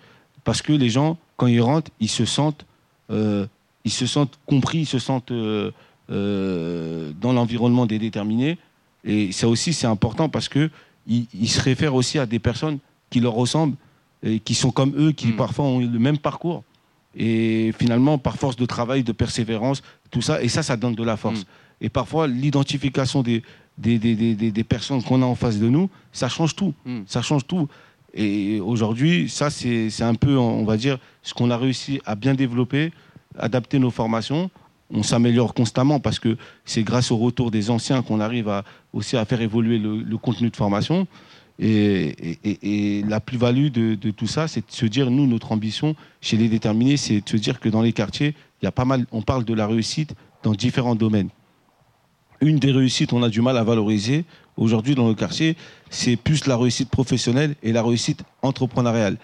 parce 0.45 0.61
que 0.63 0.73
les 0.73 0.91
gens, 0.91 1.17
quand 1.37 1.47
ils 1.47 1.63
rentrent, 1.63 1.91
ils 1.99 2.11
se 2.11 2.27
sentent, 2.27 2.67
euh, 3.11 3.47
ils 3.85 3.91
se 3.91 4.07
sentent 4.07 4.39
compris, 4.47 4.81
ils 4.81 4.87
se 4.87 4.99
sentent 4.99 5.31
euh, 5.31 5.73
euh, 6.11 7.11
dans 7.21 7.33
l'environnement 7.33 7.87
des 7.87 7.99
déterminés. 7.99 8.59
Et 9.03 9.33
ça 9.33 9.49
aussi, 9.49 9.73
c'est 9.73 9.87
important 9.87 10.29
parce 10.29 10.49
qu'ils 10.49 10.71
ils 11.09 11.49
se 11.49 11.61
réfèrent 11.61 11.95
aussi 11.95 12.19
à 12.19 12.27
des 12.27 12.39
personnes 12.39 12.79
qui 13.09 13.21
leur 13.21 13.33
ressemblent, 13.33 13.77
et 14.23 14.41
qui 14.41 14.55
sont 14.55 14.71
comme 14.71 14.95
eux, 14.97 15.13
qui 15.13 15.29
hmm. 15.29 15.37
parfois 15.37 15.65
ont 15.65 15.81
le 15.81 15.99
même 15.99 16.19
parcours. 16.19 16.65
Et 17.17 17.73
finalement, 17.79 18.19
par 18.19 18.37
force 18.37 18.57
de 18.57 18.67
travail, 18.67 19.03
de 19.03 19.13
persévérance, 19.13 19.83
tout 20.11 20.23
ça, 20.23 20.43
et 20.43 20.49
ça, 20.49 20.63
ça 20.63 20.77
donne 20.77 20.95
de 20.95 21.05
la 21.05 21.17
force. 21.17 21.41
Hmm. 21.41 21.83
Et 21.83 21.89
parfois, 21.89 22.27
l'identification 22.27 23.23
des, 23.23 23.43
des, 23.77 23.99
des, 23.99 24.35
des, 24.35 24.65
personnes 24.65 25.03
qu'on 25.03 25.23
a 25.23 25.27
en 25.27 25.35
face 25.35 25.59
de 25.59 25.69
nous, 25.69 25.89
ça 26.13 26.29
change 26.29 26.57
tout. 26.57 26.75
Hmm. 26.85 27.03
Ça 27.07 27.23
change 27.23 27.47
tout. 27.47 27.69
Et 28.15 28.61
aujourd'hui, 28.61 29.29
ça, 29.29 29.51
c'est 29.51 30.03
un 30.03 30.15
peu, 30.15 30.37
on 30.37 30.65
va 30.65 30.77
dire, 30.77 30.99
ce 31.23 31.35
qu'on 31.35 31.51
a 31.51 31.57
réussi 31.57 32.01
à 32.05 32.15
bien 32.15 32.35
développer, 32.35 32.93
adapter 33.39 33.79
nos 33.79 33.91
formations. 33.91 34.51
On 34.91 35.03
s'améliore 35.03 35.53
constamment 35.53 36.01
parce 36.01 36.19
que 36.19 36.37
c'est 36.65 36.83
grâce 36.83 37.11
au 37.11 37.19
retour 37.19 37.51
des 37.51 37.71
anciens 37.71 38.03
qu'on 38.03 38.21
arrive 38.21 38.49
à, 38.49 38.65
aussi 38.93 39.17
à 39.17 39.25
faire 39.25 39.43
évoluer 39.43 39.79
le, 39.79 40.17
contenu 40.17 40.49
de 40.51 40.57
formation. 40.57 41.07
Et, 41.61 43.03
la 43.09 43.21
plus-value 43.21 43.69
de, 43.69 44.11
tout 44.11 44.27
ça, 44.27 44.49
c'est 44.49 44.67
de 44.67 44.73
se 44.73 44.87
dire, 44.87 45.11
nous, 45.11 45.27
notre 45.27 45.53
ambition 45.53 45.97
chez 46.21 46.37
les 46.37 46.49
déterminés, 46.49 46.97
c'est 46.97 47.21
de 47.21 47.29
se 47.29 47.37
dire 47.37 47.61
que 47.61 47.69
dans 47.69 47.83
les 47.83 47.93
quartiers, 47.93 48.35
il 48.63 48.65
y 48.65 48.69
a 48.69 48.73
pas 48.73 48.85
mal, 48.85 49.07
on 49.13 49.23
parle 49.23 49.45
de 49.45 49.55
la 49.55 49.67
réussite 49.67 50.15
dans 50.43 50.53
différents 50.53 50.95
domaines 50.95 51.31
une 52.41 52.59
des 52.59 52.73
réussites 52.73 53.13
on 53.13 53.23
a 53.23 53.29
du 53.29 53.41
mal 53.41 53.57
à 53.57 53.65
valoriser 53.65 54.25
aujourd'hui 54.57 54.95
dans 54.95 55.09
le 55.09 55.15
quartier, 55.15 55.57
c'est 55.91 56.17
plus 56.17 56.47
la 56.47 56.57
réussite 56.57 56.91
professionnelle 56.91 57.55
et 57.63 57.73
la 57.73 57.83
réussite 57.83 58.25
entrepreneuriale. 58.43 59.17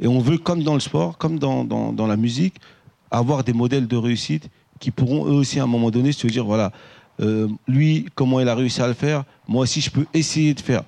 Et 0.00 0.06
on 0.06 0.20
veut, 0.20 0.38
comme 0.38 0.62
dans 0.62 0.74
le 0.74 0.80
sport, 0.80 1.18
comme 1.18 1.38
dans, 1.38 1.64
dans, 1.64 2.06
la 2.06 2.16
musique, 2.16 2.54
avoir 3.10 3.44
des 3.44 3.52
modèles 3.52 3.86
de 3.86 3.96
réussite 3.96 4.48
qui 4.78 4.90
pourront 4.90 5.26
eux 5.26 5.32
aussi 5.32 5.60
à 5.60 5.64
un 5.64 5.66
moment 5.66 5.90
donné 5.90 6.12
se 6.12 6.26
dire, 6.26 6.46
voilà, 6.46 6.72
euh, 7.20 7.48
lui, 7.68 8.06
comment 8.14 8.40
il 8.40 8.48
a 8.48 8.54
réussi 8.54 8.80
à 8.80 8.88
le 8.88 8.94
faire, 8.94 9.24
moi 9.46 9.62
aussi 9.62 9.82
je 9.82 9.90
peux 9.90 10.06
essayer 10.14 10.54
de 10.54 10.60
faire. 10.60 10.84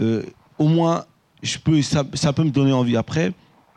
Euh, 0.00 0.22
au 0.58 0.68
moins, 0.68 1.04
je 1.42 1.58
peux, 1.58 1.80
ça, 1.82 2.04
ça, 2.14 2.32
peut 2.32 2.44
me 2.44 2.50
donner 2.50 2.72
envie. 2.72 2.96
Après, 2.96 3.32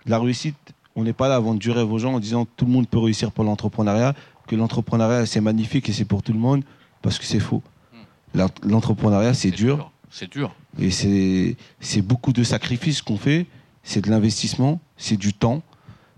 la 0.06 0.20
réussite, 0.20 0.56
on 0.96 1.04
n'est 1.04 1.14
pas 1.14 1.28
là 1.28 1.36
à 1.36 1.40
vendre 1.40 1.60
du 1.60 1.70
rêve 1.72 1.92
aux 1.92 2.00
gens 2.00 2.14
en 2.16 2.20
disant 2.20 2.46
tout 2.56 2.66
le 2.66 2.72
monde 2.72 2.88
peut 2.88 3.00
réussir 3.00 3.32
pour 3.32 3.44
l'entrepreneuriat, 3.44 4.16
que 4.48 4.56
l'entrepreneuriat 4.56 5.26
c'est 5.26 5.42
magnifique 5.42 5.90
et 5.90 5.94
c'est 5.94 6.06
pour 6.06 6.24
tout 6.24 6.34
le 6.34 6.40
monde 6.40 6.64
parce 7.02 7.20
que 7.20 7.26
c'est 7.26 7.40
faux. 7.40 7.62
L'entrepreneuriat, 8.64 9.34
c'est 9.34 9.52
dur. 9.52 9.92
C'est 10.10 10.32
dur. 10.32 10.56
Et 10.80 10.92
c'est 10.92 12.02
beaucoup 12.02 12.34
de 12.34 12.44
sacrifices 12.44 13.02
qu'on 13.02 13.18
fait. 13.18 13.46
C'est 13.84 14.04
de 14.04 14.10
l'investissement, 14.10 14.82
c'est 14.98 15.16
du 15.16 15.34
temps, 15.34 15.62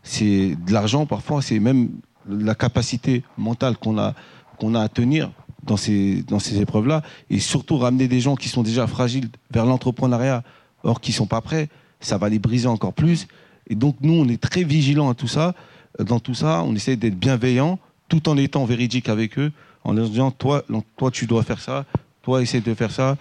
c'est 0.02 0.56
de 0.56 0.74
l'argent 0.74 1.06
parfois, 1.06 1.42
c'est 1.42 1.60
même 1.60 1.90
la 2.28 2.56
capacité 2.56 3.24
mentale 3.38 3.78
qu'on 3.78 3.98
a, 4.00 4.16
qu'on 4.58 4.74
a 4.74 4.82
à 4.82 4.90
tenir 4.90 5.32
dans 5.64 5.78
ces, 5.78 6.24
dans 6.24 6.40
ces 6.40 6.60
épreuves-là. 6.60 7.02
Et 7.30 7.40
surtout 7.40 7.78
ramener 7.78 8.08
des 8.08 8.20
gens 8.20 8.36
qui 8.36 8.50
sont 8.50 8.64
déjà 8.64 8.88
fragiles 8.88 9.30
vers 9.52 9.66
l'entrepreneuriat, 9.66 10.44
or 10.84 11.02
qui 11.02 11.12
ne 11.12 11.16
sont 11.16 11.28
pas 11.28 11.42
prêts, 11.42 11.70
ça 12.00 12.18
va 12.18 12.30
les 12.30 12.40
briser 12.40 12.68
encore 12.68 12.94
plus. 12.94 13.28
Et 13.68 13.76
donc 13.76 13.98
nous, 14.02 14.14
on 14.14 14.28
est 14.28 14.42
très 14.42 14.64
vigilants 14.64 15.10
à 15.10 15.14
tout 15.14 15.28
ça. 15.28 15.54
Dans 16.00 16.20
tout 16.20 16.36
ça, 16.36 16.64
on 16.64 16.76
essaie 16.76 16.96
d'être 16.96 17.18
bienveillant 17.18 17.80
tout 18.08 18.28
en 18.30 18.38
étant 18.38 18.66
véridique 18.66 19.10
avec 19.10 19.38
eux 19.38 19.52
en 19.84 19.94
leur 19.94 20.10
disant 20.10 20.32
toi, 20.32 20.64
toi, 20.98 21.12
tu 21.12 21.26
dois 21.26 21.44
faire 21.44 21.62
ça, 21.62 21.86
toi, 22.22 22.42
essaie 22.42 22.62
de 22.62 22.74
faire 22.74 22.92
ça, 22.92 23.18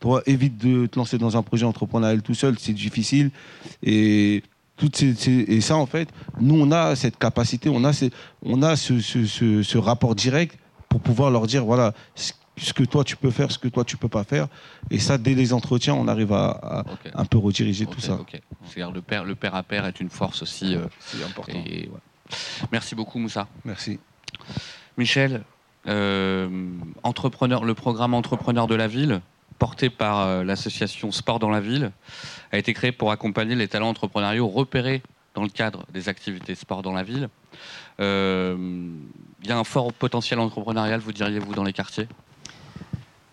toi, 0.00 0.22
évite 0.26 0.58
de 0.58 0.86
te 0.86 0.98
lancer 0.98 1.16
dans 1.18 1.36
un 1.36 1.42
projet 1.42 1.64
entrepreneurial 1.64 2.22
tout 2.22 2.34
seul, 2.34 2.56
c'est 2.58 2.72
difficile. 2.72 3.30
Et, 3.82 4.42
toutes 4.76 4.96
ces, 4.96 5.28
et 5.28 5.60
ça, 5.60 5.76
en 5.76 5.86
fait, 5.86 6.08
nous, 6.40 6.56
on 6.60 6.72
a 6.72 6.96
cette 6.96 7.16
capacité, 7.16 7.68
on 7.68 7.84
a, 7.84 7.92
on 8.44 8.62
a 8.62 8.74
ce, 8.74 9.00
ce, 9.00 9.78
rapport 9.78 10.14
direct 10.14 10.58
pour 10.92 11.00
pouvoir 11.00 11.30
leur 11.30 11.46
dire 11.46 11.64
voilà, 11.64 11.94
ce 12.14 12.72
que 12.74 12.84
toi 12.84 13.02
tu 13.02 13.16
peux 13.16 13.30
faire, 13.30 13.50
ce 13.50 13.58
que 13.58 13.68
toi 13.68 13.82
tu 13.82 13.96
peux 13.96 14.10
pas 14.10 14.24
faire. 14.24 14.46
Et 14.90 14.98
ça, 14.98 15.16
dès 15.16 15.34
les 15.34 15.54
entretiens, 15.54 15.94
on 15.94 16.06
arrive 16.06 16.34
à, 16.34 16.84
un 17.14 17.24
peu 17.24 17.38
rediriger 17.38 17.86
tout 17.86 18.00
ça. 18.00 18.18
C'est-à-dire 18.64 18.92
le 18.92 19.00
père, 19.00 19.24
le 19.24 19.34
père 19.34 19.54
à 19.54 19.62
père 19.62 19.86
est 19.86 20.00
une 20.00 20.10
force 20.10 20.42
aussi. 20.42 20.76
Euh, 20.76 20.84
c'est 21.00 21.24
important. 21.24 21.64
Merci 22.70 22.94
beaucoup, 22.94 23.18
Moussa. 23.18 23.48
Merci. 23.64 23.98
Michel, 24.98 25.44
euh, 25.86 26.68
entrepreneur, 27.02 27.64
le 27.64 27.72
programme 27.72 28.12
Entrepreneur 28.12 28.66
de 28.66 28.74
la 28.74 28.86
ville, 28.86 29.22
porté 29.58 29.88
par 29.88 30.20
euh, 30.20 30.44
l'association 30.44 31.10
Sport 31.10 31.38
dans 31.38 31.48
la 31.48 31.60
ville, 31.60 31.90
a 32.52 32.58
été 32.58 32.74
créé 32.74 32.92
pour 32.92 33.12
accompagner 33.12 33.54
les 33.54 33.68
talents 33.68 33.88
entrepreneuriaux 33.88 34.48
repérés 34.48 35.02
dans 35.34 35.42
le 35.42 35.48
cadre 35.48 35.84
des 35.92 36.10
activités 36.10 36.54
sport 36.54 36.82
dans 36.82 36.92
la 36.92 37.02
ville. 37.02 37.30
Euh, 38.00 38.56
il 39.42 39.48
y 39.48 39.52
a 39.52 39.58
un 39.58 39.64
fort 39.64 39.92
potentiel 39.92 40.38
entrepreneurial, 40.40 41.00
vous 41.00 41.12
diriez-vous, 41.12 41.54
dans 41.54 41.64
les 41.64 41.72
quartiers? 41.72 42.08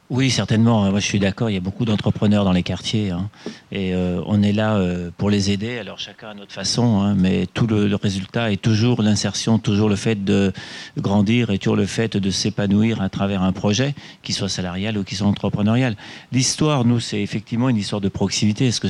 Oui, 0.09 0.31
certainement. 0.31 0.89
Moi, 0.89 0.99
je 0.99 1.05
suis 1.05 1.19
d'accord. 1.19 1.51
Il 1.51 1.53
y 1.53 1.57
a 1.57 1.61
beaucoup 1.61 1.85
d'entrepreneurs 1.85 2.43
dans 2.43 2.51
les 2.51 2.63
quartiers, 2.63 3.11
hein. 3.11 3.29
et 3.71 3.93
euh, 3.93 4.19
on 4.25 4.41
est 4.41 4.53
là 4.53 4.75
euh, 4.75 5.11
pour 5.15 5.29
les 5.29 5.51
aider. 5.51 5.77
Alors 5.77 5.99
chacun 5.99 6.29
à 6.29 6.33
notre 6.33 6.51
façon, 6.51 6.99
hein, 6.99 7.13
mais 7.13 7.45
tout 7.45 7.67
le, 7.67 7.93
résultat 7.93 8.51
est 8.51 8.59
toujours 8.59 9.03
l'insertion, 9.03 9.59
toujours 9.59 9.87
le 9.87 9.95
fait 9.95 10.23
de 10.23 10.51
grandir 10.97 11.51
et 11.51 11.59
toujours 11.59 11.75
le 11.75 11.85
fait 11.85 12.17
de 12.17 12.31
s'épanouir 12.31 13.03
à 13.03 13.09
travers 13.09 13.43
un 13.43 13.51
projet, 13.51 13.93
qui 14.23 14.33
soit 14.33 14.49
salarial 14.49 14.97
ou 14.97 15.03
qui 15.03 15.13
soit 15.13 15.27
entrepreneurial. 15.27 15.95
L'histoire, 16.31 16.85
nous, 16.85 16.99
c'est 16.99 17.21
effectivement 17.21 17.69
une 17.69 17.77
histoire 17.77 18.01
de 18.01 18.09
proximité. 18.09 18.65
Est-ce 18.65 18.81
que 18.81 18.87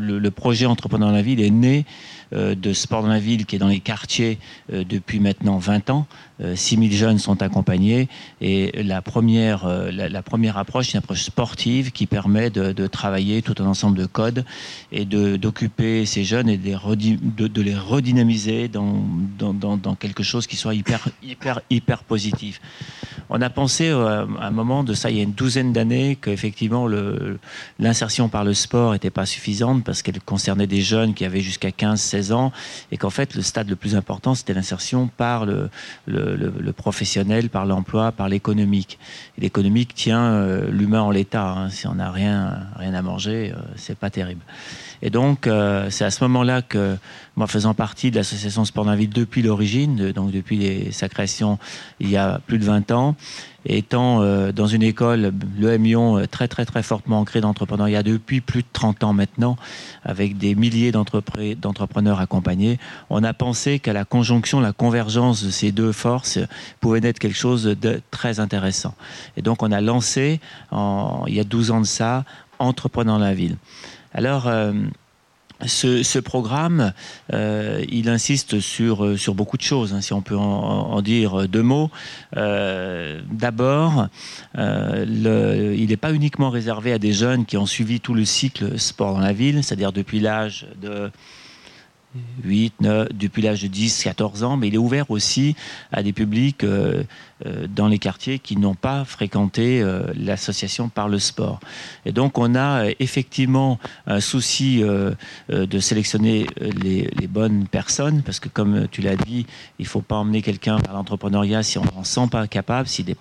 le, 0.00 0.30
projet 0.32 0.66
entrepreneur 0.66 1.10
dans 1.10 1.14
la 1.14 1.22
ville 1.22 1.40
est 1.40 1.50
né 1.50 1.84
euh, 2.32 2.56
de 2.56 2.72
sport 2.72 3.02
dans 3.02 3.08
la 3.08 3.20
ville 3.20 3.46
qui 3.46 3.54
est 3.54 3.60
dans 3.60 3.68
les 3.68 3.78
quartiers 3.78 4.40
depuis 4.68 5.20
maintenant 5.20 5.58
20 5.58 5.90
ans. 5.90 6.08
6000 6.54 6.92
jeunes 6.92 7.18
sont 7.18 7.42
accompagnés 7.42 8.08
et 8.40 8.82
la 8.82 9.00
première, 9.02 9.66
la 9.90 10.22
première 10.22 10.58
approche, 10.58 10.92
une 10.92 10.98
approche 10.98 11.22
sportive 11.22 11.92
qui 11.92 12.06
permet 12.06 12.50
de, 12.50 12.86
travailler 12.86 13.42
tout 13.42 13.54
un 13.58 13.66
ensemble 13.66 13.98
de 13.98 14.06
codes 14.06 14.44
et 14.92 15.04
d'occuper 15.04 16.06
ces 16.06 16.24
jeunes 16.24 16.48
et 16.48 16.58
de 16.58 17.62
les, 17.62 17.74
redynamiser 17.74 18.68
dans, 18.68 19.02
dans, 19.38 19.94
quelque 19.94 20.22
chose 20.22 20.46
qui 20.46 20.56
soit 20.56 20.74
hyper, 20.74 21.08
hyper, 21.22 21.60
hyper 21.70 22.02
positif. 22.04 22.60
On 23.28 23.40
a 23.42 23.50
pensé 23.50 23.88
euh, 23.88 24.24
à 24.40 24.46
un 24.46 24.50
moment 24.50 24.84
de 24.84 24.94
ça, 24.94 25.10
il 25.10 25.16
y 25.16 25.20
a 25.20 25.22
une 25.22 25.32
douzaine 25.32 25.72
d'années, 25.72 26.16
qu'effectivement 26.20 26.88
l'insertion 27.78 28.28
par 28.28 28.44
le 28.44 28.54
sport 28.54 28.92
n'était 28.92 29.10
pas 29.10 29.26
suffisante 29.26 29.84
parce 29.84 30.02
qu'elle 30.02 30.20
concernait 30.20 30.66
des 30.66 30.80
jeunes 30.80 31.14
qui 31.14 31.24
avaient 31.24 31.40
jusqu'à 31.40 31.70
15-16 31.70 32.32
ans 32.32 32.52
et 32.92 32.96
qu'en 32.96 33.10
fait 33.10 33.34
le 33.34 33.42
stade 33.42 33.68
le 33.68 33.76
plus 33.76 33.96
important 33.96 34.34
c'était 34.34 34.54
l'insertion 34.54 35.08
par 35.16 35.44
le, 35.44 35.70
professionnel, 36.76 37.50
par 37.50 37.66
l'emploi, 37.66 38.12
par 38.12 38.28
l'économique. 38.28 38.98
L'économique 39.38 39.94
tient 39.94 40.32
euh, 40.32 40.70
l'humain 40.70 41.02
en 41.02 41.10
l'état. 41.10 41.48
Hein. 41.50 41.70
Si 41.70 41.86
on 41.86 41.94
n'a 41.94 42.10
rien, 42.10 42.58
rien 42.76 42.94
à 42.94 43.02
manger, 43.02 43.52
euh, 43.52 43.60
c'est 43.76 43.98
pas 43.98 44.10
terrible. 44.10 44.42
Et 45.02 45.10
donc, 45.10 45.46
euh, 45.46 45.90
c'est 45.90 46.04
à 46.04 46.10
ce 46.10 46.24
moment-là 46.24 46.62
que, 46.62 46.96
moi, 47.36 47.46
faisant 47.46 47.74
partie 47.74 48.10
de 48.10 48.16
l'association 48.16 48.64
Sport 48.64 48.90
Ville 48.92 49.10
depuis 49.10 49.42
l'origine, 49.42 50.12
donc 50.12 50.30
depuis 50.30 50.88
sa 50.92 51.08
création 51.08 51.58
il 52.00 52.10
y 52.10 52.16
a 52.16 52.40
plus 52.46 52.58
de 52.58 52.64
20 52.64 52.90
ans, 52.92 53.16
étant 53.66 54.20
dans 54.52 54.66
une 54.66 54.82
école, 54.82 55.32
le 55.58 55.76
Lyon, 55.76 56.22
très 56.30 56.48
très 56.48 56.64
très 56.64 56.82
fortement 56.82 57.20
ancré 57.20 57.40
d'entrepreneuriat 57.40 58.02
depuis 58.02 58.40
plus 58.40 58.62
de 58.62 58.68
30 58.72 59.04
ans 59.04 59.12
maintenant, 59.12 59.56
avec 60.04 60.38
des 60.38 60.54
milliers 60.54 60.92
d'entrepreneurs 60.92 62.20
accompagnés, 62.20 62.78
on 63.10 63.22
a 63.24 63.34
pensé 63.34 63.78
qu'à 63.78 63.92
la 63.92 64.04
conjonction, 64.04 64.60
la 64.60 64.72
convergence 64.72 65.44
de 65.44 65.50
ces 65.50 65.72
deux 65.72 65.92
forces 65.92 66.38
pouvait 66.80 67.00
naître 67.00 67.18
quelque 67.18 67.36
chose 67.36 67.64
de 67.64 68.00
très 68.10 68.40
intéressant. 68.40 68.94
Et 69.36 69.42
donc 69.42 69.62
on 69.62 69.72
a 69.72 69.80
lancé, 69.80 70.40
il 70.72 71.34
y 71.34 71.40
a 71.40 71.44
12 71.44 71.70
ans 71.70 71.80
de 71.80 71.86
ça, 71.86 72.24
Entrepreneur 72.58 73.18
dans 73.18 73.24
la 73.24 73.34
ville. 73.34 73.56
Alors, 74.14 74.48
euh, 74.48 74.72
ce, 75.64 76.18
programme, 76.18 76.92
euh, 77.32 77.84
il 77.88 78.08
insiste 78.08 78.60
sur, 78.60 79.04
euh, 79.04 79.16
sur 79.16 79.34
beaucoup 79.34 79.56
de 79.56 79.62
choses, 79.62 79.94
hein, 79.94 80.00
si 80.00 80.12
on 80.12 80.20
peut 80.20 80.36
en, 80.36 81.00
dire 81.00 81.48
deux 81.48 81.62
mots. 81.62 81.90
Euh, 82.36 83.20
d'abord, 83.30 84.08
il 84.56 85.86
n'est 85.88 85.96
pas 85.96 86.12
uniquement 86.12 86.50
réservé 86.50 86.92
à 86.92 86.98
des 86.98 87.12
jeunes 87.12 87.46
qui 87.46 87.56
ont 87.56 87.66
suivi 87.66 88.00
tout 88.00 88.14
le 88.14 88.24
cycle 88.24 88.78
sport 88.78 89.14
dans 89.14 89.20
la 89.20 89.32
ville, 89.32 89.62
c'est-à-dire 89.62 89.92
depuis 89.92 90.20
l'âge 90.20 90.66
de 90.80 91.10
8, 92.44 92.80
9, 92.80 93.08
depuis 93.12 93.42
l'âge 93.42 93.62
de 93.62 93.68
10, 93.68 94.04
14 94.04 94.42
ans, 94.42 94.56
mais 94.56 94.68
il 94.68 94.74
est 94.74 94.78
ouvert 94.78 95.10
aussi 95.10 95.54
à 95.92 96.02
des 96.02 96.12
publics 96.12 96.64
dans 97.44 97.86
les 97.86 97.98
quartiers 97.98 98.38
qui 98.38 98.56
n'ont 98.56 98.74
pas 98.74 99.04
fréquenté 99.04 99.82
euh, 99.82 100.02
l'association 100.14 100.88
par 100.88 101.08
le 101.08 101.18
sport. 101.18 101.60
Et 102.06 102.12
donc 102.12 102.38
on 102.38 102.54
a 102.54 102.86
euh, 102.86 102.94
effectivement 102.98 103.78
un 104.06 104.20
souci 104.20 104.82
de 105.48 105.78
sélectionner 105.80 106.46
les, 106.82 107.08
bonnes 107.28 107.66
personnes, 107.66 108.22
parce 108.22 108.40
que 108.40 108.48
comme 108.48 108.86
tu 108.88 109.02
l'as 109.02 109.16
dit, 109.16 109.46
il 109.78 109.82
ne 109.82 109.88
faut 109.88 110.00
pas 110.00 110.16
emmener 110.16 110.42
quelqu'un 110.42 110.76
vers 110.76 110.94
l'entrepreneuriat 110.94 111.62
si 111.62 111.78
on 111.78 111.84
n'en 111.84 112.04
sent 112.04 112.28
pas 112.30 112.46
capable, 112.46 112.88
s'il 112.88 113.10
est, 113.10 113.18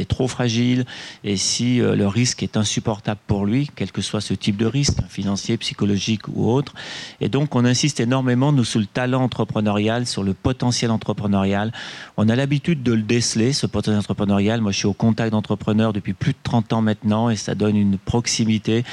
est 0.00 0.08
trop 0.08 0.26
fragile 0.26 0.86
et 1.22 1.36
si 1.36 1.78
le 1.78 2.06
risque 2.06 2.42
est 2.42 2.56
insupportable 2.56 3.20
pour 3.26 3.46
lui, 3.46 3.70
quel 3.76 3.92
que 3.92 4.00
soit 4.00 4.20
ce 4.20 4.34
type 4.34 4.56
de 4.56 4.66
risque, 4.66 4.98
financier, 5.08 5.56
psychologique 5.58 6.26
ou 6.28 6.50
autre. 6.50 6.74
Et 7.20 7.28
donc 7.28 7.54
on 7.54 7.64
insiste 7.64 8.00
énormément, 8.00 8.52
nous, 8.52 8.64
sur 8.64 8.80
le 8.80 8.86
talent 8.86 9.22
entrepreneurial, 9.22 10.06
sur 10.06 10.22
le 10.22 10.34
potentiel 10.34 10.90
entrepreneurial. 10.90 11.72
On 12.16 12.28
a 12.28 12.36
l'habitude 12.36 12.82
de 12.82 12.92
le 12.92 13.02
déceler 13.02 13.43
ce 13.52 13.66
potentiel 13.66 13.98
entrepreneurial. 13.98 14.60
Moi, 14.60 14.72
je 14.72 14.78
suis 14.78 14.86
au 14.86 14.92
contact 14.92 15.32
d'entrepreneurs 15.32 15.92
depuis 15.92 16.12
plus 16.12 16.32
de 16.32 16.38
30 16.42 16.72
ans 16.72 16.82
maintenant 16.82 17.30
et 17.30 17.36
ça 17.36 17.54
donne 17.54 17.76
une 17.76 17.98
proximité. 17.98 18.84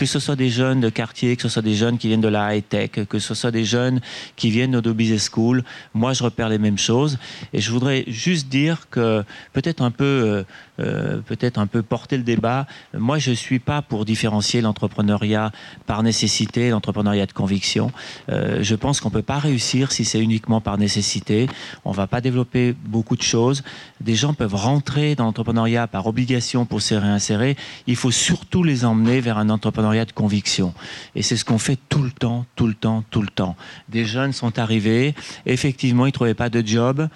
Que 0.00 0.06
ce 0.06 0.18
soit 0.18 0.34
des 0.34 0.48
jeunes 0.48 0.80
de 0.80 0.88
quartier, 0.88 1.36
que 1.36 1.42
ce 1.42 1.50
soit 1.50 1.60
des 1.60 1.74
jeunes 1.74 1.98
qui 1.98 2.08
viennent 2.08 2.22
de 2.22 2.28
la 2.28 2.56
high-tech, 2.56 3.04
que 3.06 3.18
ce 3.18 3.34
soit 3.34 3.50
des 3.50 3.66
jeunes 3.66 4.00
qui 4.34 4.48
viennent 4.48 4.80
de 4.80 4.92
business 4.92 5.28
school, 5.30 5.62
moi, 5.92 6.14
je 6.14 6.22
repère 6.22 6.48
les 6.48 6.56
mêmes 6.56 6.78
choses. 6.78 7.18
Et 7.52 7.60
je 7.60 7.70
voudrais 7.70 8.04
juste 8.06 8.48
dire 8.48 8.88
que 8.88 9.22
peut-être 9.52 9.82
un 9.82 9.90
peu, 9.90 10.04
euh, 10.04 10.42
euh, 10.78 11.20
peut-être 11.20 11.58
un 11.58 11.66
peu 11.66 11.82
porter 11.82 12.16
le 12.16 12.22
débat. 12.22 12.66
Moi, 12.94 13.18
je 13.18 13.30
suis 13.32 13.58
pas 13.58 13.82
pour 13.82 14.06
différencier 14.06 14.62
l'entrepreneuriat 14.62 15.52
par 15.84 16.02
nécessité, 16.02 16.70
l'entrepreneuriat 16.70 17.26
de 17.26 17.32
conviction. 17.32 17.92
Euh, 18.30 18.62
je 18.62 18.76
pense 18.76 19.02
qu'on 19.02 19.10
peut 19.10 19.20
pas 19.20 19.38
réussir 19.38 19.92
si 19.92 20.06
c'est 20.06 20.20
uniquement 20.20 20.62
par 20.62 20.78
nécessité. 20.78 21.46
On 21.84 21.92
va 21.92 22.06
pas 22.06 22.22
développer 22.22 22.74
beaucoup 22.86 23.16
de 23.16 23.22
choses 23.22 23.62
des 24.00 24.14
gens 24.14 24.32
peuvent 24.34 24.54
rentrer 24.54 25.14
dans 25.14 25.24
l'entrepreneuriat 25.24 25.86
par 25.86 26.06
obligation 26.06 26.64
pour 26.64 26.80
se 26.80 26.94
réinsérer. 26.94 27.56
Il 27.86 27.96
faut 27.96 28.10
surtout 28.10 28.62
les 28.62 28.84
emmener 28.84 29.20
vers 29.20 29.38
un 29.38 29.50
entrepreneuriat 29.50 29.89
de 29.92 30.12
conviction. 30.12 30.74
Et 31.14 31.22
c'est 31.22 31.36
ce 31.36 31.44
qu'on 31.44 31.58
fait 31.58 31.78
tout 31.88 32.02
le 32.02 32.10
temps, 32.10 32.46
tout 32.56 32.66
le 32.66 32.74
temps, 32.74 33.04
tout 33.10 33.22
le 33.22 33.28
temps. 33.28 33.56
Des 33.88 34.04
jeunes 34.04 34.32
sont 34.32 34.58
arrivés, 34.58 35.14
effectivement, 35.46 36.06
ils 36.06 36.10
ne 36.10 36.12
trouvaient 36.12 36.34
pas 36.34 36.50
de 36.50 36.66
job, 36.66 37.08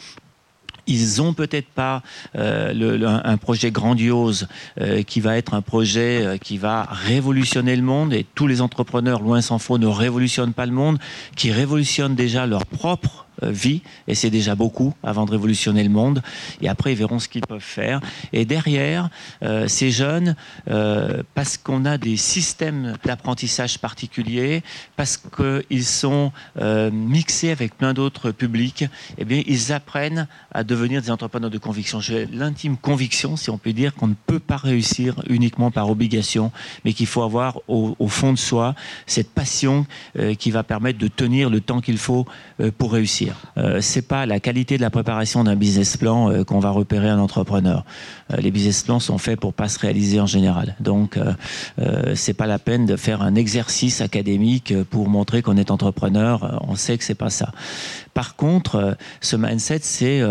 ils 0.86 1.22
ont 1.22 1.32
peut-être 1.32 1.68
pas 1.68 2.02
euh, 2.36 3.20
un 3.24 3.36
projet 3.36 3.70
grandiose 3.70 4.48
euh, 4.80 5.02
qui 5.02 5.20
va 5.20 5.36
être 5.36 5.54
un 5.54 5.62
projet 5.62 6.24
euh, 6.24 6.36
qui 6.36 6.58
va 6.58 6.86
révolutionner 6.90 7.76
le 7.76 7.82
monde 7.82 8.12
et 8.12 8.26
tous 8.34 8.46
les 8.46 8.60
entrepreneurs 8.60 9.20
loin 9.20 9.40
s'en 9.40 9.58
faut 9.58 9.78
ne 9.78 9.86
révolutionnent 9.86 10.52
pas 10.52 10.66
le 10.66 10.72
monde 10.72 10.98
qui 11.36 11.52
révolutionnent 11.52 12.14
déjà 12.14 12.46
leur 12.46 12.66
propre 12.66 13.23
vie, 13.50 13.82
et 14.08 14.14
c'est 14.14 14.30
déjà 14.30 14.54
beaucoup 14.54 14.94
avant 15.02 15.24
de 15.24 15.30
révolutionner 15.30 15.82
le 15.82 15.90
monde. 15.90 16.22
Et 16.60 16.68
après, 16.68 16.92
ils 16.92 16.96
verront 16.96 17.18
ce 17.18 17.28
qu'ils 17.28 17.46
peuvent 17.46 17.60
faire. 17.60 18.00
Et 18.32 18.44
derrière, 18.44 19.10
euh, 19.42 19.68
ces 19.68 19.90
jeunes, 19.90 20.36
euh, 20.68 21.22
parce 21.34 21.56
qu'on 21.56 21.84
a 21.84 21.98
des 21.98 22.16
systèmes 22.16 22.94
d'apprentissage 23.04 23.78
particuliers, 23.78 24.62
parce 24.96 25.16
qu'ils 25.16 25.84
sont 25.84 26.32
mixés 26.92 27.50
avec 27.50 27.76
plein 27.76 27.94
d'autres 27.94 28.30
publics, 28.30 28.84
eh 29.18 29.24
bien, 29.24 29.42
ils 29.46 29.72
apprennent 29.72 30.26
à 30.52 30.64
devenir 30.64 31.02
des 31.02 31.10
entrepreneurs 31.10 31.50
de 31.50 31.58
conviction. 31.58 32.00
J'ai 32.00 32.26
l'intime 32.26 32.76
conviction, 32.76 33.36
si 33.36 33.50
on 33.50 33.58
peut 33.58 33.72
dire, 33.72 33.94
qu'on 33.94 34.08
ne 34.08 34.14
peut 34.26 34.38
pas 34.38 34.56
réussir 34.56 35.22
uniquement 35.28 35.70
par 35.70 35.90
obligation, 35.90 36.52
mais 36.84 36.92
qu'il 36.92 37.06
faut 37.06 37.22
avoir 37.22 37.60
au, 37.68 38.08
fond 38.08 38.32
de 38.32 38.38
soi 38.38 38.74
cette 39.06 39.30
passion 39.30 39.86
qui 40.38 40.50
va 40.50 40.62
permettre 40.62 40.98
de 40.98 41.08
tenir 41.08 41.50
le 41.50 41.60
temps 41.60 41.80
qu'il 41.80 41.98
faut 41.98 42.26
pour 42.78 42.92
réussir. 42.92 43.33
Euh, 43.56 43.80
c'est 43.80 44.02
pas 44.02 44.26
la 44.26 44.40
qualité 44.40 44.76
de 44.76 44.82
la 44.82 44.90
préparation 44.90 45.44
d'un 45.44 45.56
business 45.56 45.96
plan 45.96 46.30
euh, 46.30 46.44
qu'on 46.44 46.58
va 46.58 46.70
repérer 46.70 47.08
un 47.08 47.18
entrepreneur. 47.18 47.84
Euh, 48.32 48.36
les 48.38 48.50
business 48.50 48.82
plans 48.82 49.00
sont 49.00 49.18
faits 49.18 49.38
pour 49.38 49.54
pas 49.54 49.68
se 49.68 49.78
réaliser 49.78 50.20
en 50.20 50.26
général. 50.26 50.76
Donc 50.80 51.18
c'est 52.14 52.34
pas 52.34 52.46
la 52.46 52.58
peine 52.58 52.86
de 52.86 52.96
faire 52.96 53.22
un 53.22 53.34
exercice 53.34 54.00
académique 54.00 54.74
pour 54.90 55.08
montrer 55.08 55.42
qu'on 55.42 55.56
est 55.56 55.70
entrepreneur. 55.70 56.60
On 56.66 56.74
sait 56.74 56.98
que 56.98 57.04
c'est 57.04 57.14
pas 57.14 57.30
ça. 57.30 57.52
Par 58.12 58.36
contre, 58.36 58.96
ce 59.20 59.36
mindset 59.36 59.80
c'est 59.82 60.22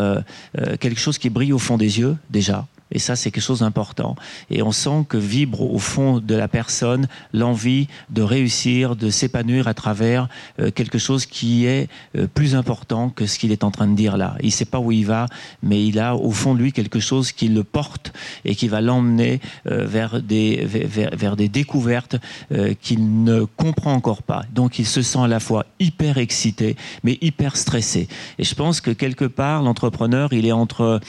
quelque 0.79 0.99
chose 0.99 1.17
qui 1.17 1.29
brille 1.29 1.53
au 1.53 1.59
fond 1.59 1.77
des 1.77 1.99
yeux 1.99 2.17
déjà. 2.29 2.65
Et 2.93 2.99
ça, 2.99 3.15
c'est 3.15 3.31
quelque 3.31 3.43
chose 3.43 3.59
d'important. 3.59 4.15
Et 4.49 4.61
on 4.61 4.71
sent 4.71 5.05
que 5.09 5.17
vibre 5.17 5.61
au 5.61 5.79
fond 5.79 6.19
de 6.19 6.35
la 6.35 6.47
personne 6.47 7.07
l'envie 7.33 7.87
de 8.11 8.21
réussir, 8.21 8.95
de 8.95 9.09
s'épanouir 9.09 9.67
à 9.67 9.73
travers 9.73 10.29
euh, 10.59 10.71
quelque 10.71 10.99
chose 10.99 11.25
qui 11.25 11.65
est 11.65 11.89
euh, 12.15 12.27
plus 12.27 12.55
important 12.55 13.09
que 13.09 13.25
ce 13.25 13.39
qu'il 13.39 13.51
est 13.51 13.63
en 13.63 13.71
train 13.71 13.87
de 13.87 13.95
dire 13.95 14.15
là. 14.15 14.35
Il 14.41 14.47
ne 14.47 14.51
sait 14.51 14.65
pas 14.65 14.79
où 14.79 14.91
il 14.91 15.05
va, 15.05 15.25
mais 15.63 15.85
il 15.85 15.99
a 15.99 16.15
au 16.15 16.31
fond 16.31 16.53
de 16.53 16.59
lui 16.59 16.71
quelque 16.71 16.99
chose 16.99 17.31
qui 17.31 17.47
le 17.47 17.63
porte 17.63 18.13
et 18.45 18.55
qui 18.55 18.67
va 18.67 18.79
l'emmener 18.79 19.41
euh, 19.67 19.85
vers, 19.85 20.21
des, 20.21 20.63
vers, 20.65 21.35
des 21.35 21.49
découvertes 21.49 22.17
qu'il 22.81 23.23
ne 23.23 23.45
comprend 23.45 23.93
encore 23.93 24.21
pas. 24.21 24.43
Donc 24.53 24.77
il 24.77 24.85
se 24.85 25.01
sent 25.01 25.19
à 25.19 25.27
la 25.27 25.39
fois 25.39 25.65
hyper 25.79 26.17
excité, 26.17 26.75
mais 27.03 27.17
hyper 27.21 27.57
stressé. 27.57 28.07
Et 28.37 28.43
je 28.43 28.53
pense 28.53 28.81
que 28.81 28.91
quelque 28.91 29.25
part, 29.25 29.63
l'entrepreneur, 29.63 30.33
il 30.33 30.45
est 30.45 30.51
entre 30.51 30.99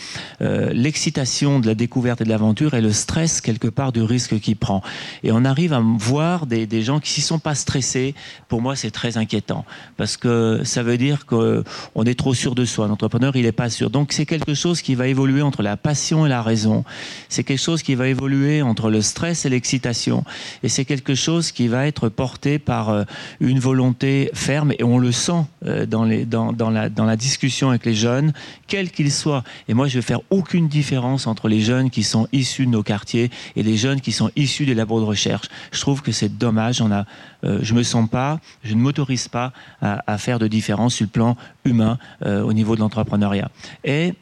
l'excitation 0.41 1.61
de 1.61 1.67
la 1.67 1.74
découverte 1.75 2.21
et 2.21 2.25
de 2.25 2.29
l'aventure 2.29 2.75
et 2.75 2.81
le 2.81 2.93
stress 2.93 3.41
quelque 3.41 3.69
part 3.69 3.93
du 3.93 4.03
risque 4.03 4.39
qu'il 4.41 4.57
prend. 4.57 4.83
Et 5.23 5.33
on 5.33 5.45
arrive 5.45 5.73
à 5.73 5.81
voir 5.81 6.47
des, 6.47 6.67
des 6.67 6.83
gens 6.83 7.01
qui 7.01 7.11
s'y 7.11 7.21
sont 7.21 7.39
pas 7.39 7.55
stressés. 7.55 8.15
Pour 8.49 8.63
moi, 8.63 8.77
c'est 8.77 8.91
très 8.91 9.17
inquiétant 9.17 9.65
parce 9.97 10.17
que 10.17 10.63
ça 10.65 10.83
veut 10.83 10.99
dire 10.99 11.27
qu'on 11.27 12.05
est 12.05 12.19
trop 12.19 12.35
sûr 12.35 12.55
de 12.55 12.65
soi. 12.65 12.89
L'entrepreneur, 12.89 13.37
il 13.37 13.43
n'est 13.43 13.53
pas 13.53 13.71
sûr. 13.71 13.91
Donc 13.91 14.13
c'est 14.13 14.27
quelque 14.27 14.55
chose 14.55 14.83
qui 14.83 14.95
va 14.95 15.09
évoluer 15.09 15.43
entre 15.43 15.63
la 15.63 15.77
passion 15.77 16.27
et 16.27 16.29
la 16.29 16.43
raison. 16.43 16.85
C'est 17.29 17.45
quelque 17.45 17.61
chose 17.61 17.83
qui 17.83 17.95
va 17.95 18.09
évoluer 18.09 18.63
entre 18.63 18.91
le 18.91 19.03
stress 19.03 19.45
et 19.45 19.49
l'excitation. 19.49 20.25
Et 20.63 20.69
c'est 20.69 20.85
quelque 20.85 21.15
chose 21.15 21.53
qui 21.53 21.69
va 21.69 21.87
être 21.87 22.09
porté 22.09 22.59
par 22.59 22.91
euh, 22.91 23.05
une 23.41 23.59
volonté 23.59 24.31
ferme 24.35 24.73
et 24.79 24.85
on 24.85 24.99
le 24.99 25.13
sent 25.13 25.45
euh, 25.67 25.87
dans, 25.87 26.05
les, 26.05 26.25
dans, 26.25 26.53
dans, 26.53 26.71
la, 26.71 26.89
dans 26.89 27.05
la 27.05 27.17
discussion 27.17 27.71
avec 27.71 27.85
les 27.85 27.95
jeunes, 27.95 28.33
quels 28.67 28.91
qu'ils 28.91 29.13
soient. 29.13 29.45
Et 29.69 29.75
moi, 29.75 29.89
je 29.89 29.99
vais 29.99 30.03
faire 30.03 30.21
aucune 30.31 30.69
différence 30.69 31.27
entre 31.27 31.49
les 31.49 31.54
jeunes 31.61 31.91
qui 31.91 32.03
sont 32.03 32.29
issus 32.33 32.67
de 32.67 32.71
nos 32.71 32.83
quartiers 32.83 33.31
et 33.57 33.63
les 33.63 33.77
jeunes 33.77 34.01
qui 34.01 34.13
sont 34.13 34.31
issus 34.37 34.67
des 34.67 34.75
labos 34.75 35.01
de 35.01 35.05
recherche. 35.05 35.49
Je 35.73 35.81
trouve 35.81 36.03
que 36.03 36.13
c'est 36.13 36.39
dommage. 36.39 36.81
On 36.81 36.91
a, 36.91 37.05
euh, 37.45 37.59
je 37.63 37.75
me 37.75 37.83
sens 37.83 38.09
pas, 38.09 38.41
je 38.63 38.75
ne 38.75 38.81
m'autorise 38.81 39.29
pas 39.29 39.53
à, 39.81 40.19
faire 40.19 40.39
de 40.39 40.47
différence 40.47 40.95
sur 40.95 41.05
le 41.05 41.11
plan 41.11 41.37
humain 41.65 41.99
euh, 42.25 42.43
au 42.43 42.53
niveau 42.53 42.75
de 42.75 42.81
l'entrepreneuriat. 42.81 43.51
Et 43.85 44.15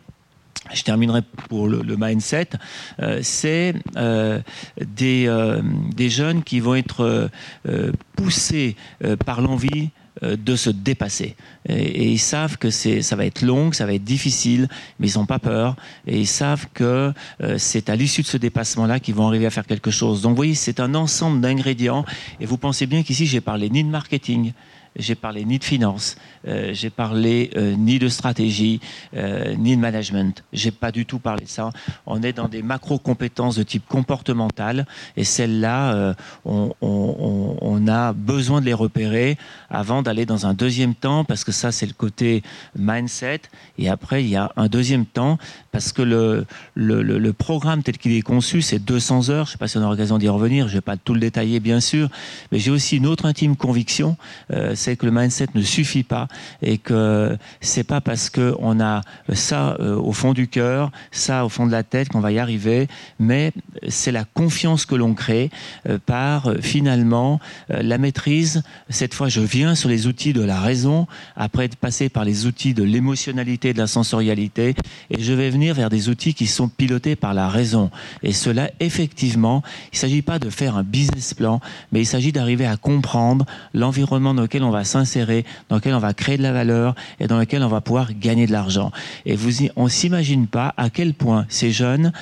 je 0.72 0.82
terminerai 0.82 1.22
pour 1.48 1.68
le, 1.68 1.96
mindset, 1.96 2.50
euh, 3.00 3.18
c'est 3.22 3.74
des, 3.96 5.28
jeunes 6.08 6.42
qui 6.42 6.60
vont 6.60 6.76
être 6.76 7.30
poussés 8.16 8.76
par 9.26 9.40
l'envie 9.40 9.90
de 10.20 10.56
se 10.56 10.70
dépasser. 10.70 11.36
Et, 11.68 12.10
ils 12.10 12.18
savent 12.18 12.58
que 12.58 12.70
ça 12.70 13.16
va 13.16 13.24
être 13.24 13.42
long, 13.42 13.72
ça 13.72 13.86
va 13.86 13.94
être 13.94 14.04
difficile, 14.04 14.68
mais 14.98 15.08
ils 15.08 15.18
n'ont 15.18 15.26
pas 15.26 15.38
peur. 15.38 15.76
Et 16.06 16.20
ils 16.20 16.26
savent 16.26 16.66
que 16.74 17.12
euh, 17.42 17.58
c'est 17.58 17.88
à 17.88 17.96
l'issue 17.96 18.22
de 18.22 18.26
ce 18.26 18.36
dépassement-là 18.36 19.00
qu'ils 19.00 19.14
vont 19.14 19.26
arriver 19.26 19.46
à 19.46 19.50
faire 19.50 19.66
quelque 19.66 19.90
chose. 19.90 20.22
Donc 20.22 20.30
vous 20.30 20.36
voyez, 20.36 20.54
c'est 20.54 20.80
un 20.80 20.94
ensemble 20.94 21.40
d'ingrédients. 21.40 22.04
Et 22.40 22.46
vous 22.46 22.58
pensez 22.58 22.86
bien 22.86 23.02
qu'ici, 23.02 23.26
j'ai 23.26 23.40
parlé 23.40 23.70
ni 23.70 23.84
de 23.84 23.88
marketing, 23.88 24.52
j'ai 24.96 25.14
parlé 25.14 25.44
ni 25.44 25.58
de 25.58 25.64
finance, 25.64 26.16
euh, 26.46 26.70
j'ai 26.72 26.90
parlé 26.90 27.50
euh, 27.56 27.74
ni 27.76 27.98
de 27.98 28.08
stratégie, 28.08 28.80
euh, 29.16 29.54
ni 29.56 29.76
de 29.76 29.80
management. 29.80 30.44
J'ai 30.52 30.70
pas 30.70 30.92
du 30.92 31.06
tout 31.06 31.18
parlé 31.18 31.44
de 31.44 31.48
ça. 31.48 31.70
On 32.06 32.22
est 32.22 32.32
dans 32.32 32.48
des 32.48 32.62
macro 32.62 32.98
compétences 32.98 33.56
de 33.56 33.62
type 33.62 33.86
comportemental 33.88 34.86
et 35.16 35.24
celles-là, 35.24 36.14
on, 36.44 37.88
a 37.88 38.12
besoin 38.12 38.60
de 38.60 38.66
les 38.66 38.74
repérer 38.74 39.36
avant 39.70 40.02
d'aller 40.02 40.26
dans 40.26 40.46
un 40.46 40.54
deuxième 40.54 40.94
temps 40.94 41.24
parce 41.24 41.42
que 41.42 41.52
ça 41.52 41.72
c'est 41.72 41.86
le 41.86 41.92
côté 41.92 42.42
mindset 42.76 43.42
et 43.78 43.88
après 43.88 44.22
il 44.22 44.28
y 44.28 44.36
a 44.36 44.52
un 44.56 44.68
deuxième 44.68 45.04
temps 45.04 45.38
parce 45.72 45.92
que 45.92 46.02
le, 46.02 46.46
le, 46.74 47.32
programme 47.32 47.82
tel 47.82 47.98
qu'il 47.98 48.12
est 48.12 48.22
conçu 48.22 48.62
c'est 48.62 48.78
200 48.78 49.30
heures. 49.30 49.46
Je 49.46 49.52
sais 49.52 49.58
pas 49.58 49.68
si 49.68 49.78
on 49.78 49.86
a 49.86 49.90
l'occasion 49.90 50.18
d'y 50.18 50.28
revenir. 50.28 50.68
Je 50.68 50.74
vais 50.74 50.80
pas 50.80 50.96
tout 50.96 51.14
le 51.14 51.20
détailler 51.20 51.60
bien 51.60 51.80
sûr, 51.80 52.08
mais 52.50 52.58
j'ai 52.58 52.70
aussi 52.70 52.98
une 52.98 53.06
autre 53.06 53.26
intime 53.26 53.56
conviction 53.56 54.16
c'est 54.82 54.96
que 54.96 55.06
le 55.06 55.12
mindset 55.12 55.46
ne 55.54 55.62
suffit 55.62 56.02
pas 56.02 56.26
et 56.60 56.78
que 56.78 57.38
c'est 57.60 57.84
pas 57.84 58.00
parce 58.00 58.30
que 58.30 58.54
on 58.58 58.80
a 58.80 59.02
ça 59.32 59.76
euh, 59.78 59.96
au 59.96 60.12
fond 60.12 60.32
du 60.32 60.48
cœur, 60.48 60.90
ça 61.12 61.44
au 61.44 61.48
fond 61.48 61.66
de 61.66 61.72
la 61.72 61.84
tête 61.84 62.08
qu'on 62.08 62.20
va 62.20 62.32
y 62.32 62.40
arriver, 62.40 62.88
mais 63.20 63.52
c'est 63.88 64.10
la 64.10 64.24
confiance 64.24 64.84
que 64.84 64.96
l'on 64.96 65.14
crée 65.14 65.50
euh, 65.88 65.98
par 66.04 66.48
euh, 66.48 66.56
finalement 66.60 67.38
la 67.68 67.98
maîtrise. 67.98 68.62
Cette 68.88 69.14
fois, 69.14 69.28
je 69.28 69.40
viens 69.40 69.74
sur 69.74 69.88
les 69.88 70.06
outils 70.06 70.32
de 70.32 70.42
la 70.42 70.60
raison, 70.60 71.06
après 71.36 71.66
être 71.66 71.76
passé 71.76 72.08
par 72.08 72.24
les 72.24 72.46
outils 72.46 72.74
de 72.74 72.82
l'émotionnalité, 72.82 73.72
de 73.72 73.78
la 73.78 73.86
sensorialité, 73.86 74.74
et 75.10 75.22
je 75.22 75.32
vais 75.32 75.50
venir 75.50 75.74
vers 75.74 75.90
des 75.90 76.08
outils 76.08 76.34
qui 76.34 76.46
sont 76.46 76.68
pilotés 76.68 77.14
par 77.14 77.34
la 77.34 77.48
raison. 77.48 77.90
Et 78.22 78.32
cela, 78.32 78.70
effectivement, 78.80 79.62
il 79.92 79.96
ne 79.96 79.98
s'agit 79.98 80.22
pas 80.22 80.38
de 80.38 80.50
faire 80.50 80.76
un 80.76 80.82
business 80.82 81.34
plan, 81.34 81.60
mais 81.92 82.00
il 82.00 82.06
s'agit 82.06 82.32
d'arriver 82.32 82.66
à 82.66 82.76
comprendre 82.76 83.46
l'environnement 83.74 84.34
dans 84.34 84.42
lequel 84.42 84.64
on 84.64 84.71
va 84.72 84.84
s'insérer, 84.84 85.44
dans 85.68 85.76
lequel 85.76 85.94
on 85.94 85.98
va 85.98 86.14
créer 86.14 86.36
de 86.36 86.42
la 86.42 86.52
valeur 86.52 86.94
et 87.20 87.26
dans 87.26 87.38
lequel 87.38 87.62
on 87.62 87.68
va 87.68 87.80
pouvoir 87.80 88.12
gagner 88.12 88.46
de 88.46 88.52
l'argent. 88.52 88.90
Et 89.24 89.36
vous, 89.36 89.66
on 89.76 89.88
s'imagine 89.88 90.46
pas 90.46 90.74
à 90.76 90.90
quel 90.90 91.14
point 91.14 91.46
ces 91.48 91.70
jeunes 91.70 92.12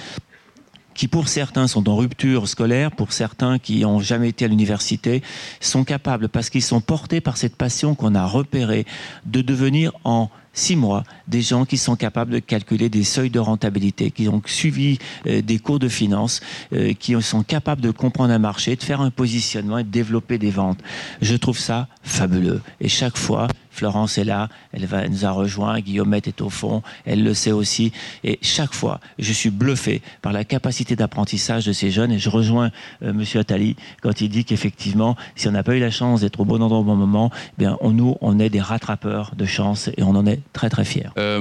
qui 1.00 1.08
pour 1.08 1.28
certains 1.28 1.66
sont 1.66 1.88
en 1.88 1.96
rupture 1.96 2.46
scolaire, 2.46 2.90
pour 2.90 3.14
certains 3.14 3.58
qui 3.58 3.80
n'ont 3.80 4.00
jamais 4.00 4.28
été 4.28 4.44
à 4.44 4.48
l'université, 4.48 5.22
sont 5.58 5.82
capables, 5.82 6.28
parce 6.28 6.50
qu'ils 6.50 6.62
sont 6.62 6.82
portés 6.82 7.22
par 7.22 7.38
cette 7.38 7.56
passion 7.56 7.94
qu'on 7.94 8.14
a 8.14 8.26
repérée, 8.26 8.84
de 9.24 9.40
devenir 9.40 9.92
en 10.04 10.28
six 10.60 10.76
mois 10.76 11.04
des 11.26 11.40
gens 11.40 11.64
qui 11.64 11.78
sont 11.78 11.96
capables 11.96 12.30
de 12.30 12.38
calculer 12.38 12.88
des 12.88 13.02
seuils 13.02 13.30
de 13.30 13.38
rentabilité, 13.38 14.10
qui 14.10 14.28
ont 14.28 14.42
suivi 14.44 14.98
euh, 15.26 15.40
des 15.40 15.58
cours 15.58 15.78
de 15.78 15.88
finance, 15.88 16.40
euh, 16.72 16.92
qui 16.92 17.20
sont 17.22 17.42
capables 17.42 17.80
de 17.80 17.90
comprendre 17.90 18.32
un 18.32 18.38
marché, 18.38 18.76
de 18.76 18.82
faire 18.82 19.00
un 19.00 19.10
positionnement 19.10 19.78
et 19.78 19.84
de 19.84 19.88
développer 19.88 20.38
des 20.38 20.50
ventes. 20.50 20.78
Je 21.22 21.34
trouve 21.36 21.58
ça 21.58 21.88
fabuleux. 22.02 22.60
Et 22.80 22.88
chaque 22.88 23.16
fois, 23.16 23.48
Florence 23.70 24.18
est 24.18 24.24
là, 24.24 24.48
elle, 24.72 24.86
va, 24.86 25.08
nous 25.08 25.24
a 25.24 25.30
rejoint, 25.30 25.80
Guillaumette 25.80 26.28
est 26.28 26.40
au 26.40 26.50
fond, 26.50 26.82
elle 27.04 27.22
le 27.22 27.34
sait 27.34 27.52
aussi. 27.52 27.92
Et 28.24 28.38
chaque 28.42 28.74
fois, 28.74 29.00
je 29.18 29.32
suis 29.32 29.50
bluffé 29.50 30.02
par 30.22 30.32
la 30.32 30.44
capacité 30.44 30.96
d'apprentissage 30.96 31.66
de 31.66 31.72
ces 31.72 31.90
jeunes. 31.90 32.12
Et 32.12 32.18
je 32.18 32.28
rejoins 32.28 32.70
euh, 33.02 33.12
Monsieur 33.12 33.40
Attali 33.40 33.76
quand 34.02 34.20
il 34.20 34.28
dit 34.28 34.44
qu'effectivement, 34.44 35.16
si 35.36 35.48
on 35.48 35.52
n'a 35.52 35.62
pas 35.62 35.76
eu 35.76 35.80
la 35.80 35.90
chance 35.90 36.20
d'être 36.20 36.40
au 36.40 36.44
bon 36.44 36.62
endroit 36.62 36.80
au 36.80 36.84
bon 36.84 36.96
moment, 36.96 37.30
bien, 37.58 37.76
on, 37.80 37.90
nous, 37.90 38.16
on 38.20 38.38
est 38.38 38.50
des 38.50 38.60
rattrapeurs 38.60 39.32
de 39.36 39.44
chance 39.44 39.88
et 39.96 40.02
on 40.02 40.14
en 40.16 40.26
est 40.26 40.40
très 40.52 40.68
très 40.68 40.84
fiers. 40.84 41.08
Euh, 41.18 41.40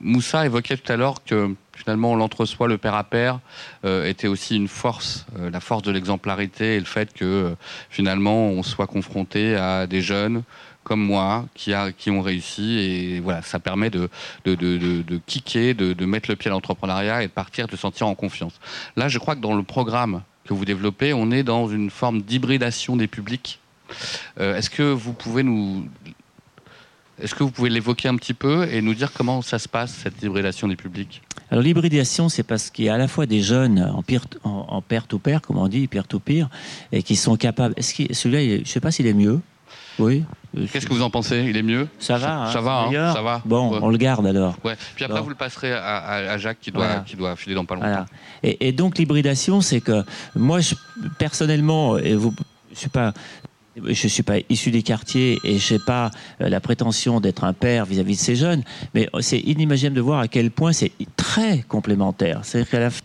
Moussa 0.00 0.46
évoquait 0.46 0.76
tout 0.76 0.92
à 0.92 0.96
l'heure 0.96 1.24
que 1.24 1.54
finalement 1.74 2.14
l'entre-soi, 2.14 2.68
le 2.68 2.78
père 2.78 2.94
à 2.94 3.04
père, 3.04 3.40
euh, 3.84 4.08
était 4.08 4.28
aussi 4.28 4.56
une 4.56 4.68
force, 4.68 5.26
euh, 5.38 5.50
la 5.50 5.60
force 5.60 5.82
de 5.82 5.90
l'exemplarité 5.90 6.76
et 6.76 6.78
le 6.78 6.84
fait 6.84 7.12
que 7.12 7.54
finalement 7.90 8.48
on 8.48 8.62
soit 8.62 8.86
confronté 8.86 9.56
à 9.56 9.86
des 9.86 10.00
jeunes 10.00 10.42
comme 10.84 11.00
moi 11.00 11.46
qui, 11.54 11.72
ont 12.10 12.22
réussi 12.22 12.78
et 12.78 13.20
voilà 13.20 13.42
ça 13.42 13.58
permet 13.58 13.90
de, 13.90 14.08
de, 14.44 14.54
de, 14.54 15.20
kicker, 15.26 15.74
de, 15.74 16.06
mettre 16.06 16.30
le 16.30 16.36
pied 16.36 16.50
à 16.50 16.52
l'entrepreneuriat 16.52 17.22
et 17.22 17.26
de 17.26 17.32
partir, 17.32 17.66
de 17.66 17.72
se 17.72 17.76
sentir 17.76 18.06
en 18.06 18.14
confiance. 18.14 18.60
Là 18.96 19.08
je 19.08 19.18
crois 19.18 19.34
que 19.34 19.40
dans 19.40 19.54
le 19.54 19.62
programme 19.62 20.22
que 20.44 20.54
vous 20.54 20.64
développez, 20.64 21.12
on 21.12 21.30
est 21.30 21.44
dans 21.44 21.68
une 21.68 21.90
forme 21.90 22.22
d'hybridation 22.22 22.96
des 22.96 23.06
publics. 23.06 23.60
Est-ce 24.40 24.70
que 24.70 24.82
vous 24.82 25.12
pouvez 25.12 25.42
nous 25.42 25.86
est-ce 27.22 27.36
que 27.36 27.44
vous 27.44 27.50
pouvez 27.50 27.70
l'évoquer 27.70 28.08
un 28.08 28.16
petit 28.16 28.34
peu 28.34 28.66
et 28.68 28.82
nous 28.82 28.94
dire 28.94 29.12
comment 29.12 29.42
ça 29.42 29.60
se 29.60 29.68
passe, 29.68 29.92
cette 30.02 30.20
hybridation 30.22 30.66
des 30.66 30.74
publics? 30.74 31.22
Alors 31.50 31.62
l'hybridation, 31.62 32.28
c'est 32.28 32.42
parce 32.42 32.70
qu'il 32.70 32.86
y 32.86 32.88
a 32.88 32.94
à 32.94 32.98
la 32.98 33.06
fois 33.06 33.26
des 33.26 33.42
jeunes 33.42 33.80
en 34.44 34.82
to 34.82 35.18
peer, 35.18 35.40
comme 35.40 35.58
on 35.58 35.68
dit, 35.68 35.86
peer 35.86 36.06
to 36.06 36.18
peer, 36.18 36.48
et 36.90 37.02
qui 37.02 37.14
sont 37.14 37.36
capables. 37.36 37.74
Celui-là, 37.78 38.56
je 38.56 38.60
ne 38.60 38.64
sais 38.64 38.80
pas 38.80 38.90
s'il 38.90 39.06
est 39.06 39.14
mieux. 39.14 39.40
Oui. 39.98 40.24
Qu'est-ce 40.70 40.86
que 40.86 40.92
vous 40.92 41.02
en 41.02 41.10
pensez? 41.10 41.44
Il 41.48 41.56
est 41.56 41.62
mieux? 41.62 41.88
Ça 41.98 42.18
va. 42.18 42.50
ça 42.52 42.60
va, 42.60 42.88
hein, 42.92 43.12
ça 43.12 43.22
va. 43.22 43.42
Bon, 43.44 43.78
on 43.80 43.88
le 43.88 43.96
garde 43.96 44.26
alors. 44.26 44.56
Ouais. 44.64 44.74
Puis 44.94 45.04
après, 45.04 45.20
vous 45.20 45.30
le 45.30 45.34
passerez 45.34 45.72
à, 45.72 46.36
Jacques 46.38 46.60
qui 46.60 46.70
doit, 46.70 47.00
qui 47.06 47.16
doit 47.16 47.36
filer 47.36 47.54
dans 47.54 47.64
pas 47.64 47.74
longtemps. 47.74 48.06
Et, 48.42 48.68
et, 48.68 48.72
donc 48.72 48.98
l'hybridation, 48.98 49.60
c'est 49.60 49.80
que 49.80 50.04
moi, 50.34 50.60
je, 50.60 50.74
personnellement, 51.18 51.96
et 51.98 52.14
vous, 52.14 52.34
je 52.72 52.78
suis 52.78 52.88
pas 52.88 53.12
je 53.76 53.88
ne 53.88 53.94
suis 53.94 54.22
pas 54.22 54.36
issu 54.48 54.70
des 54.70 54.82
quartiers 54.82 55.38
et 55.44 55.58
je 55.58 55.74
n'ai 55.74 55.80
pas 55.80 56.10
euh, 56.40 56.48
la 56.48 56.60
prétention 56.60 57.20
d'être 57.20 57.44
un 57.44 57.52
père 57.52 57.86
vis-à-vis 57.86 58.16
de 58.16 58.20
ces 58.20 58.36
jeunes, 58.36 58.62
mais 58.94 59.08
c'est 59.20 59.38
inimaginable 59.38 59.96
de 59.96 60.00
voir 60.00 60.20
à 60.20 60.28
quel 60.28 60.50
point 60.50 60.72
c'est 60.72 60.92
très 61.16 61.62
complémentaire. 61.62 62.40
C'est-à-dire 62.42 62.70
qu'à 62.70 62.80
la 62.80 62.90
fin, 62.90 63.00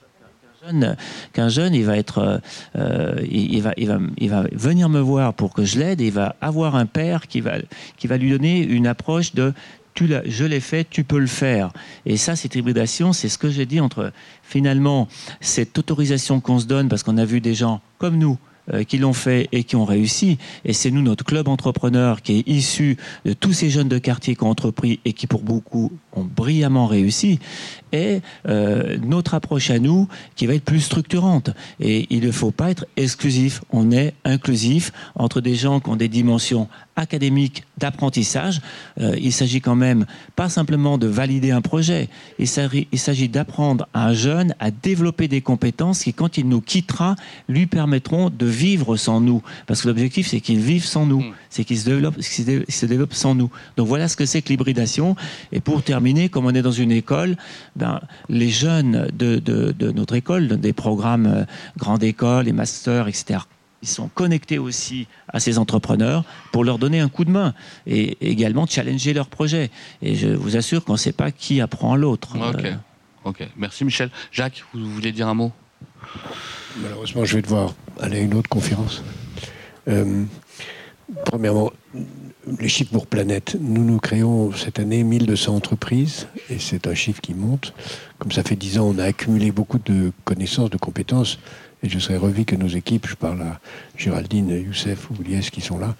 qu'un 1.34 1.50
jeune, 1.50 1.74
il 1.74 1.86
va 1.86 1.98
être, 1.98 2.20
euh, 2.20 2.38
euh, 2.78 3.26
il, 3.30 3.62
va, 3.62 3.74
il, 3.78 3.88
va, 3.88 4.00
il 4.18 4.30
va 4.30 4.44
venir 4.52 4.90
me 4.90 5.00
voir 5.00 5.34
pour 5.34 5.54
que 5.54 5.64
je 5.64 5.80
l'aide 5.80 6.02
et 6.02 6.08
il 6.08 6.14
va 6.14 6.36
avoir 6.42 6.76
un 6.76 6.86
père 6.86 7.28
qui 7.28 7.42
va, 7.42 7.56
qui 7.98 8.08
va 8.08 8.18
lui 8.18 8.32
donner 8.32 8.62
une 8.64 8.88
approche 8.88 9.34
de 9.34 9.54
tu 9.94 10.08
je 10.26 10.46
l'ai 10.46 10.60
fait, 10.60 10.88
tu 10.88 11.04
peux 11.04 11.18
le 11.18 11.26
faire. 11.26 11.72
Et 12.06 12.18
ça, 12.18 12.36
cette 12.36 12.54
hybridation, 12.54 13.14
c'est 13.14 13.30
ce 13.30 13.40
que 13.40 13.50
j'ai 13.50 13.66
dit 13.66 13.80
entre 13.80 14.12
finalement 14.44 15.08
cette 15.42 15.76
autorisation 15.78 16.40
qu'on 16.40 16.60
se 16.60 16.68
donne 16.68 16.88
parce 16.88 17.02
qu'on 17.02 17.18
a 17.18 17.26
vu 17.26 17.42
des 17.42 17.56
gens 17.56 17.82
comme 17.98 18.18
nous 18.18 18.38
euh, 18.74 18.84
qui 18.84 18.98
l'ont 18.98 19.14
fait 19.14 19.48
et 19.52 19.64
qui 19.64 19.76
ont 19.76 19.86
réussi. 19.86 20.38
Et 20.66 20.74
c'est 20.74 20.92
nous, 20.92 21.02
notre 21.02 21.24
club 21.24 21.48
entrepreneur, 21.48 22.22
qui 22.22 22.40
est 22.40 22.48
issu 22.48 22.98
de 23.26 23.34
tous 23.34 23.54
ces 23.54 23.70
jeunes 23.70 23.90
de 23.90 23.98
quartier 23.98 24.36
qui 24.36 24.44
ont 24.44 24.50
entrepris 24.50 25.00
et 25.06 25.14
qui, 25.14 25.28
pour 25.28 25.42
beaucoup, 25.42 25.92
ont 26.14 26.24
brillamment 26.24 26.88
réussi. 26.88 27.40
Et 27.94 28.20
euh, 28.48 28.98
notre 29.02 29.34
approche 29.34 29.70
à 29.70 29.80
nous, 29.80 30.08
qui 30.36 30.48
va 30.48 30.54
être 30.56 30.66
plus 30.66 30.82
structurante. 30.82 31.52
Et 31.80 32.08
il 32.10 32.26
ne 32.26 32.32
faut 32.32 32.52
pas 32.52 32.70
être 32.70 32.86
exclusif. 32.98 33.62
On 33.72 33.92
est 33.92 34.14
inclusif 34.26 34.92
entre 35.16 35.42
des 35.42 35.56
gens 35.56 35.80
qui 35.80 35.90
ont 35.90 35.96
des 35.96 36.10
dimensions 36.10 36.68
académiques 36.98 37.64
d'apprentissage. 37.78 38.62
Euh, 39.00 39.16
il 39.22 39.32
s'agit 39.32 39.62
quand 39.62 39.76
même 39.76 40.06
pas 40.36 40.50
simplement 40.50 40.98
de 40.98 41.08
valider 41.08 41.52
un 41.52 41.62
projet. 41.62 42.10
Il 42.40 42.48
s'agit 42.48 43.30
d'apprendre 43.30 43.88
à 43.94 44.08
un 44.08 44.14
jeune 44.14 44.56
à 44.60 44.72
développer 44.72 45.28
des 45.28 45.42
compétences 45.42 46.04
qui, 46.04 46.14
quand 46.14 46.38
il 46.38 46.50
nous 46.50 46.60
quittera, 46.60 47.16
lui 47.48 47.68
permettront 47.68 48.30
de 48.30 48.46
vivre 48.46 48.98
sans 48.98 49.22
nous. 49.22 49.42
Parce 49.68 49.82
que 49.82 49.88
l'objectif, 49.88 50.28
c'est 50.28 50.42
qu'il 50.42 50.60
vive 50.60 50.84
sans 50.84 51.06
nous. 51.06 51.22
Mm. 51.22 51.34
C'est 51.50 51.64
qu'il 51.64 51.78
se 51.78 51.86
développe, 51.86 52.22
se 52.22 52.86
développe 52.86 53.14
sans 53.14 53.36
nous. 53.36 53.50
Donc 53.78 53.88
voilà 53.88 54.08
ce 54.08 54.18
que 54.18 54.26
c'est 54.26 54.42
que 54.42 54.50
l'hybridation. 54.50 55.16
Et 55.52 55.60
pour 55.60 55.84
terminer, 55.84 56.30
comme 56.30 56.46
on 56.46 56.54
est 56.54 56.62
dans 56.62 56.72
une 56.72 56.92
école, 56.92 57.38
ben, 57.76 58.02
les 58.30 58.50
jeunes 58.50 59.08
de, 59.14 59.38
de, 59.40 59.92
notre 59.92 60.16
école, 60.16 60.48
des 60.60 60.74
programmes 60.74 61.28
euh, 61.28 61.44
grande 61.78 62.04
école 62.04 62.48
et 62.48 62.52
master, 62.52 63.08
etc., 63.08 63.40
ils 63.82 63.88
sont 63.88 64.08
connectés 64.08 64.58
aussi 64.58 65.08
à 65.28 65.40
ces 65.40 65.58
entrepreneurs 65.58 66.24
pour 66.52 66.64
leur 66.64 66.80
donner 66.80 67.00
un 67.00 67.10
coup 67.10 67.26
de 67.26 67.32
main 67.32 67.54
et 67.86 68.18
également 68.22 68.66
challenger 68.66 69.14
leurs 69.14 69.28
projets. 69.28 69.70
Et 70.02 70.16
je 70.16 70.30
vous 70.30 70.58
assure 70.58 70.84
qu'on 70.84 70.94
ne 70.94 70.98
sait 70.98 71.12
pas 71.12 71.32
qui 71.32 71.62
apprend 71.62 71.94
à 71.94 71.98
l'autre. 71.98 72.36
Ok, 72.36 72.66
euh, 72.66 72.74
ok. 73.24 73.48
Merci 73.56 73.86
Michel. 73.86 74.10
Jacques, 74.32 74.64
vous 74.74 74.90
voulez 74.90 75.12
dire 75.12 75.28
un 75.28 75.36
mot? 75.36 75.52
Malheureusement, 76.82 77.26
je 77.26 77.36
vais 77.36 77.42
devoir 77.42 77.74
aller 78.00 78.18
à 78.18 78.22
une 78.22 78.34
autre 78.34 78.50
conférence. 78.50 79.04
Euh, 79.88 80.24
premièrement, 81.26 81.72
les 82.60 82.70
chiffres 82.70 82.92
pour 82.92 83.08
Planète. 83.08 83.58
Nous, 83.60 83.84
nous 83.84 84.00
créons 84.00 84.52
cette 84.54 84.80
année 84.80 85.04
1200 85.04 85.56
entreprises 85.56 86.28
et 86.50 86.60
c'est 86.60 86.88
un 86.88 86.94
chiffre 86.94 87.22
qui 87.22 87.34
monte. 87.34 87.74
Comme 88.20 88.32
ça 88.32 88.44
fait 88.44 88.56
10 88.56 88.80
ans, 88.80 88.94
on 88.96 89.00
a 89.00 89.04
accumulé 89.04 89.52
beaucoup 89.52 89.80
de 89.80 90.12
connaissances, 90.24 90.70
de 90.70 90.78
compétences 90.78 91.40
et 91.84 91.90
je 91.90 92.00
serais 92.00 92.18
revu 92.18 92.46
que 92.46 92.56
nos 92.56 92.68
équipes, 92.68 93.08
je 93.08 93.16
parle 93.16 93.42
à 93.42 93.60
Géraldine, 93.98 94.50
Youssef 94.50 95.10
ou 95.12 95.24
Lies 95.24 95.50
qui 95.52 95.62
sont 95.62 95.78
là, 95.78 95.96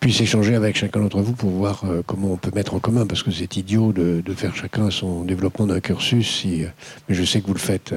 puissent 0.00 0.20
échanger 0.20 0.54
avec 0.54 0.76
chacun 0.76 1.00
d'entre 1.00 1.20
vous 1.20 1.32
pour 1.32 1.50
voir 1.50 1.82
euh, 1.84 2.02
comment 2.06 2.32
on 2.32 2.36
peut 2.36 2.52
mettre 2.54 2.74
en 2.74 2.78
commun, 2.78 3.06
parce 3.06 3.22
que 3.22 3.30
c'est 3.30 3.56
idiot 3.56 3.92
de, 3.92 4.22
faire 4.34 4.54
chacun 4.54 4.90
son 4.90 5.24
développement 5.24 5.66
d'un 5.66 5.80
cursus, 5.80 6.44
euh, 6.46 6.68
mais 7.08 7.14
je 7.14 7.24
sais 7.24 7.40
que 7.40 7.46
vous 7.46 7.54
le 7.54 7.58
faites. 7.58 7.94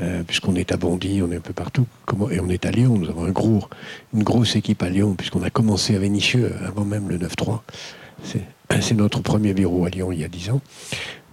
Euh, 0.00 0.24
puisqu'on 0.24 0.56
est 0.56 0.72
à 0.72 0.76
Bondy, 0.76 1.22
on 1.22 1.30
est 1.30 1.36
un 1.36 1.40
peu 1.40 1.52
partout, 1.52 1.86
et 2.32 2.40
on 2.40 2.48
est 2.48 2.66
à 2.66 2.72
Lyon, 2.72 2.98
nous 2.98 3.08
avons 3.08 3.26
une 3.26 4.22
grosse 4.24 4.56
équipe 4.56 4.82
à 4.82 4.88
Lyon, 4.88 5.14
puisqu'on 5.14 5.42
a 5.44 5.50
commencé 5.50 5.94
à 5.94 6.00
Vénissieux 6.00 6.52
avant 6.66 6.84
même 6.84 7.08
le 7.08 7.16
9-3. 7.16 7.60
C'est 8.80 8.94
notre 8.94 9.20
premier 9.20 9.54
bureau 9.54 9.84
à 9.84 9.90
Lyon 9.90 10.10
il 10.10 10.20
y 10.20 10.24
a 10.24 10.28
10 10.28 10.50
ans. 10.50 10.60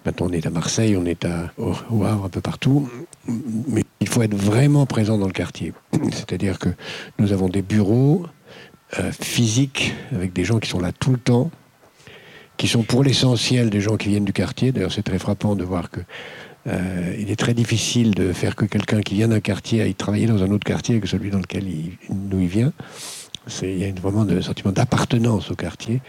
Maintenant, 0.06 0.28
on 0.30 0.34
est 0.34 0.46
à 0.46 0.50
Marseille, 0.50 0.96
on 0.96 1.06
est 1.06 1.26
à, 1.26 1.52
au, 1.58 2.04
un 2.04 2.30
peu 2.30 2.42
partout. 2.42 2.90
Mais 3.28 3.84
il 4.00 4.08
faut 4.08 4.22
être 4.22 4.36
vraiment 4.36 4.86
présent 4.86 5.18
dans 5.18 5.28
le 5.28 5.34
quartier. 5.34 5.74
C'est-à-dire 6.12 6.60
que 6.60 6.70
nous 7.20 7.34
avons 7.34 7.50
des 7.50 7.62
bureaux 7.62 8.26
euh, 9.00 9.12
physiques 9.12 9.94
avec 10.14 10.34
des 10.34 10.44
gens 10.44 10.60
qui 10.60 10.70
sont 10.70 10.80
là 10.80 10.92
tout 10.92 11.12
le 11.12 11.18
temps, 11.18 11.52
qui 12.58 12.68
sont 12.68 12.84
pour 12.84 13.04
l'essentiel 13.04 13.70
des 13.70 13.82
gens 13.82 13.98
qui 13.98 14.10
viennent 14.10 14.26
du 14.26 14.34
quartier. 14.34 14.72
D'ailleurs, 14.72 14.92
c'est 14.92 15.04
très 15.04 15.20
frappant 15.20 15.56
de 15.56 15.64
voir 15.64 15.90
que 15.90 16.02
euh, 16.68 17.16
il 17.18 17.32
est 17.32 17.36
très 17.36 17.54
difficile 17.54 18.14
de 18.14 18.34
faire 18.34 18.56
que 18.56 18.66
quelqu'un 18.66 19.02
qui 19.02 19.16
vient 19.16 19.30
d'un 19.30 19.40
quartier 19.40 19.82
aille 19.82 19.96
travailler 19.96 20.28
dans 20.28 20.44
un 20.44 20.52
autre 20.52 20.66
quartier 20.66 21.00
que 21.00 21.08
celui 21.08 21.32
dans 21.32 21.40
lequel 21.40 21.66
nous 22.10 22.40
il 22.40 22.48
vient. 22.48 22.74
Il 23.64 23.78
y 23.78 23.86
a 23.86 23.92
vraiment 23.92 24.22
un 24.22 24.42
sentiment 24.42 24.72
d'appartenance 24.72 25.50
au 25.52 25.56
quartier. 25.56 26.02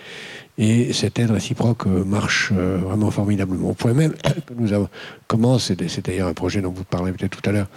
Et 0.59 0.93
cette 0.93 1.19
aide 1.19 1.31
réciproque 1.31 1.87
euh, 1.87 2.05
marche 2.05 2.53
euh, 2.53 2.77
vraiment 2.77 3.11
formidablement. 3.11 3.71
Au 3.71 3.73
point 3.73 3.95
même 3.95 4.13
que 4.47 4.53
nous 4.55 4.75
avons 4.75 4.89
commencé, 5.27 5.75
c'est 5.89 6.05
d'ailleurs 6.05 6.29
un 6.29 6.35
projet 6.35 6.61
dont 6.61 6.73
vous 6.73 6.85
parlez 6.85 7.13
peut-être 7.13 7.41
tout 7.41 7.49
à 7.49 7.53
l'heure, 7.53 7.69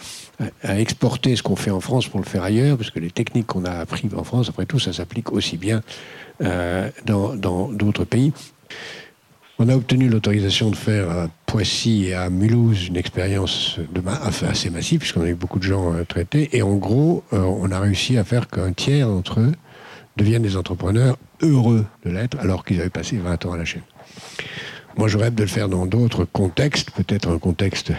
à, 0.62 0.80
exporter 0.80 1.38
ce 1.38 1.44
qu'on 1.44 1.56
fait 1.56 1.72
en 1.72 1.80
France 1.80 2.08
pour 2.10 2.20
le 2.20 2.26
faire 2.26 2.44
ailleurs, 2.44 2.78
parce 2.78 2.92
que 2.92 3.00
les 3.00 3.12
techniques 3.12 3.48
qu'on 3.48 3.64
a 3.64 3.72
apprises 3.72 4.14
en 4.14 4.26
France, 4.26 4.50
après 4.50 4.66
tout, 4.66 4.80
ça 4.80 4.92
s'applique 4.92 5.32
aussi 5.32 5.56
bien 5.56 5.82
euh, 6.42 6.90
dans 7.06 7.36
d'autres 7.70 8.04
pays. 8.04 8.34
On 9.58 9.70
a 9.70 9.76
obtenu 9.76 10.10
l'autorisation 10.10 10.70
de 10.70 10.76
faire 10.76 11.10
à 11.10 11.30
Poissy 11.46 12.08
et 12.08 12.14
à 12.14 12.30
Mulhouse 12.30 12.88
une 12.88 12.98
expérience 12.98 13.80
de 13.94 14.02
assez 14.46 14.70
massive, 14.70 15.00
puisqu'on 15.00 15.22
a 15.22 15.30
eu 15.30 15.36
beaucoup 15.36 15.60
de 15.60 15.64
gens 15.64 15.94
traités. 16.10 16.50
Et 16.58 16.62
en 16.62 16.76
gros, 16.76 17.24
on 17.32 17.72
a 17.72 17.80
réussi 17.80 18.18
à 18.18 18.26
faire 18.26 18.50
qu'un 18.50 18.74
tiers 18.74 19.08
d'entre 19.08 19.40
eux 19.40 19.54
deviennent 20.18 20.42
des 20.42 20.58
entrepreneurs 20.58 21.18
heureux 21.42 21.86
de 22.04 22.12
l'être 22.12 22.38
alors 22.40 22.66
qu'ils 22.66 22.82
avaient 22.82 22.90
passé 22.90 23.16
20 23.16 23.46
ans 23.46 23.54
à 23.54 23.58
la 23.58 23.64
chaîne. 23.64 23.84
Moi, 24.98 25.08
je 25.08 25.18
rêve 25.18 25.36
de 25.36 25.44
le 25.44 25.50
faire 25.50 25.70
dans 25.70 25.86
d'autres 25.86 26.26
contextes, 26.26 26.92
peut-être 26.92 27.30
un 27.30 27.40
contexte 27.40 27.94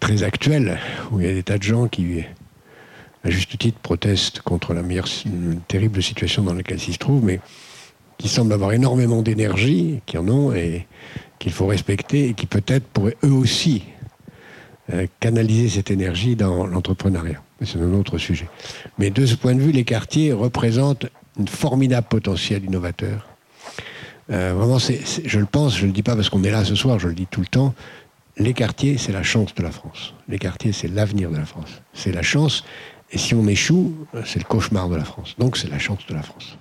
très 0.00 0.24
actuel, 0.24 0.80
où 1.12 1.20
il 1.20 1.26
y 1.26 1.28
a 1.28 1.32
des 1.32 1.44
tas 1.44 1.58
de 1.58 1.62
gens 1.62 1.86
qui, 1.86 2.24
à 3.22 3.30
juste 3.30 3.56
titre, 3.56 3.78
protestent 3.78 4.40
contre 4.40 4.74
la 4.74 4.82
terrible 5.68 6.02
situation 6.02 6.42
dans 6.42 6.54
laquelle 6.54 6.78
ils 6.78 6.92
se 6.94 6.98
trouvent, 6.98 7.24
mais 7.24 7.38
qui 8.20 8.28
semblent 8.28 8.52
avoir 8.52 8.72
énormément 8.72 9.22
d'énergie, 9.22 10.00
qui 10.04 10.18
en 10.18 10.28
ont, 10.28 10.52
et 10.52 10.86
qu'il 11.38 11.52
faut 11.52 11.66
respecter, 11.66 12.28
et 12.28 12.34
qui 12.34 12.44
peut-être 12.44 12.84
pourraient 12.84 13.16
eux 13.24 13.32
aussi 13.32 13.82
euh, 14.92 15.06
canaliser 15.20 15.70
cette 15.70 15.90
énergie 15.90 16.36
dans 16.36 16.66
l'entrepreneuriat. 16.66 17.42
C'est 17.62 17.78
un 17.78 17.94
autre 17.94 18.18
sujet. 18.18 18.46
Mais 18.98 19.08
de 19.08 19.24
ce 19.24 19.36
point 19.36 19.54
de 19.54 19.60
vue, 19.60 19.72
les 19.72 19.84
quartiers 19.84 20.34
représentent 20.34 21.06
une 21.38 21.48
formidable 21.48 22.08
potentiel 22.08 22.62
innovateur. 22.62 23.26
Euh, 24.30 24.52
vraiment, 24.54 24.78
je 24.78 25.38
le 25.38 25.46
pense, 25.46 25.76
je 25.76 25.82
ne 25.82 25.86
le 25.86 25.92
dis 25.92 26.02
pas 26.02 26.14
parce 26.14 26.28
qu'on 26.28 26.44
est 26.44 26.50
là 26.50 26.64
ce 26.64 26.74
soir, 26.74 26.98
je 26.98 27.08
le 27.08 27.14
dis 27.14 27.26
tout 27.26 27.40
le 27.40 27.46
temps. 27.46 27.74
Les 28.36 28.52
quartiers, 28.52 28.98
c'est 28.98 29.12
la 29.12 29.22
chance 29.22 29.54
de 29.54 29.62
la 29.62 29.70
France. 29.70 30.12
Les 30.28 30.38
quartiers, 30.38 30.72
c'est 30.72 30.88
l'avenir 30.88 31.30
de 31.30 31.38
la 31.38 31.46
France. 31.46 31.80
C'est 31.94 32.12
la 32.12 32.22
chance. 32.22 32.64
Et 33.12 33.18
si 33.18 33.34
on 33.34 33.46
échoue, 33.48 33.94
c'est 34.26 34.38
le 34.38 34.44
cauchemar 34.44 34.90
de 34.90 34.96
la 34.96 35.04
France. 35.04 35.36
Donc, 35.38 35.56
c'est 35.56 35.70
la 35.70 35.78
chance 35.78 36.06
de 36.06 36.14
la 36.14 36.22
France. 36.22 36.58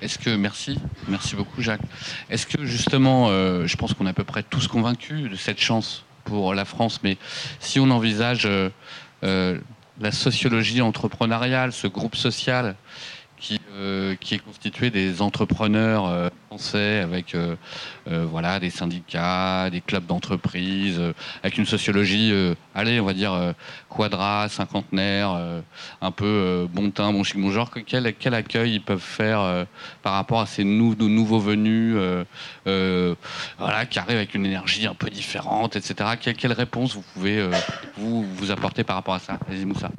Est-ce 0.00 0.18
que 0.18 0.30
merci, 0.30 0.78
merci 1.08 1.34
beaucoup 1.34 1.60
Jacques. 1.60 1.82
Est-ce 2.30 2.46
que 2.46 2.64
justement, 2.64 3.28
euh, 3.28 3.66
je 3.66 3.76
pense 3.76 3.94
qu'on 3.94 4.06
est 4.06 4.10
à 4.10 4.14
peu 4.14 4.24
près 4.24 4.42
tous 4.42 4.68
convaincus 4.68 5.28
de 5.30 5.36
cette 5.36 5.60
chance 5.60 6.04
pour 6.24 6.54
la 6.54 6.64
France, 6.64 7.00
mais 7.02 7.16
si 7.58 7.80
on 7.80 7.90
envisage 7.90 8.46
euh, 8.46 9.60
la 10.00 10.12
sociologie 10.12 10.82
entrepreneuriale, 10.82 11.72
ce 11.72 11.86
groupe 11.88 12.14
social 12.14 12.76
qui, 13.38 13.60
euh, 13.72 14.14
qui 14.16 14.34
est 14.34 14.38
constitué 14.38 14.90
des 14.90 15.22
entrepreneurs 15.22 16.06
euh, 16.06 16.28
français 16.48 16.98
avec 16.98 17.34
euh, 17.34 17.56
voilà, 18.06 18.58
des 18.60 18.70
syndicats, 18.70 19.70
des 19.70 19.80
clubs 19.80 20.06
d'entreprise, 20.06 21.00
avec 21.42 21.58
une 21.58 21.66
sociologie, 21.66 22.32
allez, 22.74 23.00
on 23.00 23.04
va 23.04 23.12
dire 23.12 23.54
quadra, 23.90 24.48
cinquantenaire, 24.48 25.38
un 26.00 26.10
peu 26.10 26.66
bon 26.72 26.90
teint, 26.90 27.12
bon 27.12 27.22
chic, 27.22 27.38
bon 27.38 27.50
genre. 27.50 27.70
Quel, 27.86 28.34
accueil 28.34 28.74
ils 28.74 28.82
peuvent 28.82 28.98
faire 28.98 29.66
par 30.02 30.14
rapport 30.14 30.40
à 30.40 30.46
ces 30.46 30.64
nouveaux 30.64 31.38
venus 31.38 31.96
voilà, 32.64 33.84
qui 33.84 33.98
arrivent 33.98 34.16
avec 34.16 34.34
une 34.34 34.46
énergie 34.46 34.86
un 34.86 34.94
peu 34.94 35.10
différente, 35.10 35.76
etc. 35.76 36.10
Quelle, 36.18 36.52
réponse 36.52 36.94
vous 36.94 37.04
pouvez 37.14 37.46
vous, 37.98 38.24
vous 38.24 38.50
apporter 38.50 38.84
par 38.84 38.96
rapport 38.96 39.14
à 39.14 39.18
ça? 39.18 39.38
Allez-y, 39.46 39.66
Moussa. 39.66 39.90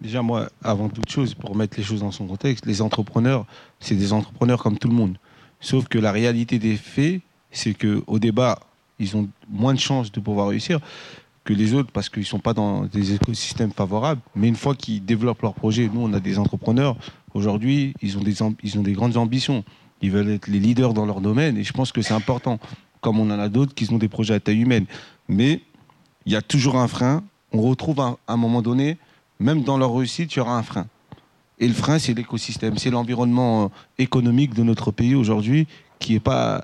Déjà, 0.00 0.22
moi, 0.22 0.48
avant 0.62 0.88
toute 0.88 1.08
chose, 1.08 1.34
pour 1.34 1.56
mettre 1.56 1.76
les 1.78 1.82
choses 1.82 2.00
dans 2.00 2.10
son 2.10 2.26
contexte, 2.26 2.66
les 2.66 2.82
entrepreneurs, 2.82 3.46
c'est 3.80 3.94
des 3.94 4.12
entrepreneurs 4.12 4.62
comme 4.62 4.78
tout 4.78 4.88
le 4.88 4.94
monde. 4.94 5.16
Sauf 5.60 5.88
que 5.88 5.98
la 5.98 6.12
réalité 6.12 6.58
des 6.58 6.76
faits, 6.76 7.20
c'est 7.50 7.74
qu'au 7.74 8.18
débat, 8.18 8.58
ils 8.98 9.16
ont 9.16 9.28
moins 9.48 9.74
de 9.74 9.78
chances 9.78 10.12
de 10.12 10.20
pouvoir 10.20 10.48
réussir 10.48 10.80
que 11.44 11.52
les 11.52 11.74
autres 11.74 11.90
parce 11.92 12.08
qu'ils 12.08 12.22
ne 12.22 12.26
sont 12.26 12.40
pas 12.40 12.52
dans 12.52 12.84
des 12.84 13.14
écosystèmes 13.14 13.70
favorables. 13.70 14.20
Mais 14.34 14.48
une 14.48 14.56
fois 14.56 14.74
qu'ils 14.74 15.04
développent 15.04 15.42
leur 15.42 15.54
projet, 15.54 15.88
nous, 15.92 16.00
on 16.00 16.12
a 16.12 16.20
des 16.20 16.38
entrepreneurs. 16.38 16.96
Aujourd'hui, 17.32 17.94
ils, 18.02 18.18
ont 18.18 18.22
des 18.22 18.36
ils 18.62 18.78
ont 18.78 18.82
des 18.82 18.92
grandes 18.92 19.16
ambitions. 19.16 19.64
Ils 20.02 20.10
veulent 20.10 20.30
être 20.30 20.48
les 20.48 20.58
leaders 20.58 20.92
dans 20.92 21.06
leur 21.06 21.20
domaine 21.20 21.56
et 21.56 21.64
je 21.64 21.72
pense 21.72 21.92
que 21.92 22.02
c'est 22.02 22.14
important. 22.14 22.58
Comme 23.00 23.20
on 23.20 23.30
en 23.30 23.38
a 23.38 23.48
d'autres 23.48 23.74
qui 23.74 23.90
ont 23.92 23.98
des 23.98 24.08
projets 24.08 24.34
à 24.34 24.40
taille 24.40 24.60
humaine. 24.60 24.86
Mais 25.28 25.60
il 26.26 26.32
y 26.32 26.36
a 26.36 26.42
toujours 26.42 26.76
un 26.76 26.88
frein. 26.88 27.22
On 27.52 27.62
retrouve 27.62 28.00
à 28.00 28.16
un 28.26 28.36
moment 28.36 28.60
donné 28.60 28.98
même 29.38 29.62
dans 29.62 29.78
leur 29.78 29.94
réussite, 29.94 30.34
il 30.34 30.38
y 30.38 30.40
aura 30.40 30.56
un 30.56 30.62
frein. 30.62 30.86
Et 31.58 31.66
le 31.66 31.74
frein, 31.74 31.98
c'est 31.98 32.14
l'écosystème, 32.14 32.76
c'est 32.76 32.90
l'environnement 32.90 33.64
euh, 33.64 33.68
économique 33.98 34.54
de 34.54 34.62
notre 34.62 34.90
pays 34.90 35.14
aujourd'hui 35.14 35.66
qui 35.98 36.12
n'est 36.12 36.20
pas, 36.20 36.62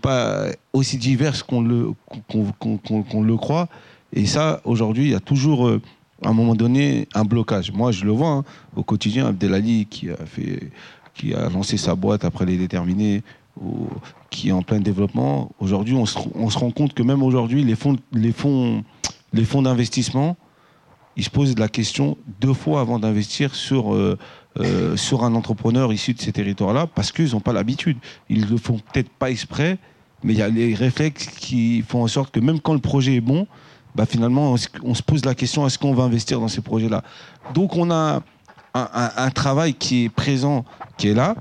pas 0.00 0.46
aussi 0.72 0.96
divers 0.96 1.46
qu'on 1.46 1.60
le, 1.62 1.92
qu'on, 2.28 3.22
le 3.22 3.36
croit. 3.36 3.68
Et 4.12 4.26
ça, 4.26 4.60
aujourd'hui, 4.64 5.04
il 5.04 5.10
y 5.10 5.14
a 5.14 5.20
toujours, 5.20 5.68
euh, 5.68 5.80
à 6.24 6.30
un 6.30 6.32
moment 6.32 6.56
donné, 6.56 7.06
un 7.14 7.24
blocage. 7.24 7.70
Moi, 7.72 7.92
je 7.92 8.04
le 8.04 8.10
vois 8.10 8.30
hein, 8.30 8.44
au 8.74 8.82
quotidien. 8.82 9.28
Abdelali, 9.28 9.86
qui 9.86 10.10
a, 10.10 10.16
fait, 10.26 10.70
qui 11.14 11.32
a 11.32 11.48
lancé 11.48 11.76
sa 11.76 11.94
boîte 11.94 12.24
après 12.24 12.44
les 12.44 12.56
déterminés, 12.56 13.22
qui 14.30 14.48
est 14.48 14.52
en 14.52 14.62
plein 14.62 14.80
développement. 14.80 15.52
Aujourd'hui, 15.60 15.94
on 15.94 16.06
se, 16.06 16.18
on 16.34 16.50
se 16.50 16.58
rend 16.58 16.72
compte 16.72 16.94
que 16.94 17.04
même 17.04 17.22
aujourd'hui, 17.22 17.62
les 17.62 17.76
fonds, 17.76 17.96
les 18.12 18.32
fonds, 18.32 18.82
les 19.32 19.44
fonds 19.44 19.62
d'investissement, 19.62 20.36
ils 21.16 21.24
se 21.24 21.30
posent 21.30 21.58
la 21.58 21.68
question 21.68 22.16
deux 22.40 22.54
fois 22.54 22.80
avant 22.80 22.98
d'investir 22.98 23.54
sur, 23.54 23.94
euh, 23.94 24.18
euh, 24.60 24.96
sur 24.96 25.24
un 25.24 25.34
entrepreneur 25.34 25.92
issu 25.92 26.14
de 26.14 26.20
ces 26.20 26.32
territoires-là, 26.32 26.86
parce 26.86 27.12
qu'ils 27.12 27.32
n'ont 27.32 27.40
pas 27.40 27.52
l'habitude. 27.52 27.98
Ils 28.28 28.48
le 28.48 28.56
font 28.56 28.78
peut-être 28.78 29.10
pas 29.10 29.30
exprès, 29.30 29.78
mais 30.24 30.32
il 30.32 30.38
y 30.38 30.42
a 30.42 30.48
les 30.48 30.74
réflexes 30.74 31.26
qui 31.26 31.82
font 31.82 32.02
en 32.02 32.08
sorte 32.08 32.32
que 32.32 32.40
même 32.40 32.60
quand 32.60 32.74
le 32.74 32.80
projet 32.80 33.16
est 33.16 33.20
bon, 33.20 33.46
bah 33.94 34.06
finalement, 34.06 34.54
on, 34.82 34.94
se 34.94 35.02
pose 35.02 35.24
la 35.24 35.34
question 35.34 35.66
est-ce 35.66 35.78
qu'on 35.78 35.94
va 35.94 36.04
investir 36.04 36.40
dans 36.40 36.48
ces 36.48 36.62
projets-là? 36.62 37.02
Donc 37.52 37.76
on 37.76 37.90
a 37.90 38.22
un, 38.74 39.30
travail 39.30 39.74
qui 39.74 40.04
est 40.04 40.08
présent, 40.08 40.64
qui 40.96 41.08
est 41.08 41.14
là, 41.14 41.34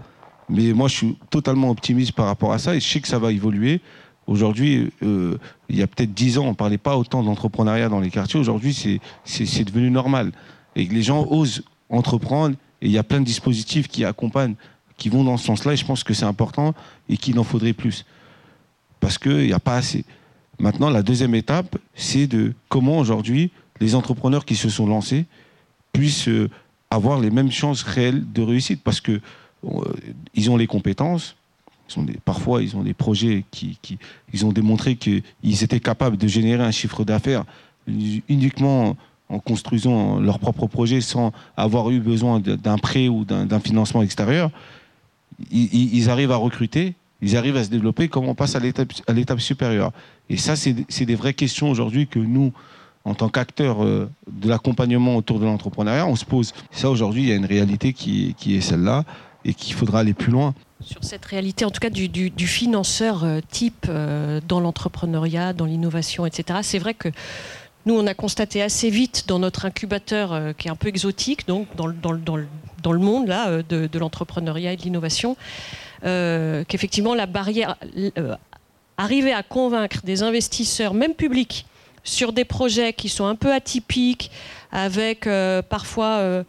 mais 0.49 0.73
moi 0.73 0.89
je 0.89 0.95
suis 0.95 1.17
totalement 1.29 1.69
optimiste 1.69 2.11
par 2.11 2.25
rapport 2.25 2.51
à 2.51 2.59
ça 2.59 2.75
et 2.75 2.81
je 2.81 2.87
sais 2.87 2.99
que 2.99 3.07
ça 3.07 3.19
va 3.19 3.31
évoluer. 3.31 3.79
Aujourd'hui, 4.31 4.93
euh, 5.03 5.37
il 5.67 5.77
y 5.77 5.81
a 5.81 5.87
peut-être 5.87 6.13
dix 6.13 6.37
ans, 6.37 6.45
on 6.45 6.51
ne 6.51 6.55
parlait 6.55 6.77
pas 6.77 6.95
autant 6.95 7.21
d'entrepreneuriat 7.21 7.89
dans 7.89 7.99
les 7.99 8.09
quartiers. 8.09 8.39
Aujourd'hui, 8.39 8.73
c'est 9.25 9.63
devenu 9.65 9.91
normal. 9.91 10.31
Et 10.77 10.85
les 10.85 11.01
gens 11.01 11.27
osent 11.29 11.63
entreprendre. 11.89 12.55
Et 12.81 12.85
il 12.85 12.91
y 12.93 12.97
a 12.97 13.03
plein 13.03 13.19
de 13.19 13.25
dispositifs 13.25 13.89
qui 13.89 14.05
accompagnent, 14.05 14.55
qui 14.95 15.09
vont 15.09 15.25
dans 15.25 15.35
ce 15.35 15.45
sens-là. 15.47 15.73
Et 15.73 15.75
je 15.75 15.85
pense 15.85 16.05
que 16.05 16.13
c'est 16.13 16.23
important 16.23 16.73
et 17.09 17.17
qu'il 17.17 17.37
en 17.39 17.43
faudrait 17.43 17.73
plus. 17.73 18.05
Parce 19.01 19.17
qu'il 19.17 19.47
n'y 19.47 19.51
a 19.51 19.59
pas 19.59 19.75
assez. 19.75 20.05
Maintenant, 20.59 20.89
la 20.89 21.03
deuxième 21.03 21.35
étape, 21.35 21.77
c'est 21.93 22.27
de 22.27 22.53
comment 22.69 22.99
aujourd'hui 22.99 23.51
les 23.81 23.95
entrepreneurs 23.95 24.45
qui 24.45 24.55
se 24.55 24.69
sont 24.69 24.87
lancés 24.87 25.25
puissent 25.91 26.29
euh, 26.29 26.49
avoir 26.89 27.19
les 27.19 27.31
mêmes 27.31 27.51
chances 27.51 27.83
réelles 27.83 28.31
de 28.31 28.41
réussite. 28.41 28.81
Parce 28.81 29.01
qu'ils 29.01 29.19
euh, 29.65 30.47
ont 30.47 30.55
les 30.55 30.67
compétences, 30.67 31.35
parfois, 32.25 32.61
ils 32.61 32.75
ont 32.75 32.83
des 32.83 32.93
projets 32.93 33.45
qui, 33.51 33.77
ont 34.43 34.51
démontré 34.51 34.95
qu'ils 34.95 35.23
étaient 35.43 35.79
capables 35.79 36.17
de 36.17 36.27
générer 36.27 36.63
un 36.63 36.71
chiffre 36.71 37.03
d'affaires 37.03 37.45
uniquement 37.87 38.95
en 39.29 39.39
construisant 39.39 40.19
leur 40.19 40.39
propre 40.39 40.67
projet 40.67 41.01
sans 41.01 41.31
avoir 41.55 41.89
eu 41.89 41.99
besoin 41.99 42.39
d'un 42.39 42.77
prêt 42.77 43.07
ou 43.07 43.25
d'un 43.25 43.59
financement 43.59 44.01
extérieur. 44.01 44.51
Ils, 45.51 46.09
arrivent 46.09 46.31
à 46.31 46.35
recruter, 46.35 46.95
ils 47.21 47.37
arrivent 47.37 47.57
à 47.57 47.63
se 47.63 47.69
développer. 47.69 48.07
Comment 48.09 48.29
on 48.31 48.35
passe 48.35 48.55
à 48.55 48.59
l'étape 48.59 49.39
supérieure 49.39 49.91
Et 50.29 50.37
ça, 50.37 50.55
c'est 50.55 51.05
des 51.05 51.15
vraies 51.15 51.33
questions 51.33 51.69
aujourd'hui 51.69 52.07
que 52.07 52.19
nous, 52.19 52.51
en 53.05 53.15
tant 53.15 53.29
qu'acteurs 53.29 53.83
euh, 53.83 54.07
de 54.31 54.47
l'accompagnement 54.47 55.15
autour 55.15 55.39
de 55.39 55.45
l'entrepreneuriat, 55.45 56.05
on 56.05 56.15
se 56.15 56.25
pose. 56.25 56.53
Ça, 56.69 56.91
aujourd'hui, 56.91 57.23
il 57.23 57.29
y 57.29 57.31
a 57.31 57.35
une 57.35 57.45
réalité 57.45 57.93
qui 57.93 58.35
est 58.47 58.61
celle-là 58.61 59.05
et 59.45 59.53
qu'il 59.53 59.73
faudra 59.73 59.99
aller 59.99 60.13
plus 60.13 60.31
loin 60.31 60.53
sur 60.83 61.03
cette 61.03 61.25
réalité, 61.25 61.65
en 61.65 61.71
tout 61.71 61.79
cas 61.79 61.89
du, 61.89 62.47
financeur 62.47 63.23
euh, 63.23 63.39
type 63.49 63.85
euh, 63.87 64.41
dans 64.47 64.59
l'entrepreneuriat, 64.59 65.53
dans 65.53 65.65
l'innovation, 65.65 66.25
etc. 66.25 66.59
C'est 66.63 66.79
vrai 66.79 66.93
que 66.93 67.09
nous, 67.85 67.95
on 67.95 68.05
a 68.07 68.13
constaté 68.13 68.61
assez 68.61 68.89
vite 68.89 69.25
dans 69.27 69.39
notre 69.39 69.65
incubateur, 69.65 70.33
euh, 70.33 70.53
qui 70.53 70.67
est 70.67 70.71
un 70.71 70.75
peu 70.75 70.87
exotique, 70.87 71.47
donc 71.47 71.67
dans, 71.75 71.87
le 71.87 72.99
monde 72.99 73.27
là, 73.27 73.61
de, 73.63 73.99
l'entrepreneuriat 73.99 74.73
et 74.73 74.77
de 74.77 74.83
l'innovation, 74.83 75.35
qu'effectivement 76.01 77.13
la 77.15 77.27
barrière, 77.27 77.77
arriver 78.97 79.33
à 79.33 79.43
convaincre 79.43 80.01
des 80.03 80.23
investisseurs, 80.23 80.93
même 80.93 81.13
publics, 81.13 81.65
sur 82.03 82.33
des 82.33 82.45
projets 82.45 82.93
qui 82.93 83.09
sont 83.09 83.25
un 83.25 83.35
peu 83.35 83.53
atypiques, 83.53 84.31
avec 84.71 85.27
parfois 85.69 86.43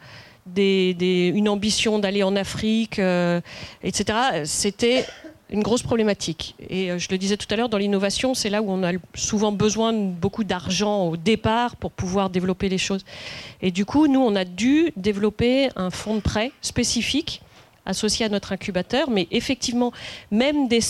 une 0.57 1.49
ambition 1.49 1.99
d'aller 1.99 2.23
en 2.23 2.37
Afrique, 2.37 2.99
euh, 2.99 3.41
etc. 3.83 4.45
C'était 4.45 5.07
une 5.51 5.63
grosse 5.63 5.83
problématique. 5.83 6.55
Et 6.69 6.91
euh, 6.91 6.99
je 6.99 7.09
le 7.11 7.19
disais 7.19 7.37
tout 7.37 7.47
à 7.51 7.57
l'heure, 7.57 7.69
dans 7.69 7.79
l'innovation, 7.79 8.35
c'est 8.35 8.51
là 8.51 8.63
où 8.63 8.71
on 8.71 8.83
a 8.83 8.93
souvent 9.15 9.53
besoin 9.53 9.93
de 9.93 10.07
beaucoup 10.07 10.45
d'argent 10.45 11.09
au 11.09 11.17
départ 11.17 11.77
pour 11.77 11.93
pouvoir 11.93 12.31
développer 12.31 12.69
les 12.69 12.79
choses. 12.79 13.05
Et 13.61 13.71
du 13.71 13.85
coup, 13.85 14.07
nous, 14.07 14.21
on 14.21 14.35
a 14.35 14.45
dû 14.45 14.93
développer 14.97 15.69
un 15.77 15.91
fonds 15.91 16.17
de 16.17 16.21
prêt 16.21 16.53
spécifique 16.63 17.43
associé 17.85 18.25
à 18.27 18.29
notre 18.29 18.53
incubateur, 18.53 19.11
mais 19.11 19.27
effectivement, 19.31 19.93
même 20.31 20.69
des, 20.69 20.81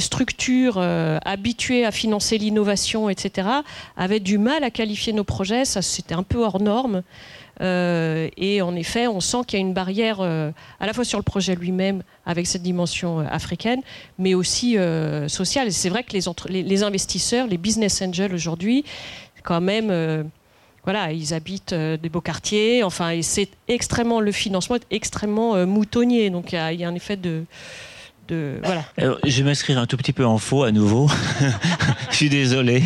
structures 0.00 0.76
euh, 0.76 1.18
habituées 1.24 1.84
à 1.84 1.90
financer 1.90 2.38
l'innovation, 2.38 3.08
etc., 3.08 3.48
avaient 3.96 4.20
du 4.20 4.38
mal 4.38 4.64
à 4.64 4.70
qualifier 4.70 5.12
nos 5.12 5.24
projets. 5.24 5.64
Ça, 5.64 5.82
c'était 5.82 6.14
un 6.14 6.22
peu 6.22 6.44
hors 6.44 6.60
norme. 6.60 7.02
Euh, 7.60 8.28
et 8.36 8.62
en 8.62 8.74
effet, 8.74 9.06
on 9.06 9.20
sent 9.20 9.38
qu'il 9.46 9.58
y 9.58 9.62
a 9.62 9.66
une 9.66 9.74
barrière 9.74 10.18
euh, 10.20 10.50
à 10.80 10.86
la 10.86 10.92
fois 10.92 11.04
sur 11.04 11.18
le 11.18 11.22
projet 11.24 11.54
lui-même, 11.54 12.02
avec 12.26 12.46
cette 12.46 12.62
dimension 12.62 13.18
africaine, 13.20 13.80
mais 14.18 14.34
aussi 14.34 14.76
sociale. 15.28 15.72
C'est 15.72 15.88
vrai 15.88 16.02
que 16.04 16.16
les, 16.48 16.82
investisseurs, 16.82 17.46
les 17.46 17.58
business 17.58 18.00
angels 18.02 18.34
aujourd'hui, 18.34 18.84
quand 19.42 19.60
même 19.60 19.90
voilà, 20.84 21.12
ils 21.12 21.32
habitent 21.32 21.72
euh, 21.72 21.96
des 21.96 22.10
beaux 22.10 22.20
quartiers. 22.20 22.82
Enfin, 22.84 23.18
c'est 23.22 23.48
extrêmement 23.68 24.20
le 24.20 24.32
financement 24.32 24.76
est 24.76 24.86
extrêmement 24.90 25.56
euh, 25.56 25.66
moutonnier. 25.66 26.30
Donc 26.30 26.52
il 26.52 26.56
y, 26.56 26.84
a 26.84 26.88
un 26.88 26.94
effet 26.94 27.16
de 27.16 27.44
je 28.28 29.36
vais 29.38 29.42
m'inscrire 29.42 29.78
un 29.78 29.86
tout 29.86 29.96
petit 29.96 30.12
peu 30.12 30.24
en 30.24 30.38
faux 30.38 30.62
à 30.62 30.72
nouveau. 30.72 31.08
je 32.10 32.16
suis 32.16 32.28
désolé. 32.28 32.82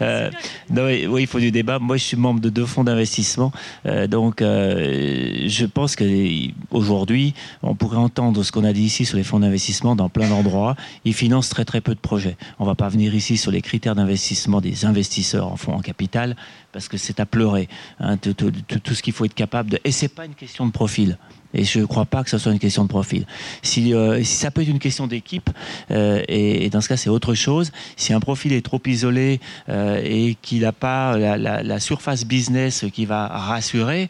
Euh, 0.00 0.30
oui, 0.70 1.22
il 1.22 1.26
faut 1.26 1.40
du 1.40 1.50
débat. 1.50 1.78
Moi, 1.78 1.96
je 1.96 2.04
suis 2.04 2.16
membre 2.16 2.40
de 2.40 2.50
deux 2.50 2.66
fonds 2.66 2.84
d'investissement. 2.84 3.52
Euh, 3.86 4.06
donc, 4.06 4.42
euh, 4.42 5.44
je 5.46 5.66
pense 5.66 5.96
qu'aujourd'hui, 5.96 7.34
on 7.62 7.74
pourrait 7.74 7.96
entendre 7.96 8.42
ce 8.42 8.52
qu'on 8.52 8.64
a 8.64 8.72
dit 8.72 8.82
ici 8.82 9.04
sur 9.04 9.16
les 9.16 9.24
fonds 9.24 9.40
d'investissement 9.40 9.96
dans 9.96 10.08
plein 10.08 10.28
d'endroits. 10.28 10.76
Ils 11.04 11.14
financent 11.14 11.48
très 11.48 11.64
très 11.64 11.80
peu 11.80 11.94
de 11.94 12.00
projets. 12.00 12.36
On 12.58 12.64
ne 12.64 12.68
va 12.68 12.74
pas 12.74 12.88
venir 12.88 13.14
ici 13.14 13.36
sur 13.36 13.50
les 13.50 13.62
critères 13.62 13.94
d'investissement 13.94 14.60
des 14.60 14.84
investisseurs 14.84 15.46
en 15.46 15.56
fonds 15.56 15.74
en 15.74 15.80
capital 15.80 16.36
parce 16.72 16.88
que 16.88 16.96
c'est 16.96 17.20
à 17.20 17.26
pleurer. 17.26 17.68
Hein, 18.00 18.16
tout, 18.16 18.34
tout, 18.34 18.94
ce 18.94 19.02
qu'il 19.02 19.12
faut 19.12 19.24
être 19.24 19.34
capable 19.34 19.70
de. 19.70 19.80
Et 19.84 19.92
c'est 19.92 20.08
pas 20.08 20.24
une 20.24 20.34
question 20.34 20.66
de 20.66 20.72
profil. 20.72 21.18
Et 21.54 21.64
je 21.64 21.80
ne 21.80 21.86
crois 21.86 22.04
pas 22.04 22.24
que 22.24 22.30
ce 22.30 22.38
soit 22.38 22.52
une 22.52 22.58
question 22.58 22.84
de 22.84 22.88
profil. 22.88 23.26
Si, 23.62 23.94
euh, 23.94 24.22
si 24.22 24.36
ça 24.36 24.50
peut 24.50 24.62
être 24.62 24.68
une 24.68 24.78
question 24.78 25.06
d'équipe, 25.06 25.50
euh, 25.90 26.22
et, 26.28 26.70
dans 26.70 26.80
ce 26.80 26.88
cas 26.88 26.96
c'est 26.96 27.10
autre 27.10 27.34
chose, 27.34 27.72
si 27.96 28.12
un 28.12 28.20
profil 28.20 28.52
est 28.52 28.64
trop 28.64 28.80
isolé 28.86 29.40
euh, 29.68 30.00
et 30.02 30.36
qu'il 30.40 30.62
n'a 30.62 30.72
pas 30.72 31.16
la, 31.16 31.80
surface 31.80 32.24
business 32.24 32.84
qui 32.92 33.06
va 33.06 33.26
rassurer, 33.26 34.08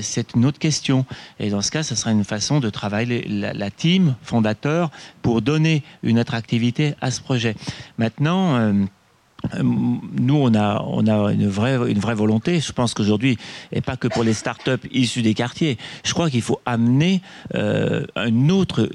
c'est 0.00 0.34
une 0.34 0.46
autre 0.46 0.58
question. 0.58 1.04
Et 1.38 1.50
dans 1.50 1.60
ce 1.60 1.70
cas, 1.70 1.82
ce 1.82 1.94
sera 1.94 2.12
une 2.12 2.24
façon 2.24 2.60
de 2.60 2.70
travailler 2.70 3.26
la, 3.28 3.52
la 3.52 3.70
team 3.70 4.14
fondateur 4.22 4.90
pour 5.22 5.42
donner 5.42 5.82
une 6.02 6.18
attractivité 6.18 6.94
à 7.00 7.10
ce 7.10 7.20
projet. 7.20 7.56
Maintenant, 7.98 8.72
nous, 9.62 10.36
on 10.36 10.54
a, 10.54 11.32
une, 11.32 11.48
vraie, 11.48 12.14
volonté, 12.14 12.60
je 12.60 12.72
pense 12.72 12.94
qu'aujourd'hui, 12.94 13.38
et 13.72 13.80
pas 13.80 13.96
que 13.96 14.08
pour 14.08 14.24
les 14.24 14.32
start-up 14.32 14.84
issues 14.90 15.22
des 15.22 15.34
quartiers, 15.34 15.78
je 16.04 16.12
crois 16.12 16.30
qu'il 16.30 16.42
faut 16.42 16.60
amener 16.66 17.20
euh, 17.54 18.04
une, 18.26 18.50
autre, 18.50 18.88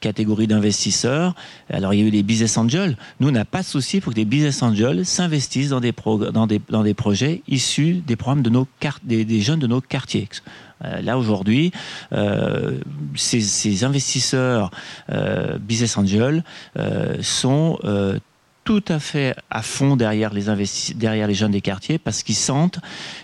catégorie 0.00 0.46
d'investisseurs. 0.46 1.34
Alors, 1.70 1.94
il 1.94 2.00
y 2.00 2.02
a 2.02 2.06
eu 2.06 2.10
les 2.10 2.22
business 2.22 2.56
angels. 2.56 2.96
Nous, 3.20 3.28
on 3.28 3.32
n'a 3.32 3.44
pas 3.44 3.60
de 3.60 3.66
souci 3.66 4.00
pour 4.00 4.12
que 4.12 4.16
des 4.16 4.24
business 4.24 4.62
angels 4.62 5.04
s'investissent 5.04 5.70
dans 5.70 5.80
des, 5.80 6.94
projets 6.94 7.42
issus 7.48 8.02
des 8.06 8.16
programmes 8.16 8.42
de 8.42 8.50
nos 8.50 8.66
des, 9.04 9.24
des 9.24 9.40
jeunes 9.40 9.60
de 9.60 9.66
nos 9.66 9.80
quartiers. 9.80 10.28
Euh, 10.84 11.00
là 11.00 11.18
aujourd'hui, 11.18 11.72
euh, 12.12 12.78
ces, 13.16 13.84
investisseurs 13.84 14.70
euh, 15.10 15.58
business 15.58 15.96
angels 15.96 16.44
euh, 16.78 17.16
sont 17.20 17.78
tout 18.68 18.84
à 18.88 18.98
fait 18.98 19.34
à 19.48 19.62
fond 19.62 19.96
derrière 19.96 20.34
les, 20.34 20.44
derrière 20.94 21.26
les 21.26 21.32
jeunes 21.32 21.52
des 21.52 21.62
quartiers 21.62 21.96
parce 21.96 22.22
qu'ils 22.22 22.34
sentent 22.34 22.80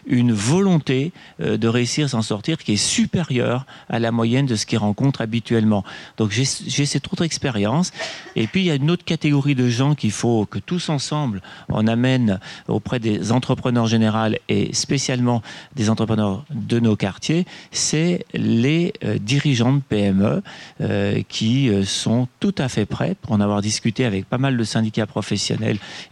une 0.07 0.33
volonté 0.33 1.13
euh, 1.43 1.59
de 1.59 1.69
réussir 1.69 2.07
à 2.07 2.09
s'en 2.09 2.23
sortir 2.23 2.57
qui 2.57 2.73
est 2.73 2.77
supérieure 2.77 3.67
à 3.91 3.99
la 3.99 4.11
moyenne 4.11 4.47
de 4.47 4.57
ce 4.57 4.65
qu'ils 4.65 4.79
rencontrent 4.79 5.21
habituellement. 5.21 5.85
Donc 6.17 6.31
j'ai 6.31 6.47
cette 6.47 7.13
autre 7.13 7.25
expérience. 7.25 7.93
Et 8.37 8.47
puis 8.47 8.63
il 8.63 8.65
y 8.65 8.71
a 8.71 8.77
une 8.77 8.91
autre 8.91 9.05
catégorie 9.05 9.55
de 9.55 9.69
gens 9.69 9.95
qu'il 9.95 10.13
faut 10.13 10.47
que 10.47 10.59
tous 10.59 10.89
ensemble 10.89 11.43
on 11.69 11.87
amène 11.89 12.41
auprès 12.67 12.99
des 12.99 13.31
entrepreneurs 13.31 13.87
généraux 13.87 14.35
et 14.49 14.73
spécialement 14.73 15.43
des 15.77 15.91
entrepreneurs 15.91 16.47
de 16.55 16.81
nos 16.81 16.97
quartiers, 16.97 17.45
c'est 17.71 18.25
les 18.33 18.95
euh, 19.05 19.19
dirigeants 19.19 19.75
de 19.75 19.81
PME 19.81 20.43
euh, 20.81 21.21
qui 21.29 21.71
sont 21.85 22.29
tout 22.41 22.55
à 22.57 22.71
fait 22.71 22.87
prêts 22.87 23.15
pour 23.21 23.33
en 23.33 23.41
avoir 23.43 23.61
discuté 23.61 24.07
avec 24.07 24.25
pas 24.25 24.39
mal 24.39 24.57
de 24.57 24.65
syndicats 24.65 25.05
professionnels 25.05 25.34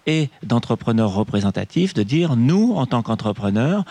et 0.06 0.30
d'entrepreneurs 0.42 1.14
représentatifs 1.14 1.94
de 1.94 2.02
dire, 2.02 2.36
nous, 2.36 2.74
en 2.74 2.86
tant 2.86 3.02
qu'entrepreneurs, 3.02 3.84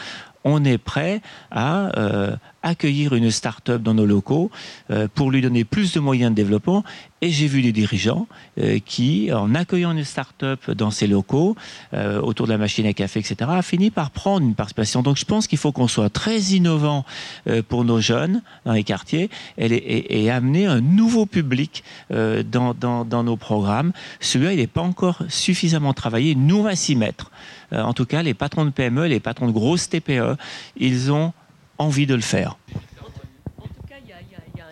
on 0.44 0.64
est 0.64 0.78
prêt 0.78 1.22
à 1.52 1.98
euh, 1.98 2.36
accueillir 2.64 3.14
une 3.14 3.32
start-up 3.32 3.82
dans 3.82 3.94
nos 3.94 4.06
locaux 4.06 4.52
euh, 4.89 5.08
pour 5.14 5.32
lui 5.32 5.42
donner 5.42 5.64
plus 5.64 5.94
de 5.94 6.00
moyens 6.00 6.32
de 6.32 6.36
développement. 6.36 6.84
Et 7.24 7.30
j'ai 7.30 7.48
vu 7.48 7.62
des 7.62 7.72
dirigeants 7.72 8.28
euh, 8.60 8.80
qui, 8.84 9.32
en 9.32 9.54
accueillant 9.54 9.92
une 9.92 10.04
start-up 10.04 10.72
dans 10.72 10.89
ces 10.89 11.06
locaux, 11.08 11.56
autour 12.24 12.48
de 12.48 12.52
la 12.52 12.58
machine 12.58 12.86
à 12.86 12.94
café, 12.94 13.20
etc., 13.20 13.36
a 13.54 13.62
fini 13.62 13.92
par 13.92 14.12
prendre 14.12 14.46
une 14.46 14.56
participation. 14.56 15.04
Donc 15.04 15.18
je 15.18 15.26
pense 15.26 15.46
qu'il 15.48 15.58
faut 15.58 15.72
qu'on 15.72 15.88
soit 15.88 16.10
très 16.10 16.39
innovant 16.39 17.06
pour 17.68 17.86
nos 17.86 18.00
jeunes 18.00 18.42
dans 18.66 18.74
les 18.74 18.84
quartiers 18.84 19.30
et, 19.58 20.32
amener 20.32 20.66
un 20.66 20.82
nouveau 20.82 21.26
public 21.26 21.84
dans, 22.10 23.24
nos 23.24 23.38
programmes. 23.38 23.92
Celui-là, 24.20 24.54
il 24.54 24.60
n'est 24.60 24.68
pas 24.68 24.82
encore 24.82 25.20
suffisamment 25.28 25.94
travaillé. 25.94 26.36
Nous, 26.36 26.58
on 26.58 26.64
va 26.64 26.76
s'y 26.76 26.96
mettre. 26.96 27.32
En 27.72 27.93
tout 27.93 28.05
cas, 28.05 28.22
les 28.22 28.34
patrons 28.34 28.65
de 28.65 28.69
PME, 28.69 29.07
les 29.07 29.19
patrons 29.19 29.47
de 29.47 29.51
grosses 29.51 29.89
TPE, 29.89 30.36
ils 30.78 31.11
ont 31.11 31.34
envie 31.78 32.05
de 32.05 32.15
le 32.15 32.22
faire. 32.22 32.57
En 33.59 33.67
tout 33.67 33.88
cas, 33.88 33.95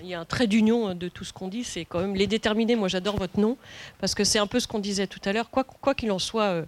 il 0.02 0.08
y, 0.08 0.14
a 0.14 0.20
un 0.20 0.26
trait 0.26 0.48
d'union 0.48 0.96
de 0.96 1.08
tout 1.08 1.24
ce 1.24 1.34
qu'on 1.34 1.48
dit, 1.48 1.64
c'est 1.64 1.86
quand 1.86 2.00
même 2.00 2.16
les 2.16 2.28
déterminés. 2.28 2.76
Moi, 2.76 2.88
j'adore 2.88 3.18
votre 3.18 3.40
nom, 3.40 3.58
parce 4.00 4.16
que 4.16 4.24
c'est 4.24 4.40
un 4.40 4.48
peu 4.48 4.60
ce 4.60 4.68
qu'on 4.68 4.80
disait 4.80 5.08
tout 5.08 5.22
à 5.26 5.34
l'heure. 5.34 5.50
Quoi 5.50 5.96
qu'il 5.96 6.12
en 6.12 6.20
soit, 6.20 6.44
euh, 6.44 6.66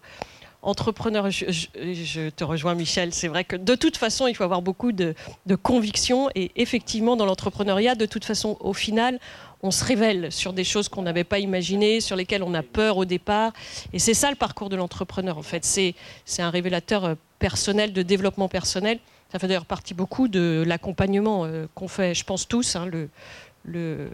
entrepreneur, 0.61 1.29
je, 1.32 2.29
te 2.29 2.43
rejoins, 2.43 2.75
Michel, 2.75 3.13
c'est 3.13 3.27
vrai 3.27 3.43
que 3.43 3.55
de 3.55 3.75
toute 3.75 3.97
façon, 3.97 4.27
il 4.27 4.36
faut 4.36 4.43
avoir 4.43 4.61
beaucoup 4.61 4.91
de 4.91 5.15
conviction. 5.61 6.29
Et 6.36 6.51
effectivement, 6.55 7.15
dans 7.15 7.25
l'entrepreneuriat, 7.25 7.95
de 7.95 8.05
toute 8.05 8.25
façon, 8.25 8.57
au 8.59 8.73
final, 8.73 9.19
on 9.64 9.72
se 9.72 9.84
révèle 9.84 10.32
sur 10.32 10.53
des 10.53 10.64
choses 10.64 10.89
qu'on 10.89 11.03
n'avait 11.03 11.24
pas 11.24 11.39
imaginées, 11.39 12.01
sur 12.01 12.16
lesquelles 12.16 12.43
on 12.43 12.53
a 12.53 12.64
peur 12.64 12.97
au 12.97 13.05
départ. 13.05 13.53
Et 13.93 13.99
c'est 13.99 14.14
ça 14.14 14.30
le 14.30 14.36
parcours 14.36 14.70
de 14.70 14.76
l'entrepreneur, 14.76 15.38
en 15.38 15.43
fait. 15.43 15.64
C'est 15.66 16.41
un 16.41 16.49
révélateur 16.49 17.05
euh, 17.05 17.16
personnel, 17.39 17.93
de 17.93 18.01
développement 18.01 18.47
personnel. 18.47 18.99
Ça 19.32 19.39
fait 19.39 19.47
d'ailleurs 19.47 19.66
partie 19.66 19.93
beaucoup 19.93 20.28
de 20.28 20.64
l'accompagnement 20.66 21.45
euh, 21.45 21.68
qu'on 21.76 21.88
fait, 21.88 22.14
je 22.14 22.24
pense 22.24 22.47
tous, 22.47 22.76
hein, 22.76 22.89
le, 23.66 24.09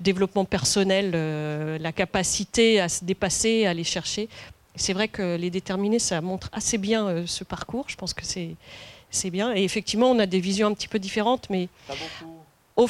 développement 0.00 0.46
personnel, 0.46 1.12
euh, 1.14 1.78
la 1.78 1.92
capacité 1.92 2.80
à 2.80 2.88
se 2.88 3.04
dépasser, 3.04 3.66
à 3.66 3.70
aller 3.70 3.84
chercher. 3.84 4.30
C'est 4.74 4.94
vrai 4.94 5.08
que 5.08 5.36
les 5.36 5.50
déterminés, 5.50 5.98
ça 5.98 6.22
montre 6.22 6.48
assez 6.52 6.78
bien 6.78 7.26
ce 7.26 7.44
parcours. 7.44 7.84
Je 7.88 7.96
pense 7.96 8.14
que 8.14 8.24
c'est 8.24 8.56
c'est 9.10 9.30
bien. 9.30 9.54
Et 9.54 9.64
effectivement, 9.64 10.10
on 10.10 10.18
a 10.18 10.26
des 10.26 10.40
visions 10.40 10.68
un 10.68 10.74
petit 10.74 10.88
peu 10.88 10.98
différentes, 10.98 11.50
mais. 11.50 11.68
Pas 11.86 11.94
beaucoup. 11.94 12.36
Au... 12.76 12.88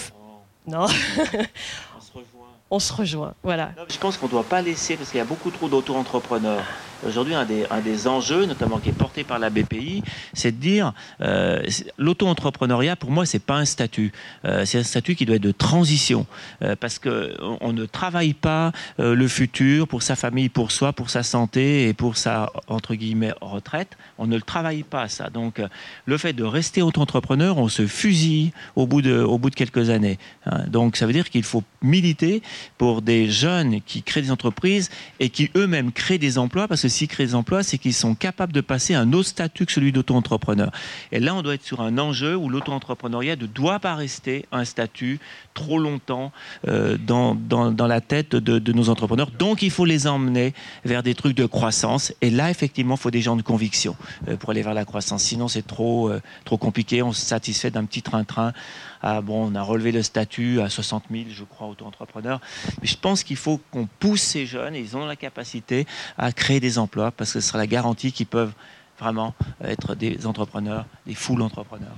Non. 0.70 0.86
on 0.86 2.00
se 2.00 2.12
rejoint. 2.12 2.48
On 2.70 2.78
se 2.78 2.92
rejoint, 2.92 3.34
voilà. 3.42 3.72
je 3.88 3.98
pense 3.98 4.16
qu'on 4.16 4.26
ne 4.26 4.30
doit 4.30 4.44
pas 4.44 4.62
laisser, 4.62 4.96
parce 4.96 5.10
qu'il 5.10 5.18
y 5.18 5.20
a 5.20 5.24
beaucoup 5.24 5.50
trop 5.50 5.68
d'auto-entrepreneurs. 5.68 6.64
Aujourd'hui, 7.06 7.34
un 7.34 7.46
des, 7.46 7.64
un 7.70 7.80
des 7.80 8.06
enjeux, 8.08 8.44
notamment 8.44 8.78
qui 8.78 8.90
est 8.90 8.92
porté 8.92 9.24
par 9.24 9.38
la 9.38 9.48
BPI, 9.48 10.02
c'est 10.34 10.52
de 10.52 10.60
dire 10.60 10.92
euh, 11.22 11.62
l'auto-entrepreneuriat, 11.96 12.94
pour 12.94 13.10
moi, 13.10 13.24
c'est 13.24 13.38
pas 13.38 13.56
un 13.56 13.64
statut. 13.64 14.12
Euh, 14.44 14.66
c'est 14.66 14.78
un 14.78 14.82
statut 14.82 15.14
qui 15.14 15.24
doit 15.24 15.36
être 15.36 15.42
de 15.42 15.50
transition. 15.50 16.26
Euh, 16.62 16.76
parce 16.78 16.98
que 16.98 17.34
on, 17.60 17.72
ne 17.72 17.86
travaille 17.86 18.34
pas 18.34 18.72
euh, 18.98 19.14
le 19.14 19.28
futur 19.28 19.88
pour 19.88 20.02
sa 20.02 20.14
famille, 20.14 20.50
pour 20.50 20.72
soi, 20.72 20.92
pour 20.92 21.08
sa 21.08 21.22
santé 21.22 21.88
et 21.88 21.94
pour 21.94 22.18
sa, 22.18 22.52
entre 22.68 22.94
guillemets, 22.94 23.32
retraite. 23.40 23.96
On 24.18 24.26
ne 24.26 24.36
le 24.36 24.42
travaille 24.42 24.82
pas, 24.82 25.08
ça. 25.08 25.30
Donc, 25.30 25.62
le 26.04 26.18
fait 26.18 26.34
de 26.34 26.44
rester 26.44 26.82
auto-entrepreneur, 26.82 27.56
on 27.56 27.68
se 27.68 27.86
fusille 27.86 28.52
au 28.76 28.86
bout 28.86 29.00
de, 29.00 29.22
au 29.22 29.38
bout 29.38 29.48
de 29.48 29.54
quelques 29.54 29.88
années. 29.88 30.18
Hein. 30.44 30.64
Donc, 30.68 30.96
ça 30.96 31.06
veut 31.06 31.14
dire 31.14 31.30
qu'il 31.30 31.44
faut 31.44 31.62
militer 31.80 32.42
pour 32.76 33.00
des 33.00 33.30
jeunes 33.30 33.80
qui 33.80 34.02
créent 34.02 34.22
des 34.22 34.30
entreprises 34.30 34.90
et 35.18 35.30
qui 35.30 35.50
eux-mêmes 35.56 35.92
créent 35.92 36.18
des 36.18 36.36
emplois 36.36 36.68
parce 36.68 36.82
que 36.82 36.89
s'ils 36.90 37.08
créent 37.08 37.26
des 37.26 37.34
emplois, 37.34 37.62
c'est 37.62 37.78
qu'ils 37.78 37.94
sont 37.94 38.14
capables 38.14 38.52
de 38.52 38.60
passer 38.60 38.94
à 38.94 39.00
un 39.00 39.12
autre 39.12 39.28
statut 39.28 39.66
que 39.66 39.72
celui 39.72 39.92
d'auto-entrepreneur. 39.92 40.70
Et 41.12 41.20
là, 41.20 41.34
on 41.34 41.42
doit 41.42 41.54
être 41.54 41.64
sur 41.64 41.80
un 41.80 41.98
enjeu 41.98 42.36
où 42.36 42.48
l'auto-entrepreneuriat 42.48 43.36
ne 43.36 43.46
doit 43.46 43.78
pas 43.78 43.94
rester 43.94 44.46
un 44.52 44.64
statut 44.64 45.18
trop 45.60 45.78
longtemps 45.78 46.32
euh, 46.66 46.96
dans, 46.96 47.34
dans, 47.34 47.86
la 47.86 48.00
tête 48.00 48.34
de, 48.34 48.58
de, 48.58 48.72
nos 48.72 48.88
entrepreneurs. 48.88 49.30
Donc, 49.30 49.60
il 49.60 49.70
faut 49.70 49.84
les 49.84 50.06
emmener 50.06 50.54
vers 50.86 51.02
des 51.02 51.14
trucs 51.14 51.36
de 51.36 51.44
croissance. 51.44 52.14
Et 52.22 52.30
là, 52.30 52.48
effectivement, 52.48 52.94
il 52.94 53.00
faut 53.00 53.10
des 53.10 53.20
gens 53.20 53.36
de 53.36 53.42
conviction 53.42 53.94
euh, 54.28 54.36
pour 54.38 54.50
aller 54.50 54.62
vers 54.62 54.72
la 54.72 54.86
croissance. 54.86 55.22
Sinon, 55.22 55.48
c'est 55.48 55.66
trop, 55.66 56.08
euh, 56.08 56.22
trop 56.46 56.56
compliqué. 56.56 57.02
On 57.02 57.12
se 57.12 57.20
satisfait 57.20 57.70
d'un 57.70 57.84
petit 57.84 58.00
train-train. 58.00 58.54
Ah, 59.02 59.20
bon, 59.20 59.50
on 59.50 59.54
a 59.54 59.62
relevé 59.62 59.92
le 59.92 60.02
statut 60.02 60.62
à 60.62 60.70
60 60.70 61.04
000, 61.10 61.24
je 61.30 61.44
crois, 61.44 61.66
auto-entrepreneurs. 61.68 62.40
Mais 62.80 62.88
je 62.88 62.96
pense 62.96 63.22
qu'il 63.22 63.36
faut 63.36 63.60
qu'on 63.70 63.86
pousse 63.98 64.22
ces 64.22 64.46
jeunes, 64.46 64.74
et 64.74 64.80
ils 64.80 64.96
ont 64.96 65.04
la 65.04 65.16
capacité 65.16 65.86
à 66.16 66.32
créer 66.32 66.60
des 66.60 66.78
emplois, 66.78 67.10
parce 67.10 67.34
que 67.34 67.40
ce 67.40 67.48
sera 67.48 67.58
la 67.58 67.66
garantie 67.66 68.12
qu'ils 68.12 68.26
peuvent 68.26 68.52
vraiment 68.98 69.34
être 69.62 69.94
des 69.94 70.26
entrepreneurs, 70.26 70.86
des 71.06 71.14
full 71.14 71.42
entrepreneurs. 71.42 71.96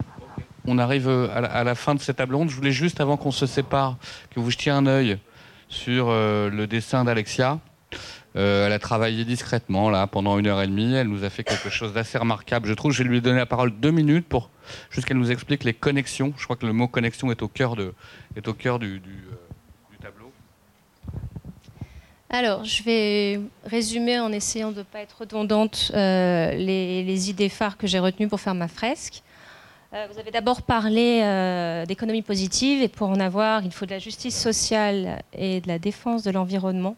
On 0.67 0.79
arrive 0.79 1.09
à 1.09 1.41
la, 1.41 1.49
à 1.49 1.65
la, 1.65 1.75
fin 1.75 1.95
de 1.95 2.01
cette 2.01 2.17
table 2.17 2.35
ronde. 2.35 2.51
Je 2.51 2.57
voulais 2.57 2.73
juste, 2.73 3.01
avant 3.01 3.17
qu'on 3.17 3.33
se 3.33 3.47
sépare, 3.47 3.97
que 4.31 4.41
vous 4.41 4.51
jetiez 4.51 4.71
un 4.71 4.87
œil 4.87 5.19
sur 5.69 6.09
euh, 6.09 6.51
le 6.51 6.67
dessin 6.67 7.05
d'Alexia. 7.05 7.59
Euh, 8.35 8.67
elle 8.67 8.73
a 8.73 8.79
travaillé 8.79 9.25
discrètement 9.25 9.91
là 9.91 10.07
pendant 10.07 10.39
une 10.39 10.47
heure 10.47 10.63
et 10.63 10.67
demie. 10.67 10.95
Elle 10.95 11.09
nous 11.09 11.25
a 11.25 11.31
fait 11.31 11.45
quelque 11.45 11.69
chose 11.71 11.93
d'assez 11.93 12.17
remarquable. 12.19 12.67
Je 12.67 12.75
trouve. 12.75 12.93
Je 12.93 13.03
vais 13.03 13.09
lui 13.09 13.21
donner 13.21 13.39
la 13.39 13.47
parole 13.47 13.73
deux 13.79 13.91
minutes 13.91 14.27
pour 14.27 14.51
juste 14.91 15.07
qu'elle 15.07 15.19
nous 15.19 15.31
explique 15.31 15.65
les 15.65 15.75
connexions. 15.75 16.33
Je 16.39 16.45
crois 16.45 16.57
que 16.57 16.67
le 16.67 16.73
mot 16.73 16.89
connexion 16.89 17.31
est 17.31 17.43
au 17.43 17.49
cœur 17.49 17.77
de 17.77 17.93
est 18.37 18.49
au 18.49 18.55
cœur 18.55 18.79
du, 18.79 18.95
euh, 18.97 19.97
tableau. 20.03 20.33
Alors, 22.31 22.65
je 22.65 22.83
vais 22.83 23.41
résumer 23.65 24.19
en 24.19 24.33
essayant 24.33 24.73
de 24.73 24.79
ne 24.79 24.83
pas 24.85 25.01
être 25.01 25.19
redondante 25.21 25.93
euh, 25.95 26.53
les, 26.53 27.03
les, 27.03 27.29
idées 27.29 27.51
phares 27.51 27.77
que 27.77 27.87
j'ai 27.87 27.99
retenues 27.99 28.29
pour 28.29 28.41
faire 28.41 28.55
ma 28.55 28.69
fresque. 28.69 29.23
Euh, 29.95 30.07
vous 30.11 30.19
avez 30.19 30.31
d'abord 30.31 30.63
parlé 30.63 31.21
euh, 31.23 31.85
d'économie 31.85 32.23
positive 32.23 32.81
et 32.81 32.89
pour 32.89 33.11
en 33.11 33.21
avoir, 33.21 33.63
il 33.63 33.73
faut 33.73 33.85
de 33.85 33.91
la 33.91 33.99
justice 33.99 34.41
sociale 34.41 35.23
et 35.35 35.61
de 35.61 35.69
la 35.69 35.79
défense 35.79 36.23
de 36.23 36.31
l'environnement. 36.31 36.97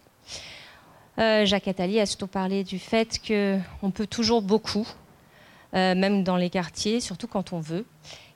Euh, 1.18 1.44
Jacques 1.44 1.66
Attali 1.66 1.98
a 1.98 2.06
surtout 2.06 2.28
parlé 2.28 2.62
du 2.62 2.78
fait 2.78 3.20
qu'on 3.26 3.90
peut 3.90 4.06
toujours 4.06 4.42
beaucoup, 4.42 4.86
même 5.72 6.22
dans 6.22 6.36
les 6.36 6.50
quartiers, 6.50 7.00
surtout 7.00 7.26
quand 7.26 7.52
on 7.52 7.58
veut, 7.58 7.84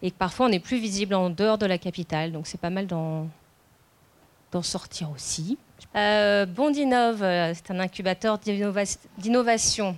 et 0.02 0.10
que 0.10 0.16
parfois 0.16 0.46
on 0.46 0.48
est 0.48 0.58
plus 0.58 0.78
visible 0.78 1.14
en 1.14 1.30
dehors 1.30 1.56
de 1.56 1.66
la 1.66 1.78
capitale, 1.78 2.32
donc 2.32 2.48
c'est 2.48 2.60
pas 2.60 2.70
mal 2.70 2.88
d'en 2.88 3.28
sortir 4.60 5.08
aussi. 5.12 5.56
Bondinov, 5.94 7.18
c'est 7.20 7.70
un 7.70 7.78
incubateur 7.78 8.40
d'innovation 9.18 9.96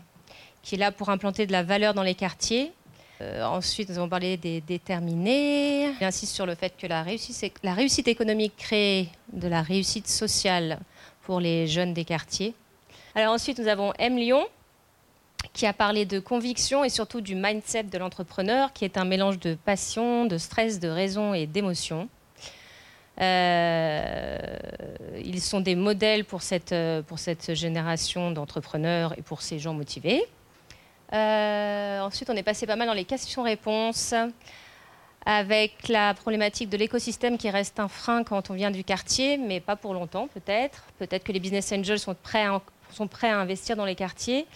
qui 0.63 0.75
est 0.75 0.79
là 0.79 0.93
pour 0.93 1.09
implanter 1.09 1.47
de 1.47 1.53
la 1.53 1.63
valeur 1.63 1.95
dans 1.95 2.03
les 2.03 2.15
quartiers. 2.15 2.73
Euh, 3.21 3.43
ensuite, 3.45 3.91
nous 3.91 3.99
avons 3.99 4.09
parlé 4.09 4.37
des 4.37 4.61
déterminés. 4.63 5.93
J'insiste 6.01 6.35
sur 6.35 6.47
le 6.47 6.55
fait 6.55 6.75
que 6.77 6.87
la 6.87 7.03
réussite, 7.03 8.09
économique 8.09 8.55
crée 8.57 9.09
de 9.33 9.47
la 9.47 9.61
réussite 9.61 10.09
sociale 10.09 10.81
pour 11.23 11.39
les 11.39 11.67
jeunes 11.67 11.93
des 11.93 12.05
quartiers. 12.05 12.55
Alors 13.15 13.35
ensuite, 13.35 13.59
nous 13.59 13.69
avons 13.69 13.93
M. 13.99 14.17
Lyon, 14.17 14.47
qui 15.53 15.67
a 15.67 15.75
parlé 15.75 16.07
de 16.07 16.19
conviction 16.19 16.83
et 16.83 16.89
surtout 16.89 17.21
du 17.21 17.35
mindset 17.35 17.85
de 17.85 17.99
l'entrepreneur, 17.99 18.73
qui 18.73 18.87
est 18.87 18.97
un 18.97 19.05
mélange 19.05 19.39
de 19.39 19.55
passion, 19.55 20.25
de 20.25 20.39
stress, 20.39 20.81
de 20.81 20.89
raison 20.89 21.35
et 21.35 21.47
d'émotion. 21.47 22.09
Euh, 23.21 24.39
ils 25.23 25.43
sont 25.43 25.61
des 25.61 25.75
modèles 25.75 26.25
pour 26.25 26.41
cette, 26.41 26.75
pour 27.07 27.19
cette 27.19 27.55
génération 27.55 28.31
d'entrepreneurs 28.31 29.13
et 29.19 29.23
pour 29.23 29.43
ces 29.43 29.59
gens 29.59 29.75
motivés. 29.75 30.25
Euh, 31.13 32.01
ensuite, 32.01 32.31
on 32.31 32.37
est 32.37 32.43
passé 32.43 32.67
pas 32.67 32.77
mal 32.77 32.87
dans 32.87 32.95
les 32.95 33.05
questions-réponses 33.05 34.15
avec 35.27 35.89
la 35.89 36.15
problématique 36.15 36.71
de 36.71 36.77
l'écosystème 36.77 37.37
qui 37.37 37.51
reste 37.51 37.79
un 37.79 37.89
frein 37.89 38.25
quand 38.25 38.51
on 38.51 38.55
vient 38.55 38.71
du 38.71 38.85
quartier, 38.85 39.37
mais 39.37 39.61
pas 39.61 39.77
pour 39.77 39.93
longtemps 39.93 40.29
peut-être. 40.29 40.85
Peut-être 40.99 41.25
que 41.25 41.33
les 41.33 41.41
business 41.41 41.73
angels 41.73 41.99
sont 41.99 42.15
prêts 42.15 42.47
à, 42.47 43.39
investir 43.39 43.77
dans 43.77 43.85
les 43.85 43.95
quartiers. 43.95 44.47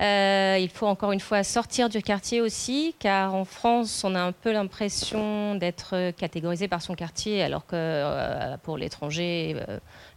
Euh, 0.00 0.56
il 0.60 0.68
faut 0.68 0.86
encore 0.86 1.10
une 1.10 1.18
fois 1.18 1.42
sortir 1.42 1.88
du 1.88 2.00
quartier 2.00 2.40
aussi, 2.40 2.94
car 3.00 3.34
en 3.34 3.44
France, 3.44 4.04
on 4.04 4.14
a 4.14 4.20
un 4.20 4.30
peu 4.30 4.52
l'impression 4.52 5.56
d'être 5.56 6.12
catégorisé 6.12 6.68
par 6.68 6.82
son 6.82 6.94
quartier, 6.94 7.42
alors 7.42 7.66
que 7.66 7.74
euh, 7.74 8.56
pour 8.62 8.78
l'étranger, 8.78 9.56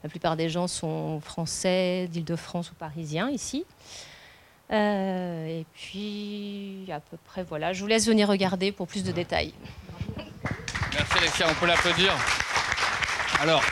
la 0.03 0.09
plupart 0.09 0.37
des 0.37 0.49
gens 0.49 0.67
sont 0.67 1.19
français, 1.21 2.07
d'Île-de-France 2.11 2.69
ou 2.69 2.75
parisiens 2.75 3.31
ici. 3.31 3.65
Euh, 4.71 5.59
et 5.59 5.65
puis, 5.73 6.87
à 6.91 6.99
peu 6.99 7.17
près, 7.25 7.43
voilà. 7.43 7.73
Je 7.73 7.81
vous 7.81 7.87
laisse 7.87 8.07
venir 8.07 8.27
regarder 8.27 8.71
pour 8.71 8.87
plus 8.87 9.03
de 9.03 9.11
détails. 9.11 9.53
Merci 10.93 11.17
Alexia, 11.17 11.47
on 11.49 11.53
peut 11.53 11.67
l'applaudir. 11.67 12.13
Alors, 13.41 13.63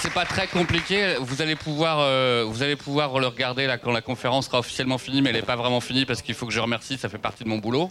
c'est 0.00 0.12
pas 0.12 0.24
très 0.24 0.46
compliqué. 0.46 1.16
Vous 1.20 1.40
allez 1.42 1.56
pouvoir, 1.56 1.98
euh, 2.00 2.44
vous 2.46 2.62
allez 2.62 2.76
pouvoir 2.76 3.18
le 3.18 3.26
regarder 3.26 3.66
là 3.66 3.78
quand 3.78 3.92
la 3.92 4.02
conférence 4.02 4.46
sera 4.46 4.58
officiellement 4.58 4.98
finie, 4.98 5.22
mais 5.22 5.30
elle 5.30 5.36
n'est 5.36 5.42
pas 5.42 5.56
vraiment 5.56 5.80
finie 5.80 6.04
parce 6.04 6.20
qu'il 6.22 6.34
faut 6.34 6.46
que 6.46 6.52
je 6.52 6.60
remercie. 6.60 6.98
Ça 6.98 7.08
fait 7.08 7.18
partie 7.18 7.44
de 7.44 7.48
mon 7.48 7.58
boulot. 7.58 7.88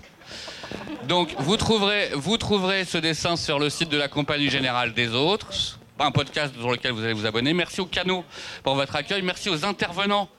Donc, 1.08 1.34
vous 1.40 1.58
trouverez, 1.58 2.10
vous 2.14 2.38
trouverez 2.38 2.86
ce 2.86 2.98
dessin 2.98 3.36
sur 3.36 3.58
le 3.58 3.70
site 3.70 3.90
de 3.90 3.98
la 3.98 4.08
Compagnie 4.08 4.50
Générale 4.50 4.94
des 4.94 5.14
Autres 5.16 5.79
un 6.06 6.12
podcast 6.12 6.54
sur 6.58 6.72
lequel 6.72 6.92
vous 6.92 7.04
allez 7.04 7.14
vous 7.14 7.26
abonner. 7.26 7.54
Merci 7.54 7.82
au 7.82 7.86
canot 7.86 8.24
pour 8.64 8.76
votre 8.76 8.96
accueil. 8.96 9.22
Merci 9.22 9.50
aux 9.50 9.66
intervenants 9.66 10.30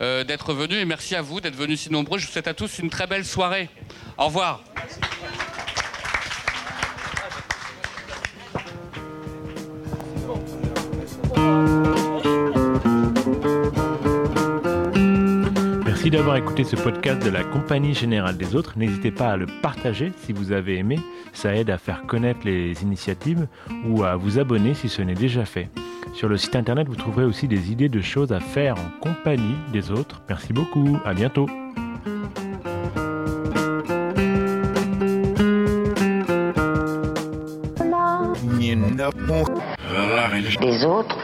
euh, 0.00 0.24
d'être 0.24 0.52
venus 0.52 0.78
et 0.78 0.84
merci 0.84 1.14
à 1.14 1.22
vous 1.22 1.40
d'être 1.40 1.56
venus 1.56 1.82
si 1.82 1.90
nombreux. 1.90 2.18
Je 2.18 2.26
vous 2.26 2.32
souhaite 2.32 2.48
à 2.48 2.54
tous 2.54 2.78
une 2.78 2.90
très 2.90 3.06
belle 3.06 3.24
soirée. 3.24 3.68
Au 4.18 4.26
revoir. 4.26 4.62
Merci 11.36 11.93
d'avoir 16.10 16.36
écouté 16.36 16.64
ce 16.64 16.76
podcast 16.76 17.24
de 17.24 17.30
la 17.30 17.44
Compagnie 17.44 17.94
Générale 17.94 18.36
des 18.36 18.56
Autres. 18.56 18.74
N'hésitez 18.76 19.10
pas 19.10 19.30
à 19.30 19.36
le 19.36 19.46
partager 19.62 20.12
si 20.18 20.32
vous 20.32 20.52
avez 20.52 20.76
aimé. 20.76 20.98
Ça 21.32 21.54
aide 21.54 21.70
à 21.70 21.78
faire 21.78 22.02
connaître 22.06 22.40
les 22.44 22.82
initiatives 22.82 23.46
ou 23.88 24.04
à 24.04 24.16
vous 24.16 24.38
abonner 24.38 24.74
si 24.74 24.88
ce 24.88 25.02
n'est 25.02 25.14
déjà 25.14 25.44
fait. 25.44 25.70
Sur 26.12 26.28
le 26.28 26.36
site 26.36 26.56
internet, 26.56 26.88
vous 26.88 26.96
trouverez 26.96 27.24
aussi 27.24 27.48
des 27.48 27.72
idées 27.72 27.88
de 27.88 28.00
choses 28.02 28.32
à 28.32 28.40
faire 28.40 28.74
en 28.74 29.00
compagnie 29.00 29.56
des 29.72 29.90
autres. 29.90 30.20
Merci 30.28 30.52
beaucoup. 30.52 30.98
À 31.04 31.14
bientôt. 31.14 31.46
Les 40.60 40.84
autres 40.84 41.18